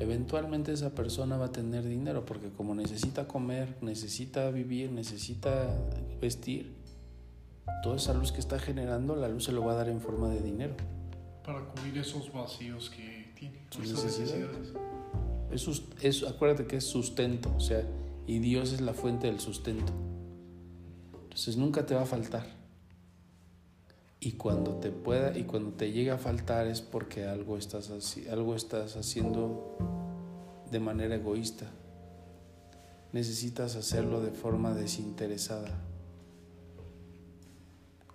Eventualmente 0.00 0.72
esa 0.72 0.94
persona 0.94 1.36
va 1.36 1.46
a 1.46 1.52
tener 1.52 1.84
dinero 1.84 2.24
porque 2.24 2.50
como 2.50 2.74
necesita 2.74 3.28
comer, 3.28 3.76
necesita 3.80 4.50
vivir, 4.50 4.90
necesita 4.90 5.68
vestir, 6.20 6.74
toda 7.82 7.96
esa 7.96 8.14
luz 8.14 8.32
que 8.32 8.40
está 8.40 8.58
generando, 8.58 9.16
la 9.16 9.28
luz 9.28 9.44
se 9.44 9.52
lo 9.52 9.64
va 9.64 9.72
a 9.72 9.76
dar 9.76 9.88
en 9.88 10.00
forma 10.00 10.28
de 10.28 10.40
dinero. 10.40 10.74
Para 11.44 11.60
cubrir 11.60 11.98
esos 11.98 12.32
vacíos 12.32 12.90
que 12.90 13.32
tiene, 13.34 13.58
sus 13.70 13.88
necesidades. 13.88 14.72
Es, 16.00 16.22
acuérdate 16.24 16.66
que 16.66 16.76
es 16.76 16.84
sustento, 16.84 17.52
o 17.56 17.60
sea, 17.60 17.82
y 18.26 18.38
Dios 18.38 18.72
es 18.72 18.80
la 18.80 18.94
fuente 18.94 19.26
del 19.26 19.40
sustento. 19.40 19.92
Entonces 21.24 21.56
nunca 21.56 21.84
te 21.84 21.94
va 21.94 22.02
a 22.02 22.06
faltar. 22.06 22.61
Y 24.24 24.34
cuando 24.34 24.76
te 24.76 24.92
pueda 24.92 25.36
y 25.36 25.42
cuando 25.42 25.72
te 25.72 25.90
llegue 25.90 26.12
a 26.12 26.16
faltar 26.16 26.68
es 26.68 26.80
porque 26.80 27.26
algo 27.26 27.58
estás, 27.58 27.90
algo 28.30 28.54
estás 28.54 28.94
haciendo 28.94 29.76
de 30.70 30.78
manera 30.78 31.16
egoísta. 31.16 31.66
Necesitas 33.12 33.74
hacerlo 33.74 34.20
de 34.20 34.30
forma 34.30 34.74
desinteresada. 34.74 35.76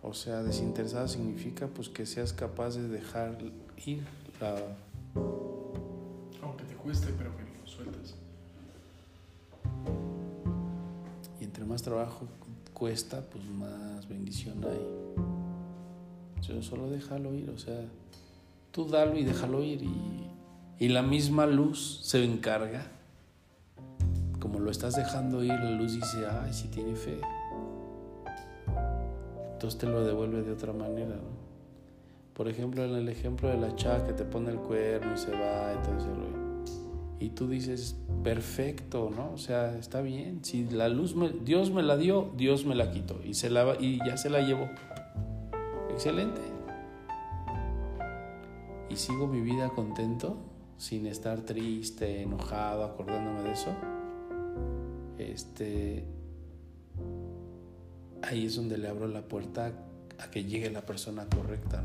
O 0.01 0.13
sea, 0.13 0.43
desinteresada 0.43 1.09
significa 1.09 1.67
pues 1.67 1.89
que 1.89 2.05
seas 2.05 2.31
capaz 2.31 2.77
de 2.77 2.87
dejar 2.87 3.37
ir 3.85 4.07
la... 4.39 4.55
Aunque 6.41 6.63
te 6.63 6.75
cueste, 6.75 7.07
pero 7.17 7.35
que 7.35 7.43
lo 7.43 7.67
sueltas. 7.67 8.15
Y 11.41 11.43
entre 11.43 11.65
más 11.65 11.83
trabajo 11.83 12.25
cuesta, 12.73 13.19
pues 13.29 13.43
más 13.43 14.07
bendición 14.07 14.63
hay. 14.63 15.36
Yo 16.41 16.61
solo 16.61 16.89
déjalo 16.89 17.33
ir, 17.33 17.49
o 17.49 17.57
sea, 17.57 17.85
tú 18.71 18.85
dalo 18.85 19.17
y 19.17 19.23
déjalo 19.23 19.63
ir 19.63 19.83
y, 19.83 20.29
y 20.79 20.89
la 20.89 21.01
misma 21.01 21.45
luz 21.45 21.99
se 22.03 22.23
encarga. 22.23 22.91
Como 24.39 24.59
lo 24.59 24.71
estás 24.71 24.95
dejando 24.95 25.43
ir, 25.43 25.53
la 25.53 25.71
luz 25.71 25.93
dice, 25.93 26.25
ay, 26.27 26.53
si 26.53 26.67
tiene 26.67 26.95
fe 26.95 27.19
entonces 29.57 29.79
te 29.79 29.87
lo 29.87 30.05
devuelve 30.05 30.43
de 30.43 30.51
otra 30.51 30.71
manera. 30.71 31.15
¿no? 31.15 31.47
Por 32.35 32.47
ejemplo, 32.47 32.85
en 32.85 32.93
el 32.93 33.09
ejemplo 33.09 33.49
de 33.49 33.57
la 33.57 33.75
chava 33.75 34.05
que 34.05 34.13
te 34.13 34.23
pone 34.23 34.51
el 34.51 34.57
cuerno 34.57 35.15
y 35.15 35.17
se 35.17 35.31
va 35.31 35.73
y 35.73 35.83
todo 35.83 35.97
ese 35.97 37.25
Y 37.25 37.29
tú 37.29 37.47
dices, 37.47 37.95
perfecto, 38.23 39.09
¿no? 39.09 39.31
O 39.33 39.39
sea, 39.39 39.75
está 39.75 40.01
bien. 40.01 40.45
Si 40.45 40.65
la 40.65 40.89
luz, 40.89 41.15
me, 41.15 41.29
Dios 41.29 41.71
me 41.71 41.81
la 41.81 41.97
dio, 41.97 42.29
Dios 42.37 42.65
me 42.65 42.75
la 42.75 42.91
quitó 42.91 43.19
y, 43.25 43.33
se 43.33 43.49
la, 43.49 43.75
y 43.79 43.97
ya 44.05 44.15
se 44.15 44.29
la 44.29 44.41
llevó. 44.41 44.69
Excelente. 45.97 46.41
Y 48.87 48.95
sigo 48.97 49.25
mi 49.25 49.41
vida 49.41 49.69
contento, 49.69 50.37
sin 50.77 51.07
estar 51.07 51.41
triste, 51.41 52.21
enojado, 52.21 52.83
acordándome 52.83 53.41
de 53.41 53.51
eso. 53.51 53.71
Este, 55.17 56.05
ahí 58.21 58.45
es 58.45 58.55
donde 58.55 58.77
le 58.77 58.87
abro 58.89 59.07
la 59.07 59.23
puerta 59.23 59.71
a 60.19 60.29
que 60.29 60.43
llegue 60.43 60.69
la 60.69 60.85
persona 60.85 61.25
correcta. 61.35 61.83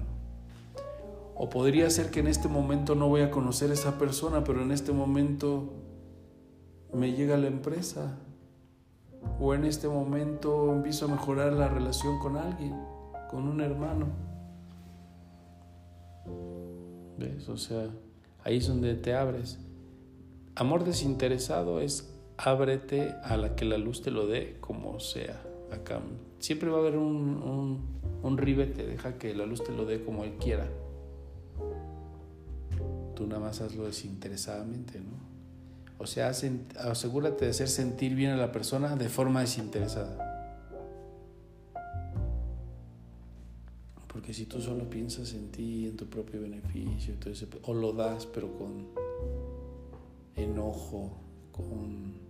O 1.35 1.49
podría 1.49 1.89
ser 1.89 2.11
que 2.11 2.21
en 2.21 2.27
este 2.27 2.49
momento 2.49 2.95
no 2.95 3.09
voy 3.09 3.23
a 3.23 3.31
conocer 3.31 3.71
a 3.71 3.73
esa 3.73 3.97
persona, 3.97 4.45
pero 4.45 4.61
en 4.61 4.73
este 4.73 4.93
momento 4.93 5.73
me 6.93 7.13
llega 7.13 7.39
la 7.39 7.47
empresa. 7.47 8.19
O 9.41 9.55
en 9.55 9.65
este 9.65 9.89
momento 9.89 10.71
empiezo 10.71 11.07
a 11.07 11.09
mejorar 11.09 11.55
la 11.55 11.69
relación 11.69 12.19
con 12.19 12.37
alguien, 12.37 12.92
con 13.33 13.49
un 13.49 13.63
hermano. 13.63 14.07
¿Ves? 17.19 17.49
O 17.49 17.57
sea, 17.57 17.89
ahí 18.45 18.59
es 18.59 18.69
donde 18.69 18.95
te 18.95 19.15
abres. 19.15 19.59
Amor 20.55 20.85
desinteresado 20.85 21.81
es 21.81 22.15
ábrete 22.37 23.15
a 23.25 23.39
la 23.39 23.57
que 23.57 23.65
la 23.65 23.79
luz 23.79 24.03
te 24.03 24.11
lo 24.11 24.27
dé 24.27 24.59
como 24.61 25.01
sea 25.01 25.43
acá. 25.73 26.01
Siempre 26.41 26.69
va 26.69 26.77
a 26.77 26.81
haber 26.81 26.99
un, 26.99 27.81
un, 28.23 28.39
ribete, 28.39 28.87
deja 28.87 29.17
que 29.17 29.35
la 29.35 29.47
luz 29.47 29.65
te 29.65 29.73
lo 29.73 29.87
dé 29.87 30.05
como 30.05 30.25
él 30.25 30.35
quiera. 30.39 30.69
Tú 33.15 33.27
nada 33.27 33.41
más 33.41 33.63
hazlo 33.63 33.87
desinteresadamente, 33.87 35.01
¿no? 35.01 35.33
O 35.99 36.07
sea, 36.07 36.29
asegúrate 36.29 37.45
de 37.47 37.53
hacer 37.53 37.69
sentir 37.69 38.15
bien 38.15 38.33
a 38.33 38.37
la 38.37 38.53
persona 38.53 38.97
de 38.97 39.09
forma 39.09 39.41
desinteresada. 39.41 40.32
Porque 44.13 44.35
si 44.35 44.45
tú 44.45 44.61
solo 44.61 44.89
piensas 44.91 45.33
en 45.33 45.51
ti, 45.51 45.87
en 45.87 45.97
tu 45.97 46.07
propio 46.07 46.43
beneficio, 46.43 47.15
o 47.63 47.75
lo 47.75 47.93
das 47.93 48.27
pero 48.27 48.53
con 48.59 48.89
enojo, 50.37 51.17
con 51.51 52.21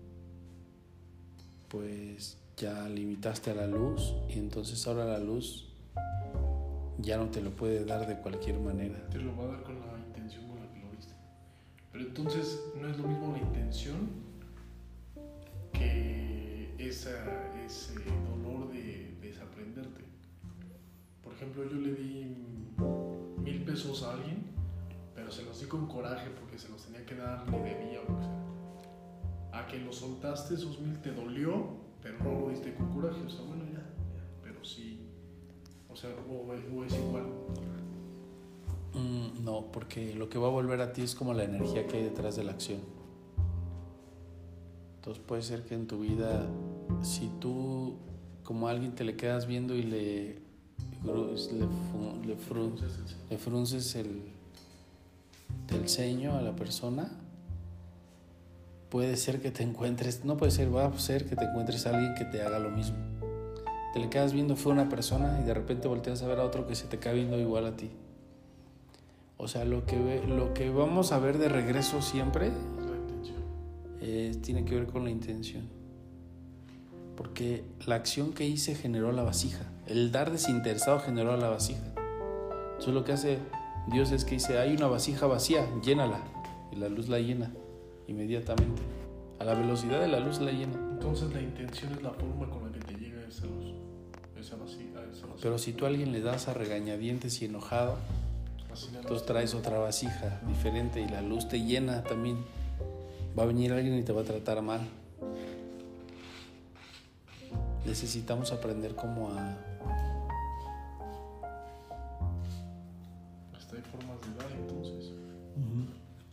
pues 1.69 2.39
ya 2.57 2.89
limitaste 2.89 3.51
a 3.51 3.55
la 3.55 3.67
luz 3.67 4.15
y 4.29 4.39
entonces 4.39 4.87
ahora 4.87 5.07
la 5.07 5.19
luz 5.19 5.69
ya 6.99 7.17
no 7.17 7.31
te 7.31 7.41
lo 7.41 7.51
puede 7.51 7.85
dar 7.85 8.07
de 8.07 8.17
cualquier 8.19 8.61
manera. 8.61 9.09
Te 9.09 9.19
lo 9.19 9.37
va 9.37 9.45
a 9.45 9.47
dar 9.49 9.63
con 9.63 9.81
la 9.81 9.99
intención 10.07 10.45
o 10.51 10.55
la 10.55 10.67
Pero 11.93 12.05
entonces 12.05 12.61
no 12.81 12.89
es 12.89 12.97
lo 12.99 13.09
mismo 13.09 13.33
la 13.33 13.39
intención 13.39 14.11
que 15.73 16.75
esa, 16.79 17.11
ese 17.65 17.95
ejemplo, 21.43 21.65
yo 21.65 21.77
le 21.77 21.95
di 21.95 22.37
mil 23.43 23.65
pesos 23.65 24.03
a 24.05 24.13
alguien, 24.13 24.45
pero 25.15 25.31
se 25.31 25.43
los 25.45 25.61
di 25.61 25.67
con 25.67 25.87
coraje 25.87 26.31
porque 26.39 26.59
se 26.59 26.69
los 26.69 26.83
tenía 26.85 27.05
que 27.05 27.17
dar, 27.17 27.49
le 27.51 27.59
debía 27.59 28.01
o 28.01 28.13
lo 28.13 28.19
que 28.19 28.25
sea. 28.25 29.61
A 29.61 29.67
que 29.67 29.79
lo 29.79 29.93
soltaste 29.93 30.55
esos 30.55 30.81
mil 30.81 31.01
te 31.03 31.13
dolió, 31.13 31.67
pero 32.01 32.19
no 32.19 32.41
lo 32.41 32.49
diste 32.51 32.75
con 32.75 32.93
coraje. 32.93 33.21
O 33.27 33.29
sea, 33.29 33.45
bueno, 33.45 33.65
ya, 33.67 33.81
ya 33.81 34.25
pero 34.43 34.65
sí. 34.65 35.01
O 35.91 35.97
sea, 35.97 36.11
o, 36.31 36.53
o 36.53 36.85
es 36.85 36.95
igual. 36.95 37.25
Mm, 38.95 39.45
no, 39.45 39.73
porque 39.73 40.15
lo 40.15 40.29
que 40.29 40.39
va 40.39 40.47
a 40.47 40.51
volver 40.51 40.81
a 40.81 40.93
ti 40.93 41.03
es 41.03 41.15
como 41.15 41.35
la 41.35 41.45
energía 41.45 41.87
que 41.87 41.99
hay 41.99 42.03
detrás 42.05 42.37
de 42.37 42.45
la 42.45 42.53
acción. 42.53 42.81
Entonces 44.97 45.23
puede 45.27 45.43
ser 45.43 45.65
que 45.65 45.75
en 45.75 45.89
tu 45.89 46.01
vida, 46.01 46.47
si 47.03 47.29
tú 47.41 47.99
como 48.45 48.69
a 48.69 48.71
alguien 48.71 48.95
te 48.95 49.05
le 49.05 49.17
quedas 49.17 49.47
viendo 49.47 49.75
y 49.75 49.83
le, 49.83 50.52
le, 51.05 52.37
le, 53.29 53.39
frunces 53.39 53.95
el, 53.97 54.23
el 55.69 55.89
ceño 55.89 56.35
a 56.37 56.43
la 56.43 56.55
persona, 56.55 57.11
puede 58.89 59.17
ser 59.17 59.41
que 59.41 59.51
te 59.51 59.63
encuentres, 59.63 60.25
no 60.25 60.37
puede 60.37 60.53
ser, 60.53 60.75
va 60.75 60.87
a 60.87 60.99
ser 60.99 61.27
que 61.27 61.37
te 61.37 61.45
encuentres 61.45 61.87
a 61.87 61.91
alguien 61.91 62.15
que 62.15 62.25
te 62.25 62.43
haga 62.43 62.59
lo 62.59 62.71
mismo. 62.71 62.97
Te 63.93 64.01
le 64.01 64.09
quedas 64.09 64.33
viendo 64.33 64.57
fue 64.57 64.73
una 64.73 64.89
persona 64.89 65.39
y 65.43 65.45
de 65.45 65.55
repente 65.55 65.89
volteas 65.89 66.23
a 66.23 66.27
ver 66.27 66.39
a 66.39 66.45
otro 66.45 66.67
que 66.67 66.75
se 66.75 66.87
te 66.87 66.99
queda 66.99 67.13
viendo 67.13 67.39
igual 67.39 67.67
a 67.67 67.77
ti. 67.77 67.91
O 69.37 69.49
sea, 69.49 69.65
lo 69.65 69.85
que, 69.85 70.23
lo 70.27 70.55
que 70.55 70.71
vamos 70.71 71.13
a 71.13 71.19
ver 71.19 71.37
de 71.39 71.49
regreso 71.49 72.01
siempre 72.01 72.53
eh, 74.01 74.37
tiene 74.43 74.65
que 74.65 74.75
ver 74.75 74.87
con 74.87 75.05
la 75.05 75.11
intención. 75.11 75.82
Porque 77.17 77.65
la 77.87 77.97
acción 77.97 78.33
que 78.33 78.47
hice 78.47 78.75
generó 78.75 79.13
la 79.13 79.23
vasija. 79.23 79.65
El 79.87 80.13
dar 80.13 80.31
desinteresado 80.31 81.01
generó 81.01 81.37
la 81.37 81.49
vasija. 81.49 81.93
Entonces 82.73 82.95
lo 82.95 83.05
que 83.05 83.13
hace 83.13 83.39
Dios 83.89 84.13
es 84.13 84.25
que 84.25 84.37
dice, 84.37 84.59
hay 84.59 84.75
una 84.75 84.87
vasija 84.87 85.27
vacía, 85.27 85.67
llénala. 85.83 86.21
Y 86.71 86.77
la 86.77 86.89
luz 86.89 87.09
la 87.09 87.19
llena 87.19 87.53
inmediatamente. 88.07 88.83
A 89.39 89.45
la 89.45 89.55
velocidad 89.55 90.01
de 90.01 90.09
la 90.09 90.21
luz 90.21 90.41
la 90.41 90.53
llena. 90.53 90.75
Entonces 90.93 91.33
la 91.33 91.41
intención 91.41 91.93
es 91.93 92.03
la 92.03 92.11
forma 92.11 92.49
con 92.49 92.65
la 92.65 92.73
que 92.73 92.81
te 92.81 92.95
llega 92.95 93.23
esa 93.27 93.47
luz, 93.47 93.75
esa 94.39 94.57
vasija. 94.57 95.03
Esa 95.13 95.27
vasija. 95.27 95.43
Pero 95.43 95.59
si 95.59 95.73
tú 95.73 95.85
a 95.85 95.89
alguien 95.89 96.13
le 96.13 96.21
das 96.21 96.49
a 96.49 96.55
regañadientes 96.55 97.43
y 97.43 97.47
enojado, 97.47 97.97
entonces 98.95 99.27
traes 99.27 99.55
otra 99.55 99.79
vasija 99.79 100.41
diferente 100.47 101.01
y 101.01 101.09
la 101.09 101.21
luz 101.21 101.49
te 101.49 101.61
llena 101.61 102.03
también. 102.05 102.39
Va 103.39 103.43
a 103.43 103.47
venir 103.47 103.73
alguien 103.73 103.99
y 103.99 104.03
te 104.03 104.13
va 104.13 104.23
a 104.23 104.25
tratar 104.25 104.63
mal. 104.63 104.81
Necesitamos 107.85 108.53
aprender 108.53 108.95
cómo 108.95 109.31
a... 109.31 109.57
Hasta 113.57 113.77
hay 113.77 113.83
formas 113.83 114.21
de 114.21 114.43
dar 114.43 114.53
entonces. 114.53 115.13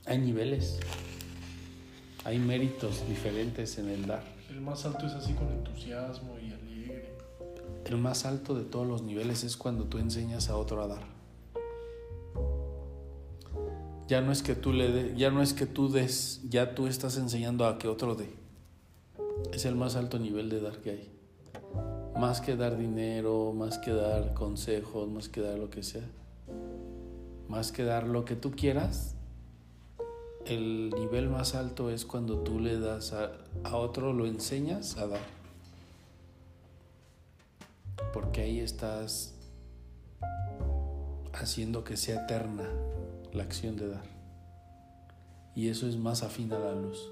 Hay 0.05 0.17
niveles. 0.19 0.79
Hay 2.23 2.37
méritos 2.37 3.07
diferentes 3.07 3.77
en 3.77 3.89
el 3.89 4.05
dar. 4.07 4.23
El 4.49 4.61
más 4.61 4.85
alto 4.85 5.05
es 5.05 5.13
así 5.13 5.33
con 5.33 5.51
entusiasmo 5.51 6.37
y 6.39 6.51
alegre. 6.51 7.13
El 7.85 7.97
más 7.97 8.25
alto 8.25 8.55
de 8.55 8.63
todos 8.63 8.87
los 8.87 9.01
niveles 9.01 9.43
es 9.43 9.57
cuando 9.57 9.85
tú 9.85 9.97
enseñas 9.97 10.49
a 10.49 10.57
otro 10.57 10.83
a 10.83 10.87
dar. 10.87 11.19
Ya 14.07 14.21
no 14.21 14.31
es 14.31 14.41
que 14.41 14.55
tú 14.55 14.73
le 14.73 14.91
de, 14.91 15.15
ya 15.15 15.29
no 15.29 15.43
es 15.43 15.53
que 15.53 15.67
tú 15.67 15.89
des, 15.89 16.41
ya 16.49 16.73
tú 16.73 16.87
estás 16.87 17.17
enseñando 17.17 17.67
a 17.67 17.77
que 17.77 17.87
otro 17.87 18.15
dé. 18.15 18.29
Es 19.53 19.65
el 19.65 19.75
más 19.75 19.95
alto 19.95 20.17
nivel 20.17 20.49
de 20.49 20.61
dar 20.61 20.77
que 20.77 20.89
hay. 20.89 21.18
Más 22.19 22.41
que 22.41 22.57
dar 22.57 22.77
dinero, 22.77 23.53
más 23.53 23.77
que 23.77 23.91
dar 23.91 24.33
consejos, 24.33 25.07
más 25.07 25.29
que 25.29 25.39
dar 25.39 25.57
lo 25.57 25.69
que 25.69 25.83
sea. 25.83 26.03
Más 27.47 27.71
que 27.71 27.85
dar 27.85 28.05
lo 28.07 28.25
que 28.25 28.35
tú 28.35 28.51
quieras, 28.51 29.15
el 30.45 30.89
nivel 30.89 31.29
más 31.29 31.55
alto 31.55 31.89
es 31.89 32.03
cuando 32.03 32.39
tú 32.39 32.59
le 32.59 32.77
das 32.77 33.13
a, 33.13 33.31
a 33.63 33.77
otro, 33.77 34.11
lo 34.11 34.25
enseñas 34.25 34.97
a 34.97 35.07
dar. 35.07 35.21
Porque 38.11 38.41
ahí 38.41 38.59
estás 38.59 39.33
haciendo 41.31 41.85
que 41.85 41.95
sea 41.95 42.25
eterna 42.25 42.67
la 43.31 43.43
acción 43.43 43.77
de 43.77 43.87
dar. 43.87 44.03
Y 45.55 45.69
eso 45.69 45.87
es 45.87 45.95
más 45.95 46.21
afín 46.23 46.51
a 46.51 46.59
la 46.59 46.73
luz 46.73 47.09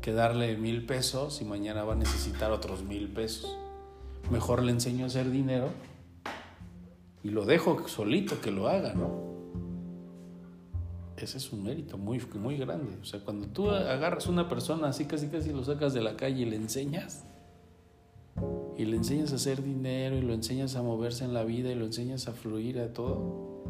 que 0.00 0.12
darle 0.12 0.56
mil 0.56 0.84
pesos 0.84 1.40
y 1.42 1.44
mañana 1.44 1.84
va 1.84 1.92
a 1.92 1.96
necesitar 1.96 2.50
otros 2.50 2.82
mil 2.82 3.08
pesos. 3.12 3.56
Mejor 4.30 4.62
le 4.62 4.72
enseño 4.72 5.04
a 5.04 5.06
hacer 5.08 5.30
dinero 5.30 5.68
y 7.22 7.30
lo 7.30 7.44
dejo 7.44 7.88
solito 7.88 8.40
que 8.40 8.50
lo 8.50 8.68
haga, 8.68 8.94
¿no? 8.94 9.30
Ese 11.16 11.36
es 11.36 11.52
un 11.52 11.64
mérito 11.64 11.98
muy, 11.98 12.20
muy 12.34 12.56
grande. 12.56 12.96
O 13.02 13.04
sea, 13.04 13.20
cuando 13.20 13.46
tú 13.48 13.70
agarras 13.70 14.26
una 14.26 14.48
persona 14.48 14.88
así, 14.88 15.04
casi 15.04 15.28
casi 15.28 15.52
lo 15.52 15.62
sacas 15.64 15.92
de 15.92 16.00
la 16.00 16.16
calle 16.16 16.42
y 16.42 16.44
le 16.46 16.56
enseñas, 16.56 17.24
y 18.78 18.86
le 18.86 18.96
enseñas 18.96 19.32
a 19.32 19.34
hacer 19.34 19.62
dinero, 19.62 20.16
y 20.16 20.22
lo 20.22 20.32
enseñas 20.32 20.76
a 20.76 20.82
moverse 20.82 21.24
en 21.24 21.34
la 21.34 21.44
vida, 21.44 21.70
y 21.70 21.74
lo 21.74 21.84
enseñas 21.84 22.26
a 22.26 22.32
fluir 22.32 22.78
a 22.80 22.94
todo, 22.94 23.64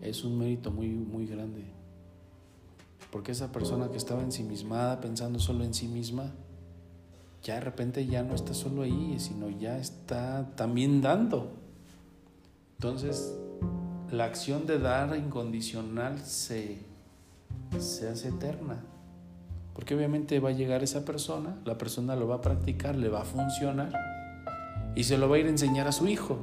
es 0.00 0.24
un 0.24 0.38
mérito 0.38 0.70
muy, 0.70 0.88
muy 0.88 1.26
grande. 1.26 1.64
Porque 3.10 3.32
esa 3.32 3.52
persona 3.52 3.90
que 3.90 3.98
estaba 3.98 4.22
ensimismada, 4.22 5.00
pensando 5.00 5.38
solo 5.38 5.64
en 5.64 5.74
sí 5.74 5.88
misma, 5.88 6.32
ya 7.44 7.56
de 7.56 7.60
repente 7.60 8.06
ya 8.06 8.22
no 8.22 8.34
está 8.34 8.54
solo 8.54 8.82
ahí, 8.82 9.16
sino 9.18 9.50
ya 9.50 9.78
está 9.78 10.50
también 10.56 11.02
dando. 11.02 11.52
Entonces, 12.78 13.34
la 14.10 14.24
acción 14.24 14.66
de 14.66 14.78
dar 14.78 15.14
incondicional 15.14 16.18
se, 16.20 16.78
se 17.78 18.08
hace 18.08 18.28
eterna. 18.28 18.82
Porque 19.74 19.94
obviamente 19.94 20.40
va 20.40 20.48
a 20.50 20.52
llegar 20.52 20.82
esa 20.82 21.04
persona, 21.04 21.56
la 21.66 21.76
persona 21.76 22.16
lo 22.16 22.26
va 22.28 22.36
a 22.36 22.40
practicar, 22.40 22.96
le 22.96 23.10
va 23.10 23.22
a 23.22 23.24
funcionar 23.24 23.92
y 24.94 25.04
se 25.04 25.18
lo 25.18 25.28
va 25.28 25.36
a 25.36 25.38
ir 25.40 25.46
a 25.46 25.50
enseñar 25.50 25.86
a 25.86 25.92
su 25.92 26.06
hijo. 26.06 26.38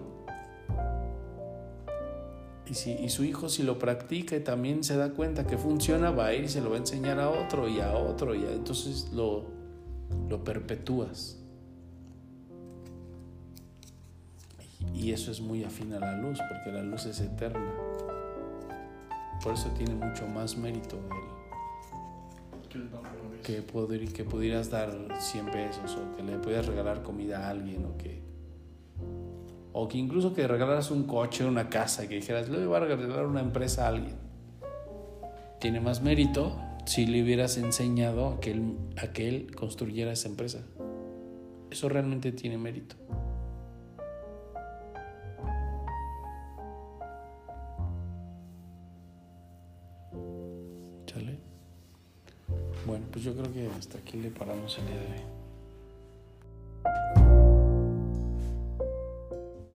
Y, 2.69 2.75
si, 2.75 3.09
su 3.09 3.23
hijo 3.23 3.49
si 3.49 3.63
lo 3.63 3.79
practica 3.79 4.35
y 4.35 4.41
también 4.41 4.83
se 4.83 4.95
da 4.97 5.11
cuenta 5.11 5.47
que 5.47 5.57
funciona, 5.57 6.11
va 6.11 6.27
a 6.27 6.33
ir 6.33 6.43
y 6.43 6.47
se 6.47 6.61
lo 6.61 6.69
va 6.69 6.75
a 6.75 6.79
enseñar 6.79 7.19
a 7.19 7.29
otro 7.29 7.67
y 7.67 7.79
a 7.79 7.93
otro. 7.95 8.35
Y 8.35 8.45
entonces 8.45 9.11
lo, 9.13 9.60
lo 10.29 10.43
perpetúas. 10.43 11.37
Y 14.93 15.11
eso 15.11 15.31
es 15.31 15.41
muy 15.41 15.63
afín 15.63 15.93
a 15.93 15.99
la 15.99 16.17
luz, 16.17 16.39
porque 16.49 16.71
la 16.71 16.83
luz 16.83 17.05
es 17.05 17.19
eterna. 17.19 17.73
Por 19.43 19.53
eso 19.53 19.69
tiene 19.69 19.95
mucho 19.95 20.27
más 20.27 20.57
mérito 20.57 20.97
que, 23.43 23.61
poder, 23.61 24.11
que 24.13 24.23
pudieras 24.23 24.69
dar 24.69 24.91
100 25.19 25.45
pesos 25.47 25.97
o 25.97 26.15
que 26.15 26.23
le 26.23 26.37
pudieras 26.37 26.67
regalar 26.67 27.01
comida 27.03 27.47
a 27.47 27.49
alguien 27.49 27.85
o 27.85 27.97
que 27.97 28.21
o 29.73 29.87
que 29.87 29.97
incluso 29.97 30.33
que 30.33 30.47
regalaras 30.47 30.91
un 30.91 31.03
coche, 31.03 31.45
una 31.45 31.69
casa, 31.69 32.07
que 32.07 32.15
dijeras, 32.15 32.49
le 32.49 32.65
voy 32.65 32.75
a 32.75 32.81
regalar 32.81 33.25
una 33.25 33.39
empresa 33.39 33.85
a 33.85 33.87
alguien. 33.87 34.15
Tiene 35.59 35.79
más 35.79 36.01
mérito 36.01 36.57
si 36.85 37.05
le 37.05 37.23
hubieras 37.23 37.57
enseñado 37.57 38.27
a 38.27 38.39
que 38.39 38.51
él, 39.27 39.55
construyera 39.55 40.11
esa 40.11 40.27
empresa. 40.27 40.59
Eso 41.69 41.89
realmente 41.89 42.31
tiene 42.31 42.57
mérito. 42.57 42.95
¿Chale? 51.05 51.37
Bueno, 52.85 53.05
pues 53.11 53.23
yo 53.23 53.35
creo 53.35 53.53
que 53.53 53.69
hasta 53.77 53.97
aquí 53.97 54.17
le 54.17 54.29
paramos 54.29 54.77
el 54.79 54.87
día 54.87 54.95
de 54.95 55.05
hoy. 55.05 55.21